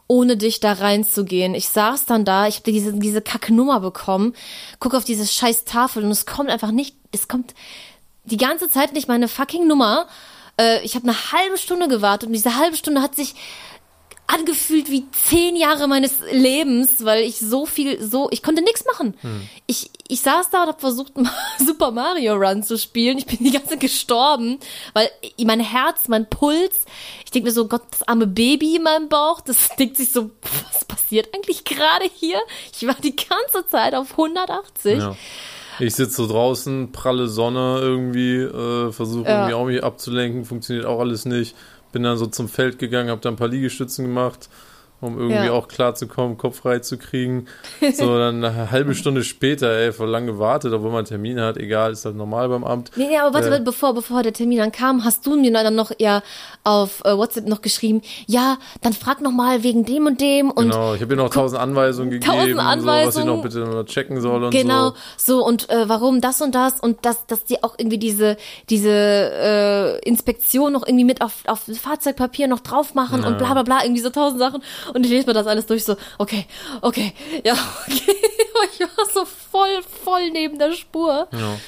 [0.07, 1.55] ohne dich da reinzugehen.
[1.55, 4.35] Ich saß dann da, ich habe diese, diese Kacknummer bekommen,
[4.79, 7.55] guck auf diese scheiß Tafel und es kommt einfach nicht, es kommt
[8.25, 10.07] die ganze Zeit nicht meine fucking Nummer.
[10.61, 13.35] Äh, ich habe eine halbe Stunde gewartet und diese halbe Stunde hat sich
[14.27, 19.15] angefühlt wie zehn Jahre meines Lebens, weil ich so viel, so, ich konnte nichts machen.
[19.21, 19.49] Hm.
[19.67, 21.13] Ich, ich saß da und habe versucht,
[21.65, 23.19] Super Mario Run zu spielen.
[23.19, 24.59] Ich bin die ganze gestorben,
[24.95, 25.11] weil
[25.45, 26.87] mein Herz, mein Puls,
[27.25, 30.31] ich denke mir so, Gott, das arme Baby in meinem Bauch, das denkt sich so,
[30.73, 32.39] was passiert eigentlich gerade hier?
[32.75, 34.99] Ich war die ganze Zeit auf 180.
[34.99, 35.17] Ja.
[35.81, 39.49] Ich sitze so draußen, pralle Sonne irgendwie, äh, versuche ja.
[39.49, 41.57] irgendwie auch mich abzulenken, funktioniert auch alles nicht
[41.95, 44.51] bin dann so zum Feld gegangen, habe da ein paar Liegestützen gemacht
[45.01, 45.53] um irgendwie ja.
[45.53, 47.47] auch klar zu kommen, Kopf frei zu kriegen.
[47.95, 51.57] So, dann eine halbe Stunde später, ey, voll lang gewartet, obwohl man einen Termin hat,
[51.57, 52.91] egal, ist halt normal beim Amt.
[52.97, 55.75] Nee, nee, aber warte, äh, bevor, bevor der Termin dann kam, hast du mir dann
[55.75, 56.23] noch ja
[56.65, 60.71] auf äh, WhatsApp noch geschrieben, ja, dann frag noch mal wegen dem und dem und.
[60.71, 63.59] Genau, ich habe ihr noch tausend Anweisungen gegeben, tausend Anweisungen, so, was ich noch bitte
[63.77, 65.35] noch checken soll und genau, so.
[65.35, 68.37] Genau, so und äh, warum das und das und dass, dass die auch irgendwie diese,
[68.71, 73.29] diese äh, Inspektion noch irgendwie mit auf, auf Fahrzeugpapier noch drauf machen ja.
[73.29, 74.63] und bla bla bla, irgendwie so tausend Sachen.
[74.95, 76.47] Und ich lese mir das alles durch, so, okay,
[76.81, 77.13] okay,
[77.45, 77.53] ja,
[77.87, 78.17] okay.
[78.73, 81.29] ich war so voll, voll neben der Spur.
[81.33, 81.59] Ja.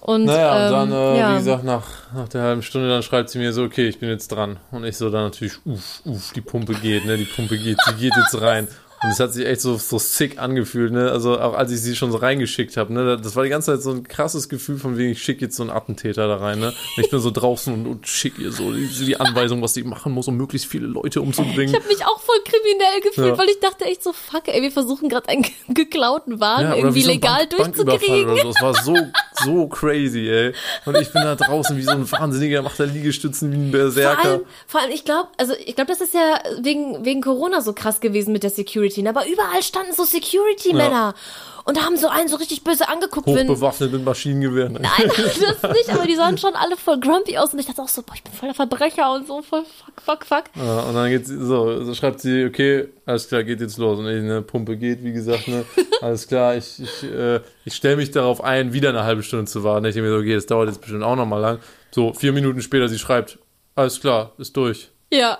[0.00, 1.32] Und, naja, ähm, und dann, äh, ja.
[1.32, 4.08] wie gesagt, nach, nach der halben Stunde, dann schreibt sie mir so, okay, ich bin
[4.08, 4.58] jetzt dran.
[4.70, 7.94] Und ich so dann natürlich, uff, uff, die Pumpe geht, ne, die Pumpe geht, sie
[7.94, 8.68] geht jetzt rein.
[9.02, 11.10] Und es hat sich echt so, so sick angefühlt, ne?
[11.12, 13.16] Also auch als ich sie schon so reingeschickt habe, ne?
[13.16, 15.62] Das war die ganze Zeit so ein krasses Gefühl von wegen, ich schicke jetzt so
[15.62, 16.68] einen Attentäter da rein, ne?
[16.68, 19.84] Und ich bin so draußen und, und schicke ihr so die, die, Anweisung, was sie
[19.84, 21.74] machen muss, um möglichst viele Leute umzubringen.
[21.74, 23.38] Ich habe mich auch voll kriminell gefühlt, ja.
[23.38, 27.02] weil ich dachte echt so, fuck, ey, wir versuchen gerade einen geklauten Wagen ja, irgendwie
[27.02, 28.30] so legal Bank, durchzukriegen.
[28.30, 28.50] Oder so.
[28.50, 28.96] Es war so,
[29.44, 30.52] so crazy, ey.
[30.84, 34.22] Und ich bin da draußen wie so ein Wahnsinniger, macht da Liegestützen wie ein Berserker.
[34.22, 37.60] Vor allem, vor allem ich glaube, also ich glaube, das ist ja wegen, wegen Corona
[37.60, 39.10] so krass gewesen mit der Security, ne?
[39.10, 41.14] aber überall standen so Security-Männer.
[41.14, 41.57] Ja.
[41.68, 43.26] Und haben so einen so richtig böse angeguckt.
[43.26, 44.72] Hochbewaffnet mit Maschinengewehren.
[44.72, 47.88] Nein, das nicht, aber die sahen schon alle voll grumpy aus und ich dachte auch
[47.88, 50.44] so, boah, ich bin voll der Verbrecher und so, voll fuck, fuck, fuck.
[50.56, 53.98] Ja, und dann geht's so, so schreibt sie, okay, alles klar, geht jetzt los.
[53.98, 55.64] Und ich, eine Pumpe geht, wie gesagt, ne,
[56.00, 59.62] alles klar, ich, ich, äh, ich stelle mich darauf ein, wieder eine halbe Stunde zu
[59.62, 59.84] warten.
[59.84, 61.58] Ich denke mir so, okay, das dauert jetzt bestimmt auch nochmal lang.
[61.90, 63.38] So, vier Minuten später, sie schreibt,
[63.74, 64.90] alles klar, ist durch.
[65.12, 65.38] Ja,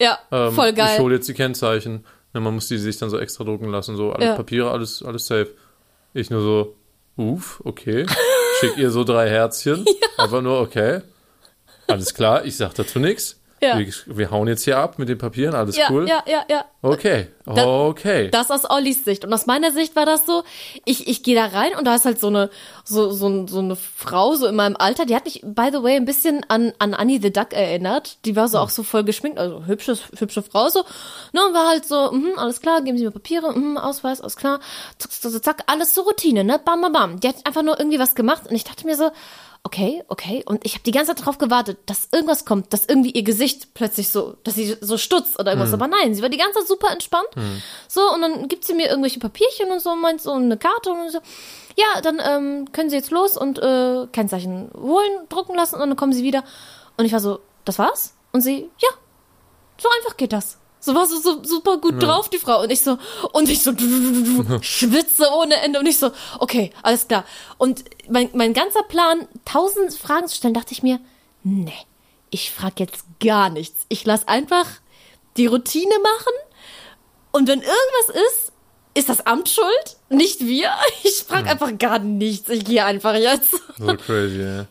[0.00, 0.98] ja, Ähm, voll Ich geil.
[1.00, 2.04] hole jetzt die Kennzeichen.
[2.32, 4.34] Ja, man muss die sich dann so extra drucken lassen, so alle Ja.
[4.36, 5.48] Papiere, alles, alles safe.
[6.14, 6.76] Ich nur so,
[7.16, 8.06] uff, okay.
[8.60, 9.84] Schick ihr so drei Herzchen.
[10.16, 11.00] Einfach nur, okay.
[11.88, 13.40] Alles klar, ich sag dazu nichts.
[13.64, 13.78] Ja.
[13.78, 16.08] Wir, wir hauen jetzt hier ab mit den Papieren, alles Ja, cool.
[16.08, 16.64] ja, ja, ja.
[16.82, 18.28] Okay, okay.
[18.30, 19.24] Das aus Ollis Sicht.
[19.24, 20.42] Und aus meiner Sicht war das so,
[20.84, 22.50] ich, ich gehe da rein und da ist halt so eine,
[22.84, 25.96] so, so, so eine Frau, so in meinem Alter, die hat mich, by the way,
[25.96, 28.18] ein bisschen an, an Annie the Duck erinnert.
[28.26, 30.84] Die war so auch so voll geschminkt, also hübsche, hübsche Frau so.
[31.32, 34.36] Ne, und war halt so, mhm, alles klar, geben Sie mir Papiere, mhm, Ausweis, alles
[34.36, 34.60] klar.
[34.98, 36.60] Zack, zack, zack, zack, alles so Routine, ne?
[36.62, 37.20] Bam, bam, bam.
[37.20, 39.10] Die hat einfach nur irgendwie was gemacht und ich dachte mir so,
[39.64, 40.42] okay, okay.
[40.46, 43.74] Und ich habe die ganze Zeit drauf gewartet, dass irgendwas kommt, dass irgendwie ihr Gesicht
[43.74, 45.72] plötzlich so, dass sie so stutzt oder irgendwas.
[45.74, 47.28] Aber nein, sie war die ganze Zeit super entspannt.
[47.88, 50.90] So, und dann gibt sie mir irgendwelche Papierchen und so, und meint so eine Karte
[50.92, 51.18] und so.
[51.76, 55.96] Ja, dann ähm, können sie jetzt los und äh, Kennzeichen holen, drucken lassen und dann
[55.96, 56.44] kommen sie wieder.
[56.96, 58.14] Und ich war so, das war's?
[58.32, 58.88] Und sie, ja,
[59.78, 60.58] so einfach geht das.
[60.84, 62.60] So war so, so super gut drauf, die Frau.
[62.62, 62.98] Und ich so,
[63.32, 63.72] und ich so,
[64.60, 65.78] schwitze ohne Ende.
[65.80, 66.10] Und ich so,
[66.40, 67.24] okay, alles klar.
[67.56, 71.00] Und mein, mein ganzer Plan, tausend Fragen zu stellen, dachte ich mir,
[71.42, 71.72] nee,
[72.28, 73.86] ich frage jetzt gar nichts.
[73.88, 74.66] Ich lass einfach
[75.38, 76.34] die Routine machen.
[77.32, 78.52] Und wenn irgendwas ist,
[78.92, 80.70] ist das Amt schuld, nicht wir.
[81.02, 82.50] Ich frage einfach gar nichts.
[82.50, 83.52] Ich gehe einfach jetzt.
[83.78, 84.66] So crazy, ja.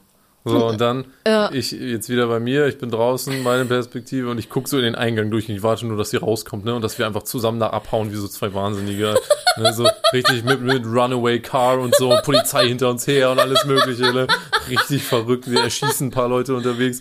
[0.46, 1.50] So, und dann, Ja.
[1.54, 4.84] ich jetzt wieder bei mir, ich bin draußen, meine Perspektive, und ich gucke so in
[4.84, 7.24] den Eingang durch und ich warte nur, dass sie rauskommt, ne, und dass wir einfach
[7.24, 9.16] zusammen da abhauen, wie so zwei Wahnsinnige,
[9.58, 13.40] ne, so richtig mit, mit Runaway Car und so, und Polizei hinter uns her und
[13.40, 14.28] alles mögliche, ne,
[14.70, 17.00] richtig verrückt, wir erschießen ein paar Leute unterwegs,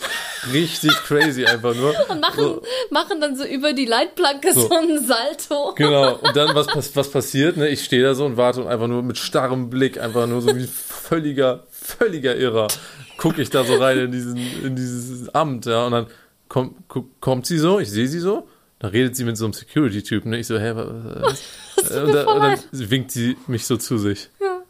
[0.53, 1.95] richtig crazy einfach nur.
[2.09, 4.71] Und machen, machen dann so über die Leitplanke so, So.
[4.71, 5.75] einen Salto.
[5.75, 7.69] Genau, und dann, was, was passiert, ne?
[7.69, 10.55] Ich stehe da so und warte und einfach nur mit starrem Blick, einfach nur so
[10.57, 12.69] wie völliger, völliger Irrer,
[13.17, 16.07] gucke ich da so rein in, diesen, in dieses Amt, ja, und dann
[16.49, 16.75] kommt,
[17.21, 18.49] kommt sie so, ich sehe sie so,
[18.79, 20.39] dann redet sie mit so einem Security-Typen, ne?
[20.39, 21.43] Ich so, hä, was?
[21.91, 24.31] und, dann, und dann winkt sie mich so zu sich.
[24.41, 24.62] Ja.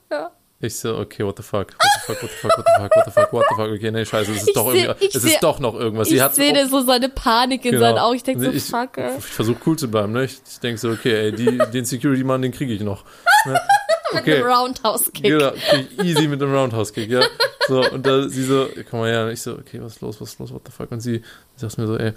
[0.64, 2.92] Ich so, okay, what the fuck, what the fuck, what the fuck, what the fuck,
[2.94, 5.12] what the fuck, what the fuck, okay, nee, scheiße, es ist Ich doch seh- es
[5.14, 6.08] seh- ist doch noch irgendwas.
[6.08, 7.84] Sie Ich sehe so seine Panik in Genau.
[7.86, 8.14] seinen Augen.
[8.16, 9.18] Ich denke so, Ich- fuck, ey.
[9.18, 10.24] Ich versuche cool zu bleiben, ne?
[10.24, 13.04] Ich, ich denke so, okay, ey, die, den Security-Mann, den kriege ich noch.
[13.44, 13.52] Ne?
[14.12, 14.34] Mit Okay.
[14.36, 15.24] einem Roundhouse-Kick.
[15.24, 17.22] Genau, ich easy mit einem Roundhouse-Kick, ja.
[17.66, 20.20] So, und da sie so, komm mal her, und ich so, okay, was ist los,
[20.20, 20.92] was ist los, what the fuck?
[20.92, 21.22] Und sie
[21.56, 22.12] sagt mir so, ey,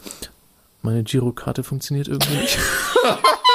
[0.82, 2.60] meine Girokarte funktioniert irgendwie nicht.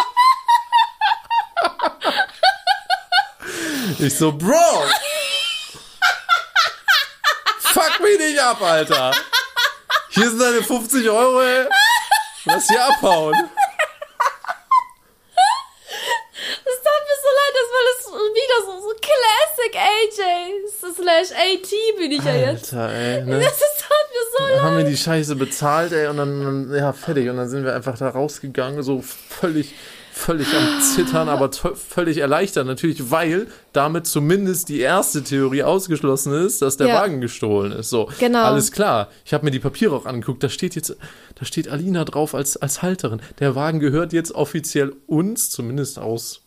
[3.99, 4.85] ich so, Bro!
[7.61, 9.13] Fuck mich nicht ab, Alter!
[10.11, 11.67] Hier sind deine 50 Euro, ey.
[12.45, 13.35] Lass hier abhauen.
[16.65, 17.99] Es tat mir so leid, das war das
[18.35, 20.21] wieder so, so Classic AJ
[21.01, 22.73] slash AT bin ich ja jetzt.
[22.73, 23.41] Alter, ey, ne?
[23.41, 24.57] Das ist, tat mir so leid.
[24.57, 27.29] Dann haben wir die Scheiße bezahlt, ey, und dann, ja, fertig.
[27.29, 29.75] Und dann sind wir einfach da rausgegangen, so völlig,
[30.21, 36.63] völlig am Zittern, aber völlig erleichtert natürlich, weil damit zumindest die erste Theorie ausgeschlossen ist,
[36.63, 36.95] dass der Ja.
[37.01, 37.91] Wagen gestohlen ist.
[37.91, 38.43] So, Genau.
[38.45, 39.09] alles klar.
[39.25, 40.97] Ich habe mir die Papiere auch angeguckt, da steht jetzt,
[41.37, 43.21] da steht Alina drauf als, als Halterin.
[43.39, 46.43] Der Wagen gehört jetzt offiziell uns, zumindest aus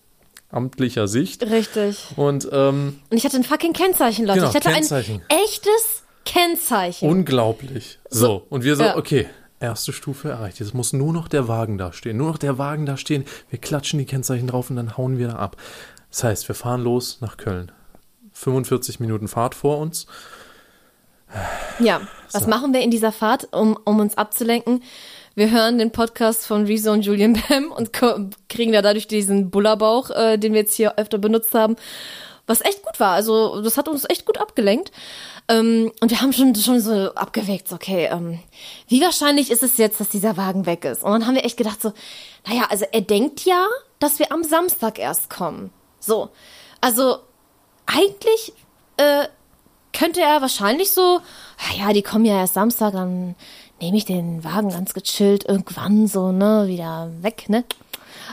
[0.49, 1.43] amtlicher Sicht.
[1.49, 1.97] Richtig.
[2.15, 4.39] Und ähm, Und ich hatte ein fucking Kennzeichen, Leute.
[4.39, 5.21] Genau, ich hatte Kennzeichen.
[5.27, 7.09] ein echtes Kennzeichen.
[7.09, 7.99] Unglaublich.
[8.09, 8.97] So, und wir so, ja.
[8.97, 9.27] okay,
[9.63, 10.59] erste Stufe erreicht.
[10.59, 12.17] Jetzt muss nur noch der Wagen da stehen.
[12.17, 13.25] Nur noch der Wagen da stehen.
[13.49, 15.57] Wir klatschen die Kennzeichen drauf und dann hauen wir da ab.
[16.09, 17.71] Das heißt, wir fahren los nach Köln.
[18.33, 20.07] 45 Minuten Fahrt vor uns.
[21.79, 22.01] Ja,
[22.31, 24.83] was machen wir in dieser Fahrt, um, um uns abzulenken?
[25.35, 27.91] Wir hören den Podcast von Rezo und Julian Bam und
[28.49, 31.75] kriegen da dadurch diesen Bullerbauch, äh, den wir jetzt hier öfter benutzt haben,
[32.45, 33.11] was echt gut war.
[33.13, 34.91] Also das hat uns echt gut abgelenkt.
[35.47, 38.39] Ähm, und wir haben schon, schon so abgewägt, so, okay, ähm,
[38.87, 41.03] wie wahrscheinlich ist es jetzt, dass dieser Wagen weg ist?
[41.03, 41.93] Und dann haben wir echt gedacht so,
[42.47, 43.67] naja, also er denkt ja,
[43.99, 45.71] dass wir am Samstag erst kommen.
[45.99, 46.29] So,
[46.81, 47.17] also
[47.85, 48.53] eigentlich
[48.97, 49.27] äh,
[49.93, 51.19] könnte er wahrscheinlich so,
[51.57, 53.35] "Ah ja, die kommen ja erst Samstag, dann
[53.79, 57.63] nehme ich den Wagen ganz gechillt irgendwann so, ne, wieder weg, ne?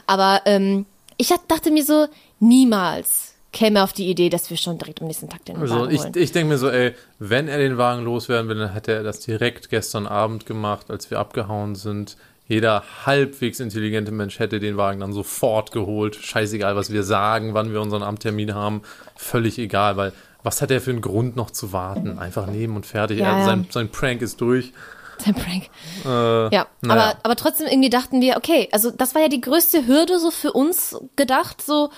[0.06, 0.86] Aber ähm,
[1.16, 2.06] ich dachte mir so,
[2.38, 5.74] niemals käme er auf die Idee, dass wir schon direkt am nächsten Tag den Also
[5.80, 6.12] Wagen holen.
[6.14, 9.20] ich denke mir so, ey, wenn er den Wagen loswerden will, dann hätte er das
[9.20, 12.16] direkt gestern Abend gemacht, als wir abgehauen sind.
[12.46, 16.16] Jeder halbwegs intelligente Mensch hätte den Wagen dann sofort geholt.
[16.16, 18.82] Scheißegal, was wir sagen, wann wir unseren Amttermin haben.
[19.16, 20.12] Völlig egal, weil
[20.42, 22.18] was hat er für einen Grund noch zu warten?
[22.18, 23.18] Einfach nehmen und fertig.
[23.20, 23.44] Ja, ja.
[23.44, 24.72] Sein, sein Prank ist durch.
[25.18, 25.64] Sein Prank.
[26.04, 27.10] Äh, Ja, naja.
[27.10, 30.30] aber, aber trotzdem irgendwie dachten wir, okay, also das war ja die größte Hürde so
[30.30, 31.90] für uns gedacht, so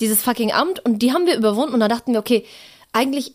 [0.00, 2.44] dieses fucking Amt und die haben wir überwunden und dann dachten wir, okay,
[2.92, 3.34] eigentlich,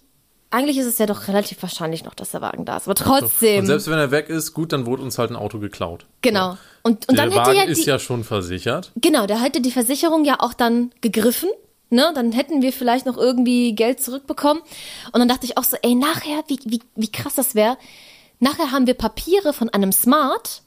[0.51, 3.59] eigentlich ist es ja doch relativ wahrscheinlich noch, dass der Wagen da ist, aber trotzdem,
[3.61, 6.05] Und selbst wenn er weg ist, gut, dann wurde uns halt ein Auto geklaut.
[6.21, 6.57] genau.
[6.85, 8.91] Und, und Der dann hätte Wagen ja ist die, ja schon versichert.
[8.97, 11.49] genau, da hätte die Versicherung ja auch dann gegriffen.
[11.89, 14.63] Ne, dann hätten wir vielleicht noch irgendwie Geld zurückbekommen.
[15.11, 17.77] Und dann dachte ich auch so, ey, nachher, wie, wie, wie krass das wäre.
[18.39, 20.63] Nachher haben wir Papiere von einem Smart,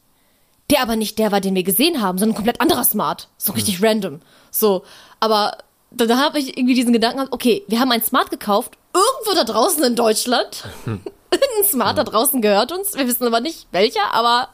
[0.71, 3.29] der aber nicht der war, den wir gesehen haben, sondern ein komplett anderer Smart.
[3.39, 4.21] So richtig random.
[4.53, 4.85] So,
[5.19, 5.59] aber
[5.97, 9.35] da, da habe ich irgendwie diesen Gedanken gehabt, okay, wir haben ein Smart gekauft, irgendwo
[9.35, 10.65] da draußen in Deutschland.
[10.87, 12.95] Irgendein Smart da draußen gehört uns.
[12.97, 14.49] Wir wissen aber nicht welcher, aber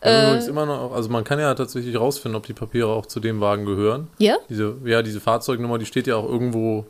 [0.00, 0.26] Äh.
[0.26, 3.40] Übrigens immer noch, also man kann ja tatsächlich rausfinden, ob die Papiere auch zu dem
[3.40, 4.08] Wagen gehören.
[4.18, 4.36] Ja?
[4.50, 6.84] Diese, ja, diese Fahrzeugnummer, die steht ja auch irgendwo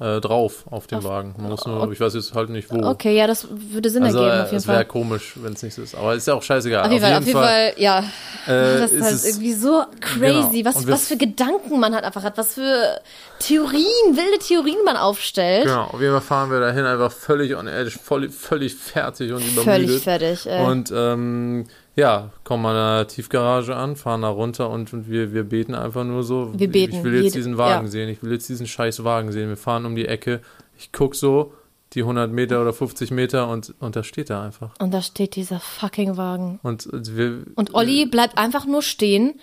[0.00, 1.34] äh, drauf auf dem Wagen.
[1.38, 2.82] Man muss nur, ich weiß jetzt halt nicht wo.
[2.86, 4.84] okay, ja, das würde Sinn Also ergeben auf jeden es wäre Fall.
[4.86, 5.94] komisch, wenn es nicht so ist.
[5.94, 6.86] Aber ist ja auch scheißegal.
[6.86, 8.04] Auf jeden Fall, auf jeden Fall, ja.
[8.48, 10.64] Äh, das ist halt irgendwie so crazy, Genau.
[10.74, 13.00] was, wir- was für Gedanken man halt einfach hat, was für
[13.38, 13.84] Theorien,
[14.16, 15.64] wilde Theorien man aufstellt.
[15.66, 19.38] Genau, auf jeden Fall fahren wir dahin einfach völlig on edge, voll, völlig fertig und
[19.46, 19.64] übermüdet.
[19.64, 20.64] Völlig fertig, ey.
[20.66, 25.44] Und ähm, ja, kommen an der Tiefgarage an, fahren da runter und, und wir, wir
[25.44, 26.52] beten einfach nur so.
[26.56, 27.90] Wir beten, Ich will jetzt jede- diesen Wagen ja.
[27.90, 29.48] sehen, ich will jetzt diesen scheiß Wagen sehen.
[29.48, 30.40] Wir fahren um die Ecke,
[30.78, 31.52] ich guck so,
[31.94, 34.70] die 100 Meter oder 50 Meter und, und da steht er einfach.
[34.78, 36.60] Und da steht dieser fucking Wagen.
[36.62, 39.40] Und und wir, Und Olli bleibt einfach nur stehen.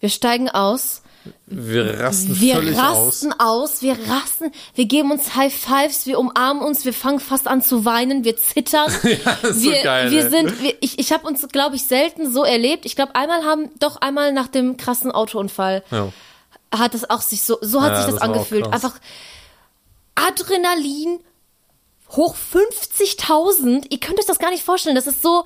[0.00, 1.02] Wir steigen aus.
[1.46, 3.80] wir rasten Wir völlig rasten aus.
[3.80, 4.50] Wir rasten.
[4.74, 6.04] Wir geben uns High Fives.
[6.06, 6.84] Wir umarmen uns.
[6.84, 8.24] Wir fangen fast an zu weinen.
[8.24, 8.92] Wir zittern.
[9.24, 10.30] Das ist so wir, geil, wir ey.
[10.30, 12.84] sind, wir, ich, ich habe uns, glaube ich, selten so erlebt.
[12.86, 16.12] Ich glaube, einmal haben, doch einmal nach dem krassen Autounfall Ja.
[16.74, 18.66] hat es auch sich so, so hat Ja, sich das, das angefühlt.
[18.66, 18.98] Einfach
[20.16, 21.20] Adrenalin
[22.10, 23.86] hoch 50.000.
[23.90, 24.94] Ihr könnt euch das gar nicht vorstellen.
[24.94, 25.44] Das ist so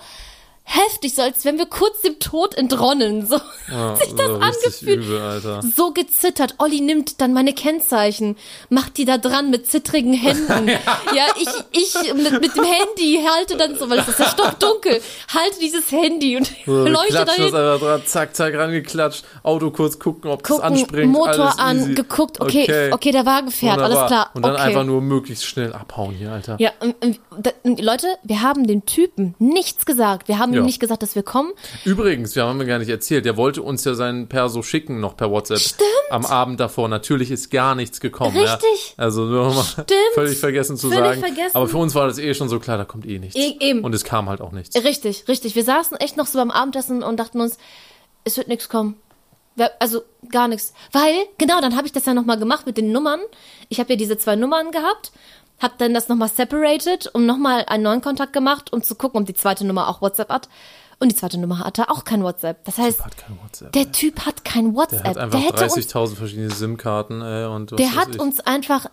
[0.71, 3.27] heftig, so als wenn wir kurz dem Tod entronnen.
[3.27, 3.37] So
[3.71, 5.05] Ja, hat sich das angefühlt.
[5.05, 5.61] übel.
[5.75, 6.57] So gezittert.
[6.59, 8.37] Olli nimmt dann meine Kennzeichen,
[8.69, 10.69] macht die da dran mit zittrigen Händen.
[11.15, 15.01] ja, ich, ich mit, mit dem Handy halte dann so, weil es ist ja stockdunkel,
[15.35, 17.45] halte dieses Handy und So, leuchte das dahin.
[17.55, 21.13] einfach dran, zack, zack, rangeklatscht, Auto kurz gucken, ob das Gucken, anspringt.
[21.13, 21.95] Motor alles an, easy.
[21.95, 24.07] geguckt, okay, okay, der Wagen fährt, alles Wunderbar.
[24.09, 24.31] klar.
[24.35, 24.63] Und dann okay.
[24.63, 26.57] einfach nur möglichst schnell abhauen hier, Alter.
[26.59, 27.19] Ja, und, und,
[27.63, 30.29] und Leute, wir haben dem Typen nichts gesagt.
[30.29, 30.58] Wir haben Ja.
[30.59, 31.53] Ihm nicht gesagt, dass wir kommen.
[31.85, 35.17] Übrigens, wir haben ja gar nicht erzählt, der wollte uns ja seinen Perso schicken, noch
[35.17, 35.59] per WhatsApp.
[35.59, 35.89] Stimmt.
[36.11, 36.89] Am Abend davor.
[36.89, 38.37] Natürlich ist gar nichts gekommen.
[38.37, 38.95] Richtig.
[38.97, 39.05] Ja?
[39.05, 39.91] Also nur mal Stimmt.
[40.15, 41.21] völlig vergessen zu Völlig sagen.
[41.21, 41.57] vergessen.
[41.57, 43.37] Aber für uns war das eh schon so klar, da kommt eh nichts.
[43.37, 43.85] E- eben.
[43.85, 44.75] Und es kam halt auch nichts.
[44.83, 45.55] Richtig, richtig.
[45.55, 47.59] Wir saßen echt noch so beim Abendessen und dachten uns,
[48.25, 48.97] es wird nichts kommen.
[49.81, 50.73] Also gar nichts.
[50.93, 53.19] Weil, genau, dann habe ich das ja nochmal gemacht mit den Nummern.
[53.69, 55.11] Ich habe ja diese zwei Nummern gehabt,
[55.61, 59.27] habe dann das nochmal separated und nochmal einen neuen Kontakt gemacht, um zu gucken, ob
[59.27, 60.49] die zweite Nummer auch WhatsApp hat.
[61.01, 62.65] Und die zweite Nummer hatte auch kein WhatsApp.
[62.65, 63.73] Das heißt, Hat kein WhatsApp.
[63.73, 65.03] der Typ hat kein WhatsApp.
[65.05, 67.23] der hat einfach hätte uns 30.000 verschiedene SIM-Karten.
[67.23, 68.87] Äh, und Der hat ich, uns einfach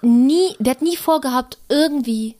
[0.00, 2.36] nie, der hat nie vorgehabt, irgendwie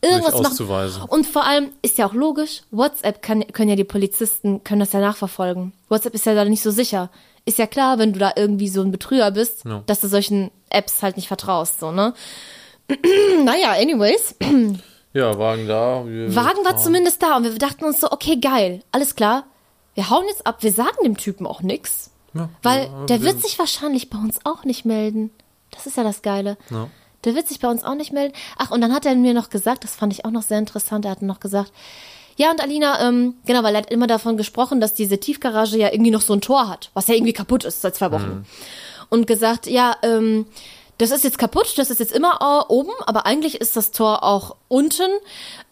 [0.00, 1.02] irgendwas machen.
[1.08, 4.92] Und vor allem ist ja auch logisch, WhatsApp kann, können ja die Polizisten, können das
[4.92, 5.72] ja nachverfolgen.
[5.88, 7.10] WhatsApp ist ja da nicht so sicher.
[7.44, 9.82] Ist ja klar, wenn du da irgendwie so ein Betrüger bist, Ja.
[9.86, 12.14] dass du solchen Apps halt nicht vertraust, so, ne?
[13.44, 14.34] naja, anyways.
[15.14, 16.04] Ja, Wagen da.
[16.06, 19.44] Wagen war zumindest da und wir dachten uns so, okay, geil, alles klar.
[19.94, 22.10] Wir hauen jetzt ab, wir sagen dem Typen auch nix.
[22.32, 25.30] Ja, Weil ja, der wir- wird sich wahrscheinlich bei uns auch nicht melden.
[25.70, 26.56] Das ist ja das Geile.
[26.70, 26.88] Ja.
[27.24, 28.32] Der wird sich bei uns auch nicht melden.
[28.56, 31.04] Ach, und dann hat er mir noch gesagt, das fand ich auch noch sehr interessant,
[31.04, 31.72] er hat noch gesagt,
[32.38, 35.92] ja, und Alina, ähm, genau, weil er hat immer davon gesprochen, dass diese Tiefgarage ja
[35.92, 38.46] irgendwie noch so ein Tor hat, was ja irgendwie kaputt ist seit zwei Wochen.
[39.10, 40.46] Und gesagt, ja, ähm,
[41.02, 44.22] das ist jetzt kaputt, das ist jetzt immer äh, oben, aber eigentlich ist das Tor
[44.22, 45.10] auch unten.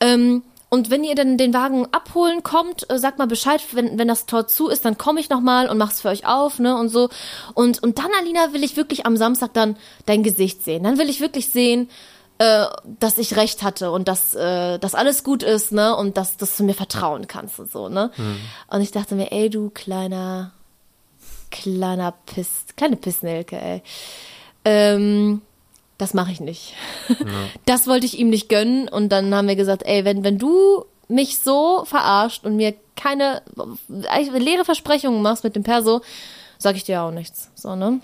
[0.00, 4.08] Ähm, und wenn ihr dann den Wagen abholen kommt, äh, sagt mal Bescheid, wenn, wenn
[4.08, 6.88] das Tor zu ist, dann komme ich nochmal und mach's für euch auf, ne, und
[6.88, 7.10] so.
[7.54, 9.76] Und, und dann, Alina, will ich wirklich am Samstag dann
[10.06, 10.82] dein Gesicht sehen.
[10.82, 11.88] Dann will ich wirklich sehen,
[12.38, 12.66] äh,
[12.98, 16.56] dass ich recht hatte und dass, äh, dass alles gut ist, ne, und dass, dass
[16.56, 18.10] du mir vertrauen kannst und so, ne.
[18.68, 20.52] Und ich dachte mir, ey, du kleiner,
[21.50, 23.82] kleiner Piss, kleine Pissnelke, ey.
[24.64, 25.42] Ähm,
[25.98, 26.74] das mache ich nicht.
[27.66, 30.84] Das wollte ich ihm nicht gönnen und dann haben wir gesagt, ey, wenn, wenn du
[31.08, 33.42] mich so verarscht und mir keine
[33.86, 36.00] leere Versprechungen machst mit dem Perso,
[36.58, 37.50] sag ich dir auch nichts.
[37.54, 38.00] So, ne?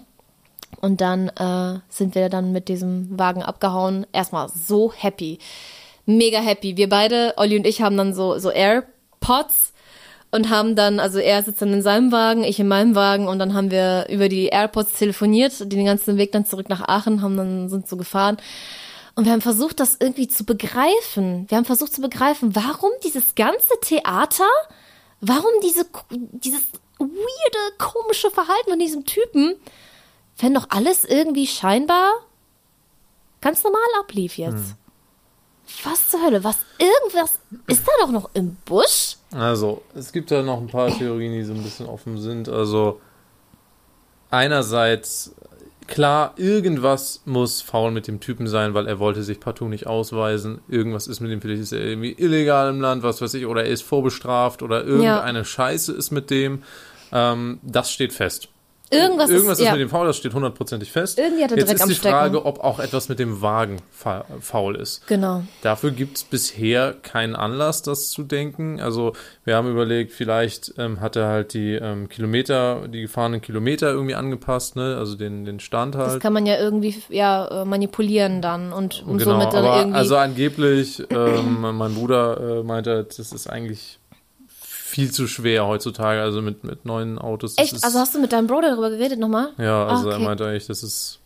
[0.80, 4.06] Und dann äh, sind wir dann mit diesem Wagen abgehauen.
[4.12, 5.38] Erstmal so happy.
[6.04, 6.76] Mega happy.
[6.76, 9.65] Wir beide, Olli und ich, haben dann so, so AirPods
[10.36, 13.40] und haben dann, also er sitzt dann in seinem Wagen, ich in meinem Wagen und
[13.40, 17.36] dann haben wir über die AirPods telefoniert, den ganzen Weg dann zurück nach Aachen, haben
[17.36, 18.36] dann, sind so gefahren.
[19.16, 21.46] Und wir haben versucht, das irgendwie zu begreifen.
[21.48, 24.44] Wir haben versucht zu begreifen, warum dieses ganze Theater,
[25.20, 26.60] warum diese, dieses
[26.98, 29.54] weirde, komische Verhalten von diesem Typen,
[30.38, 32.10] wenn doch alles irgendwie scheinbar
[33.40, 34.54] ganz normal ablief jetzt.
[34.54, 34.74] Hm.
[35.84, 36.44] Was zur Hölle?
[36.44, 36.58] Was?
[36.78, 37.38] Irgendwas?
[37.66, 39.15] Ist da doch noch im Busch?
[39.32, 42.48] Also, es gibt da noch ein paar Theorien, die so ein bisschen offen sind.
[42.48, 43.00] Also,
[44.30, 45.34] einerseits,
[45.86, 50.60] klar, irgendwas muss faul mit dem Typen sein, weil er wollte sich partout nicht ausweisen.
[50.68, 53.64] Irgendwas ist mit dem, vielleicht ist er irgendwie illegal im Land, was weiß ich, oder
[53.64, 55.44] er ist vorbestraft oder irgendeine ja.
[55.44, 56.62] Scheiße ist mit dem.
[57.12, 58.48] Ähm, das steht fest.
[58.90, 59.72] Irgendwas, Irgendwas ist, ist ja.
[59.72, 61.18] mit dem faul, das steht hundertprozentig fest.
[61.18, 62.14] Irgendwie hat er Jetzt Dreck ist die Stecken.
[62.14, 65.04] Frage, ob auch etwas mit dem Wagen fa faul ist.
[65.08, 65.42] Genau.
[65.62, 68.80] Dafür gibt es bisher keinen Anlass, das zu denken.
[68.80, 69.12] Also
[69.44, 74.14] wir haben überlegt, vielleicht ähm, hat er halt die ähm, Kilometer, die gefahrenen Kilometer irgendwie
[74.14, 74.96] angepasst, ne?
[74.96, 76.14] Also den, den Stand halt.
[76.14, 79.98] Das kann man ja irgendwie ja, äh, manipulieren dann und, und genau, somit dann irgendwie.
[79.98, 83.98] also angeblich, ähm, mein Bruder äh, meinte, das ist eigentlich
[84.96, 87.58] viel zu schwer heutzutage, also mit, mit neuen Autos.
[87.58, 87.84] Echt?
[87.84, 89.50] Also hast du mit deinem Bruder darüber geredet nochmal?
[89.58, 90.22] Ja, also Ah, okay.
[90.22, 91.20] er meinte eigentlich, das ist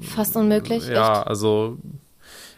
[0.00, 0.88] Fast unmöglich.
[0.88, 1.28] Ja, Echt?
[1.28, 1.78] also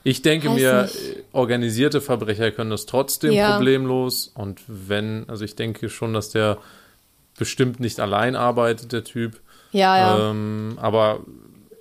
[0.05, 1.17] ich denke Weiß mir, nicht.
[1.33, 3.53] organisierte Verbrecher können das trotzdem Ja.
[3.53, 4.33] problemlos.
[4.35, 6.57] Und wenn, also ich denke schon, dass der
[7.39, 9.39] bestimmt nicht allein arbeitet, der Typ.
[9.73, 10.31] Ja, ja.
[10.31, 11.21] Ähm, aber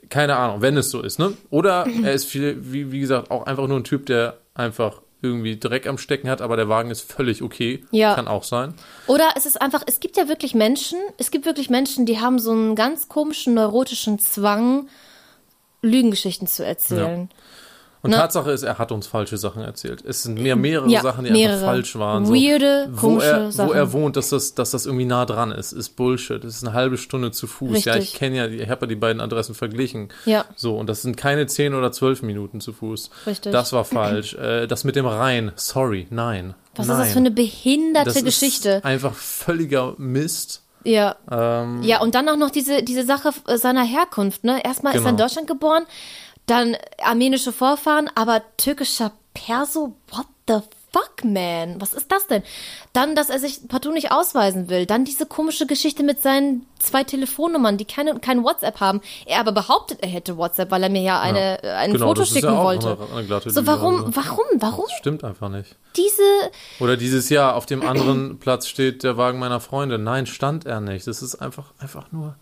[0.10, 1.32] keine Ahnung, wenn es so ist, ne?
[1.50, 5.58] Oder er ist viel, wie, wie gesagt, auch einfach nur ein Typ, der einfach irgendwie
[5.58, 7.84] Dreck am Stecken hat, aber der Wagen ist völlig okay.
[7.92, 8.16] Ja.
[8.16, 8.74] Kann auch sein.
[9.08, 12.40] Oder es ist einfach, es gibt ja wirklich Menschen, es gibt wirklich Menschen, die haben
[12.40, 14.88] so einen ganz komischen neurotischen Zwang,
[15.82, 17.30] Lügengeschichten zu erzählen.
[18.04, 18.18] Und Ne?
[18.18, 20.04] Tatsache ist, er hat uns falsche Sachen erzählt.
[20.06, 21.56] Es sind mehr mehrere Ja, Sachen, die mehrere.
[21.56, 22.28] einfach falsch waren.
[22.30, 23.74] Weirde, wo komische er, Wo Sachen.
[23.76, 26.44] er wohnt, dass das, dass das irgendwie nah dran ist, ist Bullshit.
[26.44, 27.86] Das ist eine halbe Stunde zu Fuß.
[27.86, 28.14] Ja, Richtig.
[28.14, 30.10] ich kenne ja, ich habe ja die beiden Adressen verglichen.
[30.26, 30.46] Ja.
[30.56, 33.10] So, und das sind keine 10 oder 12 Minuten zu Fuß.
[33.26, 33.52] Richtig.
[33.52, 34.36] Das war falsch.
[34.36, 36.54] äh, das mit dem Rhein, sorry, nein.
[36.76, 36.98] Was nein.
[37.00, 38.70] ist das für eine behinderte Das Geschichte?
[38.70, 40.62] Ist einfach völliger Mist.
[40.84, 41.16] Ja.
[41.30, 44.64] Ähm, Ja, und dann auch noch diese, diese Sache seiner Herkunft, ne?
[44.64, 45.26] Erstmal ist er in Genau.
[45.28, 45.84] Deutschland geboren,
[46.48, 50.62] dann armenische Vorfahren, aber türkischer Perso, what the
[50.92, 51.80] fuck, man?
[51.80, 52.42] Was ist das denn?
[52.94, 54.86] Dann, dass er sich partout nicht ausweisen will.
[54.86, 59.02] Dann diese komische Geschichte mit seinen zwei Telefonnummern, die keine, kein WhatsApp haben.
[59.26, 62.22] Er aber behauptet, er hätte WhatsApp, weil er mir ja eine, äh, ein genau, Foto
[62.22, 62.98] das ist schicken ja auch wollte.
[62.98, 64.16] Eine, eine glatte So, warum, also.
[64.16, 65.76] warum, warum Das stimmt einfach nicht.
[65.96, 66.24] diese,
[66.80, 70.04] Oder dieses Jahr auf dem anderen Platz steht der Wagen meiner Freundin.
[70.04, 71.06] Nein, stand er nicht.
[71.08, 72.36] Das ist einfach, einfach nur.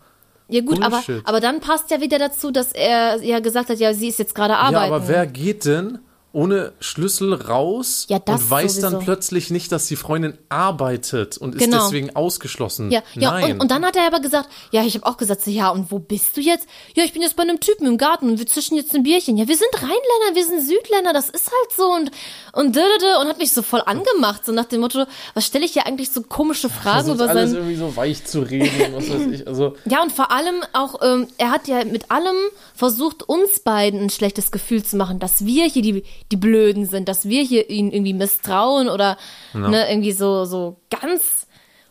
[0.48, 3.92] Ja gut, aber, aber dann passt ja wieder dazu, dass er ja gesagt hat, ja,
[3.92, 4.90] sie ist jetzt gerade arbeiten.
[4.90, 5.98] Ja, aber wer geht denn
[6.36, 9.04] ohne Schlüssel raus Ja, und weiß dann sowieso.
[9.06, 11.84] plötzlich nicht, dass die Freundin arbeitet und ist Genau.
[11.84, 12.90] deswegen ausgeschlossen?
[12.90, 13.52] Ja, ja Nein.
[13.54, 15.90] und, und dann hat er aber gesagt, ja, ich habe auch gesagt, so, ja, und
[15.90, 16.66] wo bist du jetzt?
[16.94, 19.38] Ja, ich bin jetzt bei einem Typen im Garten und wir zischen jetzt ein Bierchen.
[19.38, 22.10] Ja, wir sind Rheinländer, wir sind Südländer, das ist halt so und
[22.52, 25.04] und dödödö, und hat mich so voll angemacht, so nach dem Motto,
[25.34, 28.40] was stelle ich hier eigentlich so komische Fragen über alles sein irgendwie so weich zu
[28.40, 29.46] reden was weiß ich.
[29.48, 32.36] Also, Ja, und vor allem auch, ähm, er hat ja mit allem
[32.74, 37.08] versucht, uns beiden ein schlechtes Gefühl zu machen, dass wir hier die, die Blöden sind,
[37.08, 39.16] dass wir hier ihn irgendwie misstrauen oder
[39.52, 41.46] ne, irgendwie so, so ganz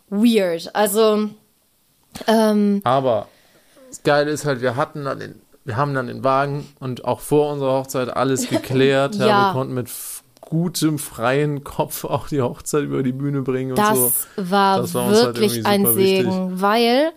[0.09, 0.75] weird.
[0.75, 1.29] Also,
[2.27, 3.27] ähm, aber
[3.89, 7.21] das Geile ist halt, wir hatten dann den, wir haben dann den Wagen und auch
[7.21, 9.15] vor unserer Hochzeit alles geklärt.
[9.15, 9.27] ja.
[9.27, 9.47] Ja.
[9.47, 9.89] Wir konnten mit
[10.41, 14.11] gutem, freien Kopf auch die Hochzeit über die Bühne bringen und das so.
[14.35, 16.17] war Das war halt wirklich irgendwie ein super wichtig.
[16.31, 17.11] Segen, weil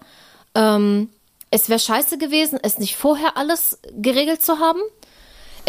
[0.54, 1.08] ähm,
[1.50, 4.80] es wäre scheiße gewesen, es nicht vorher alles geregelt zu haben.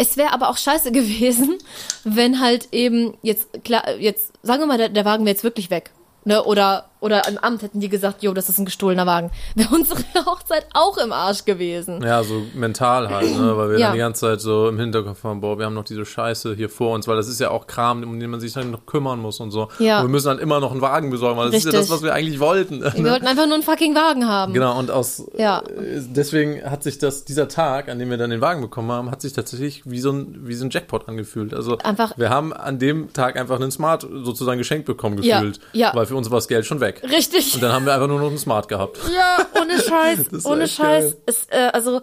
[0.00, 1.58] Es wäre aber auch scheiße gewesen,
[2.04, 5.70] wenn halt eben jetzt klar, jetzt sagen wir mal, der, der Wagen wäre jetzt wirklich
[5.70, 5.90] weg.
[6.24, 9.30] Ne, oder, oder im Amt hätten die gesagt, jo, das ist ein gestohlener Wagen.
[9.54, 12.02] Wäre unsere Hochzeit auch im Arsch gewesen.
[12.02, 13.56] Ja, so mental halt, ne?
[13.56, 13.86] weil wir Ja.
[13.88, 16.68] dann die ganze Zeit so im Hinterkopf haben, boah, wir haben noch diese Scheiße hier
[16.68, 19.18] vor uns, weil das ist ja auch Kram, um den man sich dann noch kümmern
[19.20, 19.68] muss und so.
[19.78, 19.98] Ja.
[20.00, 21.94] Und wir müssen dann immer noch einen Wagen besorgen, weil das ist ja das, Richtig.
[21.96, 22.80] was wir eigentlich wollten.
[22.82, 24.52] Wir wollten einfach nur einen fucking Wagen haben.
[24.52, 25.60] Genau, und aus Ja.
[25.60, 29.10] äh, deswegen hat sich das, dieser Tag, an dem wir dann den Wagen bekommen haben,
[29.10, 31.54] hat sich tatsächlich wie so ein, wie so ein Jackpot angefühlt.
[31.54, 35.60] Also Einfach- wir haben an dem Tag einfach einen Smart sozusagen geschenkt bekommen Ja, gefühlt.
[35.72, 35.92] ja.
[35.94, 36.89] Weil für uns war das Geld schon weg.
[37.02, 37.54] Richtig.
[37.54, 38.98] Und dann haben wir einfach nur noch einen Smart gehabt.
[39.14, 41.16] Ja, ohne Scheiß, ohne Scheiß.
[41.26, 42.00] Es, äh, also,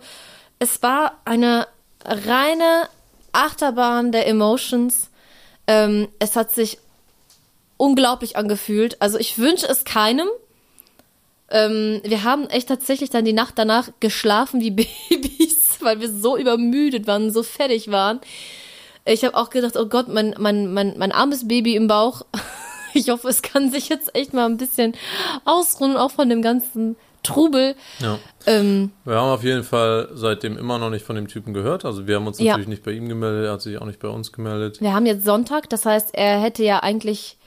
[0.60, 1.68] es war eine
[2.04, 2.90] reine
[3.32, 5.10] Achterbahn der Emotions.
[5.68, 6.80] Ähm, es hat sich
[7.78, 9.02] unglaublich angefühlt.
[9.02, 10.28] Also ich wünsche es keinem.
[11.50, 14.72] Ähm, wir haben echt tatsächlich dann die Nacht danach geschlafen wie
[15.10, 18.20] Babys, weil wir so übermüdet waren, so fertig waren.
[19.06, 22.24] Ich habe auch gedacht, oh Gott, mein, mein, mein, mein armes Baby im Bauch.
[22.98, 24.94] Ich hoffe, es kann sich jetzt echt mal ein bisschen
[25.46, 27.76] ausruhen, auch von dem ganzen Trubel.
[28.00, 28.20] Ja.
[28.46, 31.84] Ähm, Wir haben auf jeden Fall seitdem immer noch nicht von dem Typen gehört.
[31.84, 32.54] Also wir haben uns Ja.
[32.54, 34.80] natürlich nicht bei ihm gemeldet, er hat sich auch nicht bei uns gemeldet.
[34.82, 37.38] wir haben jetzt Sonntag, das heißt, er hätte ja eigentlich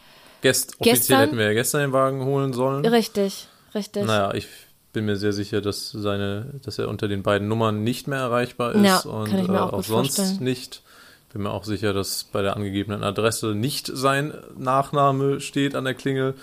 [0.42, 2.84] Gest offiziell Gestern- hätten wir ja gestern den Wagen holen sollen.
[2.86, 4.04] richtig, richtig.
[4.04, 4.48] Naja, ich
[4.92, 8.74] bin mir sehr sicher, dass seine, dass er unter den beiden Nummern nicht mehr erreichbar
[8.74, 10.82] ist Ja, und äh, auch auch sonst nicht.
[11.32, 15.94] Bin mir auch sicher, dass bei der angegebenen Adresse nicht sein Nachname steht an der
[15.94, 16.34] Klingel.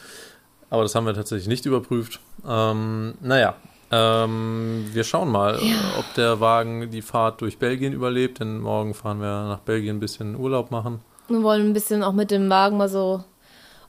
[0.69, 2.19] Aber das haben wir tatsächlich nicht überprüft.
[2.47, 3.55] Ähm, naja,
[3.91, 8.93] ähm, wir schauen mal, äh, ob der Wagen die Fahrt durch Belgien überlebt, denn morgen
[8.93, 11.01] fahren wir nach Belgien ein bisschen Urlaub machen.
[11.30, 13.23] Wir wollen ein bisschen auch mit dem Wagen mal so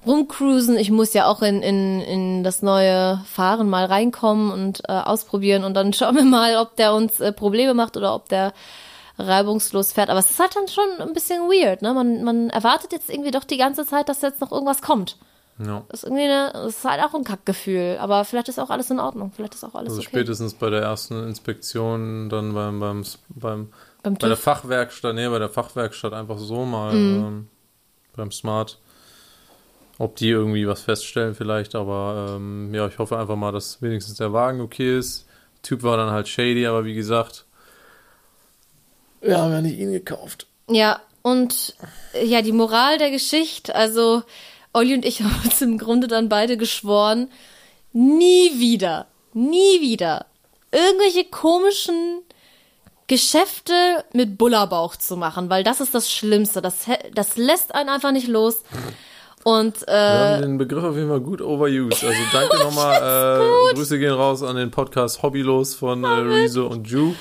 [0.06, 0.76] rumcruisen.
[0.76, 5.64] Ich muss ja auch in, in, in das neue Fahren mal reinkommen und äh, ausprobieren
[5.64, 8.52] und dann schauen wir mal, ob der uns äh, Probleme macht oder ob der
[9.18, 10.10] reibungslos fährt.
[10.10, 11.92] Aber es ist halt dann schon ein bisschen weird, ne?
[11.92, 15.16] Man, man erwartet jetzt irgendwie doch die ganze Zeit, dass jetzt noch irgendwas kommt.
[15.58, 15.82] Ja.
[15.88, 17.98] Das ist irgendwie eine, das ist halt auch ein Kackgefühl.
[18.00, 19.32] Aber vielleicht ist auch alles in Ordnung.
[19.34, 20.08] Vielleicht ist auch alles Also okay.
[20.10, 23.68] spätestens bei der ersten Inspektion, dann beim, beim, beim
[24.04, 24.36] Beim bei der.
[24.36, 27.24] Fachwerkstatt, nee, bei der Fachwerkstatt einfach so mal Mhm.
[27.26, 27.48] ähm,
[28.14, 28.78] beim Smart.
[29.98, 34.16] Ob die irgendwie was feststellen vielleicht, aber ähm, ja, ich hoffe einfach mal, dass wenigstens
[34.18, 35.26] der Wagen okay ist.
[35.62, 37.46] Typ war dann halt shady, aber wie gesagt,
[39.20, 40.46] wir haben ja nicht ihn gekauft.
[40.68, 41.74] Ja, und
[42.14, 44.22] äh, ja, die Moral der Geschichte, also
[44.72, 47.28] Olli und ich haben uns im Grunde dann beide geschworen,
[47.92, 50.26] nie wieder, nie wieder
[50.70, 52.22] irgendwelche komischen
[53.06, 53.72] Geschäfte
[54.12, 56.60] mit Bullerbauch zu machen, weil das ist das Schlimmste.
[56.60, 56.84] Das,
[57.14, 58.62] das lässt einen einfach nicht los.
[59.44, 62.04] Und Wir äh, haben den Begriff auf jeden Fall gut overused.
[62.04, 63.40] Also danke nochmal.
[63.70, 67.14] Äh, Grüße gehen raus an den Podcast Hobbylos von äh, Rezo und Ju.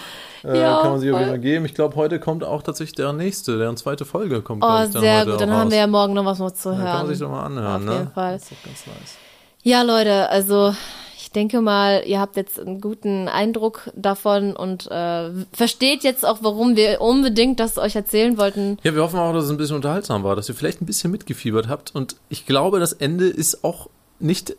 [0.47, 1.19] Äh, Ja, kann man sich auf voll.
[1.21, 1.65] jeden Fall geben.
[1.65, 4.63] Ich glaube, heute kommt auch tatsächlich deren nächste, deren zweite Folge kommt.
[4.63, 5.81] oh, ich, dann sehr gut, dann haben wir raus.
[5.81, 7.31] ja morgen noch was noch zu Dann kann man sich hören.
[7.31, 7.93] doch mal anhören, Auf ne?
[7.93, 8.33] jeden Fall.
[8.33, 9.15] Das ist doch ganz nice.
[9.63, 10.73] Ja, Leute, also
[11.17, 16.37] ich denke mal, ihr habt jetzt einen guten Eindruck davon und äh, versteht jetzt auch,
[16.41, 18.77] warum wir unbedingt das euch erzählen wollten.
[18.83, 21.11] Ja, wir hoffen auch, dass es ein bisschen unterhaltsam war, dass ihr vielleicht ein bisschen
[21.11, 21.93] mitgefiebert habt.
[21.93, 24.55] Und ich glaube, das Ende ist auch nicht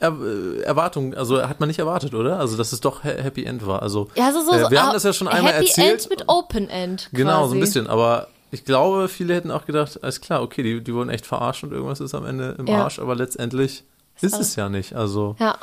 [0.00, 2.38] Erwartung, also hat man nicht erwartet, oder?
[2.38, 3.82] Also, dass es doch ha- Happy End war.
[3.82, 6.02] Also, Ja, also so, äh, so wir haben äh, das ja schon einmal Happy erzählt.
[6.02, 7.08] End mit Open End.
[7.12, 7.48] Genau, quasi.
[7.50, 7.86] so ein bisschen.
[7.86, 11.62] Aber ich glaube, viele hätten auch gedacht, alles klar, okay, die, die wurden echt verarscht
[11.64, 12.84] und irgendwas ist am Ende im Ja.
[12.84, 13.84] Arsch, aber letztendlich
[14.20, 14.94] ist es ja nicht.
[14.94, 15.56] Also, Ja,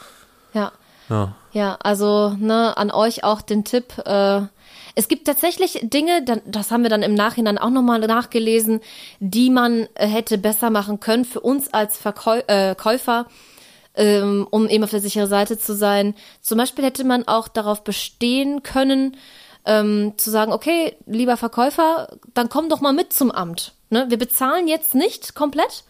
[0.53, 0.71] ja,
[1.09, 1.35] ja.
[1.51, 1.77] ja.
[1.81, 3.97] Also ne, an euch auch den Tipp.
[4.05, 4.41] Äh,
[4.95, 8.81] es gibt tatsächlich Dinge, das haben wir dann im Nachhinein auch nochmal nachgelesen,
[9.19, 13.25] die man äh, hätte besser machen können für uns als Verkäu äh, Käufer.
[13.97, 16.15] Ähm, um eben auf der sicheren Seite zu sein.
[16.41, 19.17] Zum Beispiel hätte man auch darauf bestehen können,
[19.65, 23.73] ähm, zu sagen, okay, lieber Verkäufer, dann komm doch mal mit zum Amt.
[23.89, 24.05] Ne?
[24.09, 25.83] Wir bezahlen jetzt nicht komplett.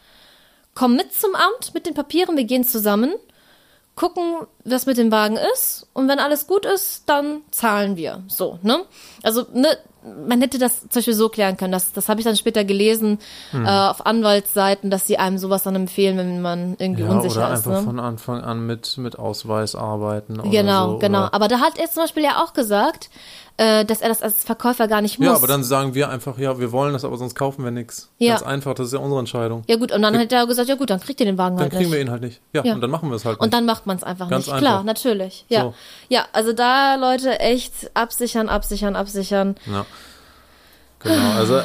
[0.73, 3.13] Komm mit zum Amt mit den Papieren, wir gehen zusammen,
[3.95, 8.23] gucken, was mit dem Wagen ist und wenn alles gut ist, dann zahlen wir.
[8.27, 8.85] So, ne?
[9.23, 9.77] Also, ne,
[10.27, 11.71] man hätte das zum Beispiel so klären können.
[11.71, 13.19] Das, das habe ich dann später gelesen
[13.51, 13.65] Hm.
[13.65, 17.53] äh, auf Anwaltsseiten, dass sie einem sowas dann empfehlen, wenn man irgendwie Ja, unsicher oder
[17.53, 17.67] ist.
[17.67, 17.83] einfach Ne?
[17.85, 20.41] von Anfang an mit, mit Ausweis arbeiten.
[20.49, 21.23] Genau, so, genau.
[21.23, 23.09] Oder, Aber da hat er zum Beispiel ja auch gesagt,
[23.57, 25.25] äh, dass er das als Verkäufer gar nicht muss.
[25.25, 28.11] ja, aber dann sagen wir einfach, ja, wir wollen das, aber sonst kaufen wir nichts.
[28.19, 28.35] Ja.
[28.35, 29.63] Ganz einfach, das ist ja unsere Entscheidung.
[29.67, 31.63] ja gut, und dann hat er gesagt, ja gut, dann kriegt ihr den Wagen Dann
[31.63, 31.93] halt kriegen nicht.
[31.93, 32.39] wir ihn halt nicht.
[32.53, 32.73] Ja, Ja.
[32.75, 33.53] und dann machen wir es halt Und nicht.
[33.55, 34.53] dann macht man es einfach Ganz nicht.
[34.53, 34.61] einfach.
[34.67, 35.45] Klar, natürlich.
[35.49, 35.61] Ja.
[35.63, 35.73] So.
[36.09, 39.55] Ja, also da, Leute, echt absichern, absichern, absichern.
[39.65, 39.85] Ja.
[40.99, 41.61] Genau, also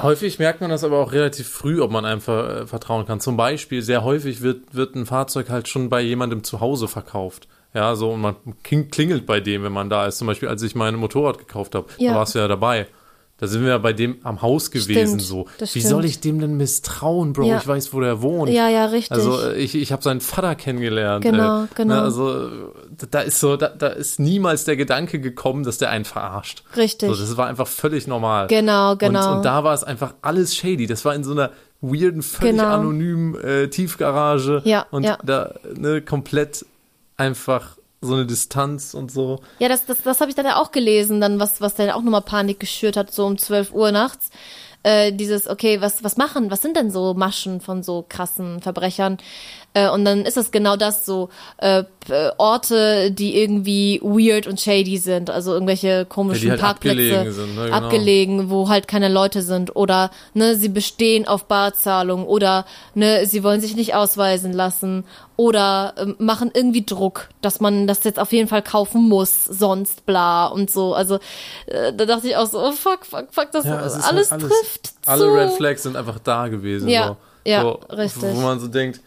[0.00, 3.20] häufig merkt man das aber auch relativ früh, ob man einfach äh, vertrauen kann.
[3.20, 7.48] Zum Beispiel, sehr häufig wird, wird ein Fahrzeug halt schon bei jemandem zu Hause verkauft.
[7.74, 10.18] Ja, so, und man kling- klingelt bei dem, wenn man da ist.
[10.18, 12.12] Zum Beispiel, als ich mein Motorrad gekauft habe, Ja.
[12.12, 12.86] da warst du ja dabei.
[13.38, 15.46] Da sind wir ja bei dem am Haus gewesen, Stimmt, so.
[15.60, 15.86] Wie stimmt.
[15.86, 17.44] soll ich dem denn misstrauen, Bro?
[17.44, 17.56] Ja.
[17.56, 18.50] Ich weiß, wo der wohnt.
[18.52, 19.12] Ja, ja, richtig.
[19.12, 21.24] Also äh, ich, ich habe seinen Vater kennengelernt.
[21.24, 21.94] Genau, äh, genau.
[21.94, 22.50] Ne, also
[23.10, 26.64] da ist so, da, da ist niemals der Gedanke gekommen, dass der einen verarscht.
[26.76, 27.08] Richtig.
[27.08, 28.48] So, das war einfach völlig normal.
[28.48, 29.30] Genau, genau.
[29.30, 30.86] Und, und da war es einfach alles shady.
[30.86, 32.74] Das war in so einer weirden, völlig Genau.
[32.74, 34.60] anonymen äh, Tiefgarage.
[34.66, 35.16] Ja, Und ja.
[35.24, 36.66] da ne, komplett
[37.20, 39.40] einfach so eine Distanz und so.
[39.58, 42.02] Ja, das, das, das habe ich dann ja auch gelesen, dann was, was dann auch
[42.02, 44.30] nochmal Panik geschürt hat, so um 12 Uhr nachts.
[44.82, 49.18] Äh, dieses, okay, was, was machen, was sind denn so Maschen von so krassen Verbrechern?
[49.72, 51.28] Äh, und dann ist das genau das so,
[51.58, 57.18] äh, äh, Orte, die irgendwie weird und shady sind, also irgendwelche komischen Ja, halt Parkplätze,
[57.18, 57.76] abgelegen sind, ne, genau.
[57.76, 63.44] abgelegen, wo halt keine Leute sind oder ne, sie bestehen auf Barzahlung oder ne, sie
[63.44, 65.04] wollen sich nicht ausweisen lassen
[65.36, 70.04] oder ähm, machen irgendwie Druck, dass man das jetzt auf jeden Fall kaufen muss, sonst
[70.04, 70.94] bla und so.
[70.94, 71.20] Also
[71.66, 74.92] äh, da dachte ich auch so, oh fuck, fuck, fuck, das Ja, alles, halt trifft
[75.06, 75.32] Alle zu.
[75.32, 76.88] Red Flags sind einfach da gewesen.
[76.88, 77.16] Ja, so.
[77.44, 78.34] ja, so, richtig.
[78.34, 79.00] Wo man so denkt,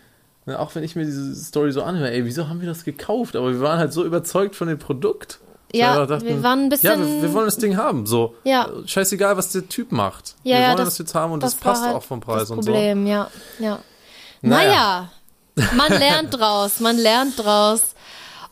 [0.45, 3.35] ne, auch wenn ich mir diese Story so anhöre, ey, wieso haben wir das gekauft?
[3.35, 5.39] Aber wir waren halt so überzeugt von dem Produkt.
[5.75, 8.05] Ja, einfach wir waren ein bisschen- Ja, wir, wir wollen das Ding haben.
[8.05, 8.35] So.
[8.43, 8.69] Ja.
[8.85, 10.35] Scheißegal, was der Typ macht.
[10.43, 12.19] Ja, wir ja, wollen das- das, jetzt haben und das, war passt halt auch vom
[12.21, 12.71] Preis das und so.
[12.71, 13.29] Problem, ja,
[13.59, 13.79] ja.
[14.41, 15.09] Naja.
[15.55, 17.95] Naja, man lernt draus, man lernt draus.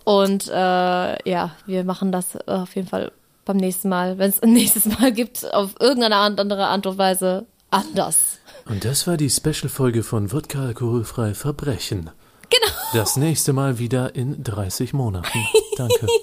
[0.03, 3.11] Und äh, ja, wir machen das äh, auf jeden Fall
[3.45, 7.45] beim nächsten Mal, wenn es ein nächstes Mal gibt, auf irgendeine andere Art und Weise
[7.69, 8.39] anders.
[8.71, 12.09] Und das war die Special-Folge von Wodka alkoholfrei Verbrechen.
[12.49, 12.73] Genau.
[12.93, 15.39] Das nächste Mal wieder in 30 Monaten.
[15.77, 16.07] Danke.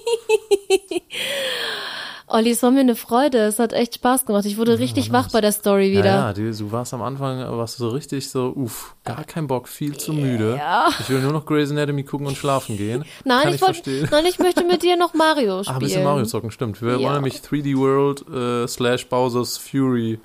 [2.31, 3.39] Olli, es war mir eine Freude.
[3.39, 4.45] Es hat echt Spaß gemacht.
[4.45, 6.05] Ich wurde richtig wach bei der Story wieder.
[6.05, 9.47] Ja, ja, du, du warst am Anfang, warst du so richtig so, uff, gar kein
[9.47, 10.55] Bock, viel zu müde.
[10.57, 10.89] Ja.
[10.99, 13.03] Ich will nur noch Grey's Anatomy gucken und schlafen gehen.
[13.25, 14.07] Nein, Kann ich ich wollt, verstehen.
[14.11, 15.65] nein, ich möchte mit dir noch Mario spielen.
[15.67, 16.81] Ah, ein bisschen Mario zocken, stimmt.
[16.83, 16.99] Wir Ja.
[16.99, 20.19] wollen nämlich 3D World äh, slash Bowser's Fury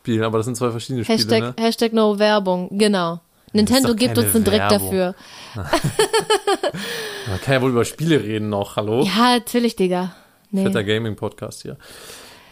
[0.00, 1.54] spielen, aber das sind zwei verschiedene Hashtag, Spiele, ne?
[1.58, 3.20] Hashtag no Werbung, genau.
[3.52, 5.14] Nintendo gibt uns einen Dreck dafür.
[5.56, 9.02] Man kann ja wohl über Spiele reden noch, hallo?
[9.02, 10.14] Ja, natürlich, Digga.
[10.52, 10.64] Nee.
[10.64, 11.76] Fetter Gaming-Podcast hier.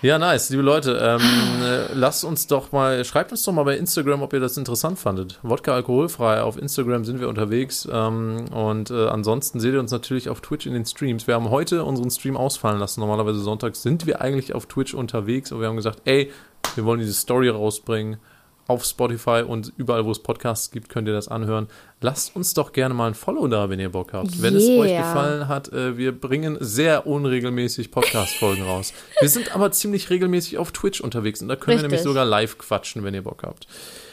[0.00, 1.20] Ja, nice, liebe Leute, ähm,
[1.60, 4.96] äh, lasst uns doch mal, schreibt uns doch mal bei Instagram, ob ihr das interessant
[4.96, 5.40] fandet.
[5.42, 10.28] Wodka alkoholfrei, auf Instagram sind wir unterwegs ähm, und äh, ansonsten seht ihr uns natürlich
[10.28, 11.26] auf Twitch in den Streams.
[11.26, 13.00] Wir haben heute unseren Stream ausfallen lassen.
[13.00, 16.30] Normalerweise sonntags sind wir eigentlich auf Twitch unterwegs, aber wir haben gesagt, ey,
[16.76, 18.18] wir wollen diese Story rausbringen.
[18.68, 21.66] Auf Spotify und überall, wo es Podcasts gibt, könnt ihr das anhören.
[22.02, 24.40] Lasst uns doch gerne mal ein Follow da, wenn ihr Bock habt.
[24.42, 25.00] Wenn es euch Yeah.
[25.12, 28.92] gefallen hat, äh, wir bringen sehr unregelmäßig Podcast-Folgen raus.
[29.20, 31.90] Wir sind aber ziemlich regelmäßig auf Twitch unterwegs und da können wir Richtig.
[31.90, 33.66] nämlich sogar live quatschen, wenn ihr Bock habt.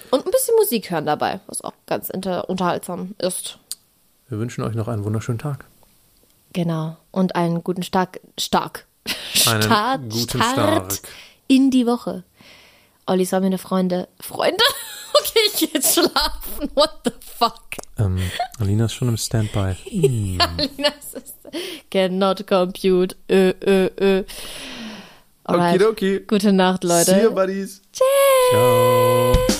[0.10, 2.10] Und ein bisschen Musik hören dabei, was auch ganz
[2.48, 3.60] unterhaltsam ist.
[4.30, 5.66] Wir wünschen euch noch einen wunderschönen Tag.
[6.54, 6.96] Genau.
[7.12, 8.86] Und einen guten Stark, stark,
[9.48, 11.14] Einen Start, guten Start Stark.
[11.48, 12.24] in die Woche.
[13.08, 14.64] Olli, soll meine Freunde, Freunde?
[15.18, 16.70] Okay, ich geh jetzt schlafen.
[16.74, 17.64] What the fuck?
[17.98, 18.20] Ähm,
[18.60, 19.76] Alina ist schon im Standby.
[20.78, 21.36] Das ist,
[21.90, 23.16] cannot compute.
[23.32, 24.24] Ö, ö, ö.
[25.46, 25.76] Alright.
[25.76, 26.20] Okidoki.
[26.28, 27.12] Gute Nacht, Leute.
[27.12, 27.82] See you, buddies.
[27.94, 29.55] Ciao.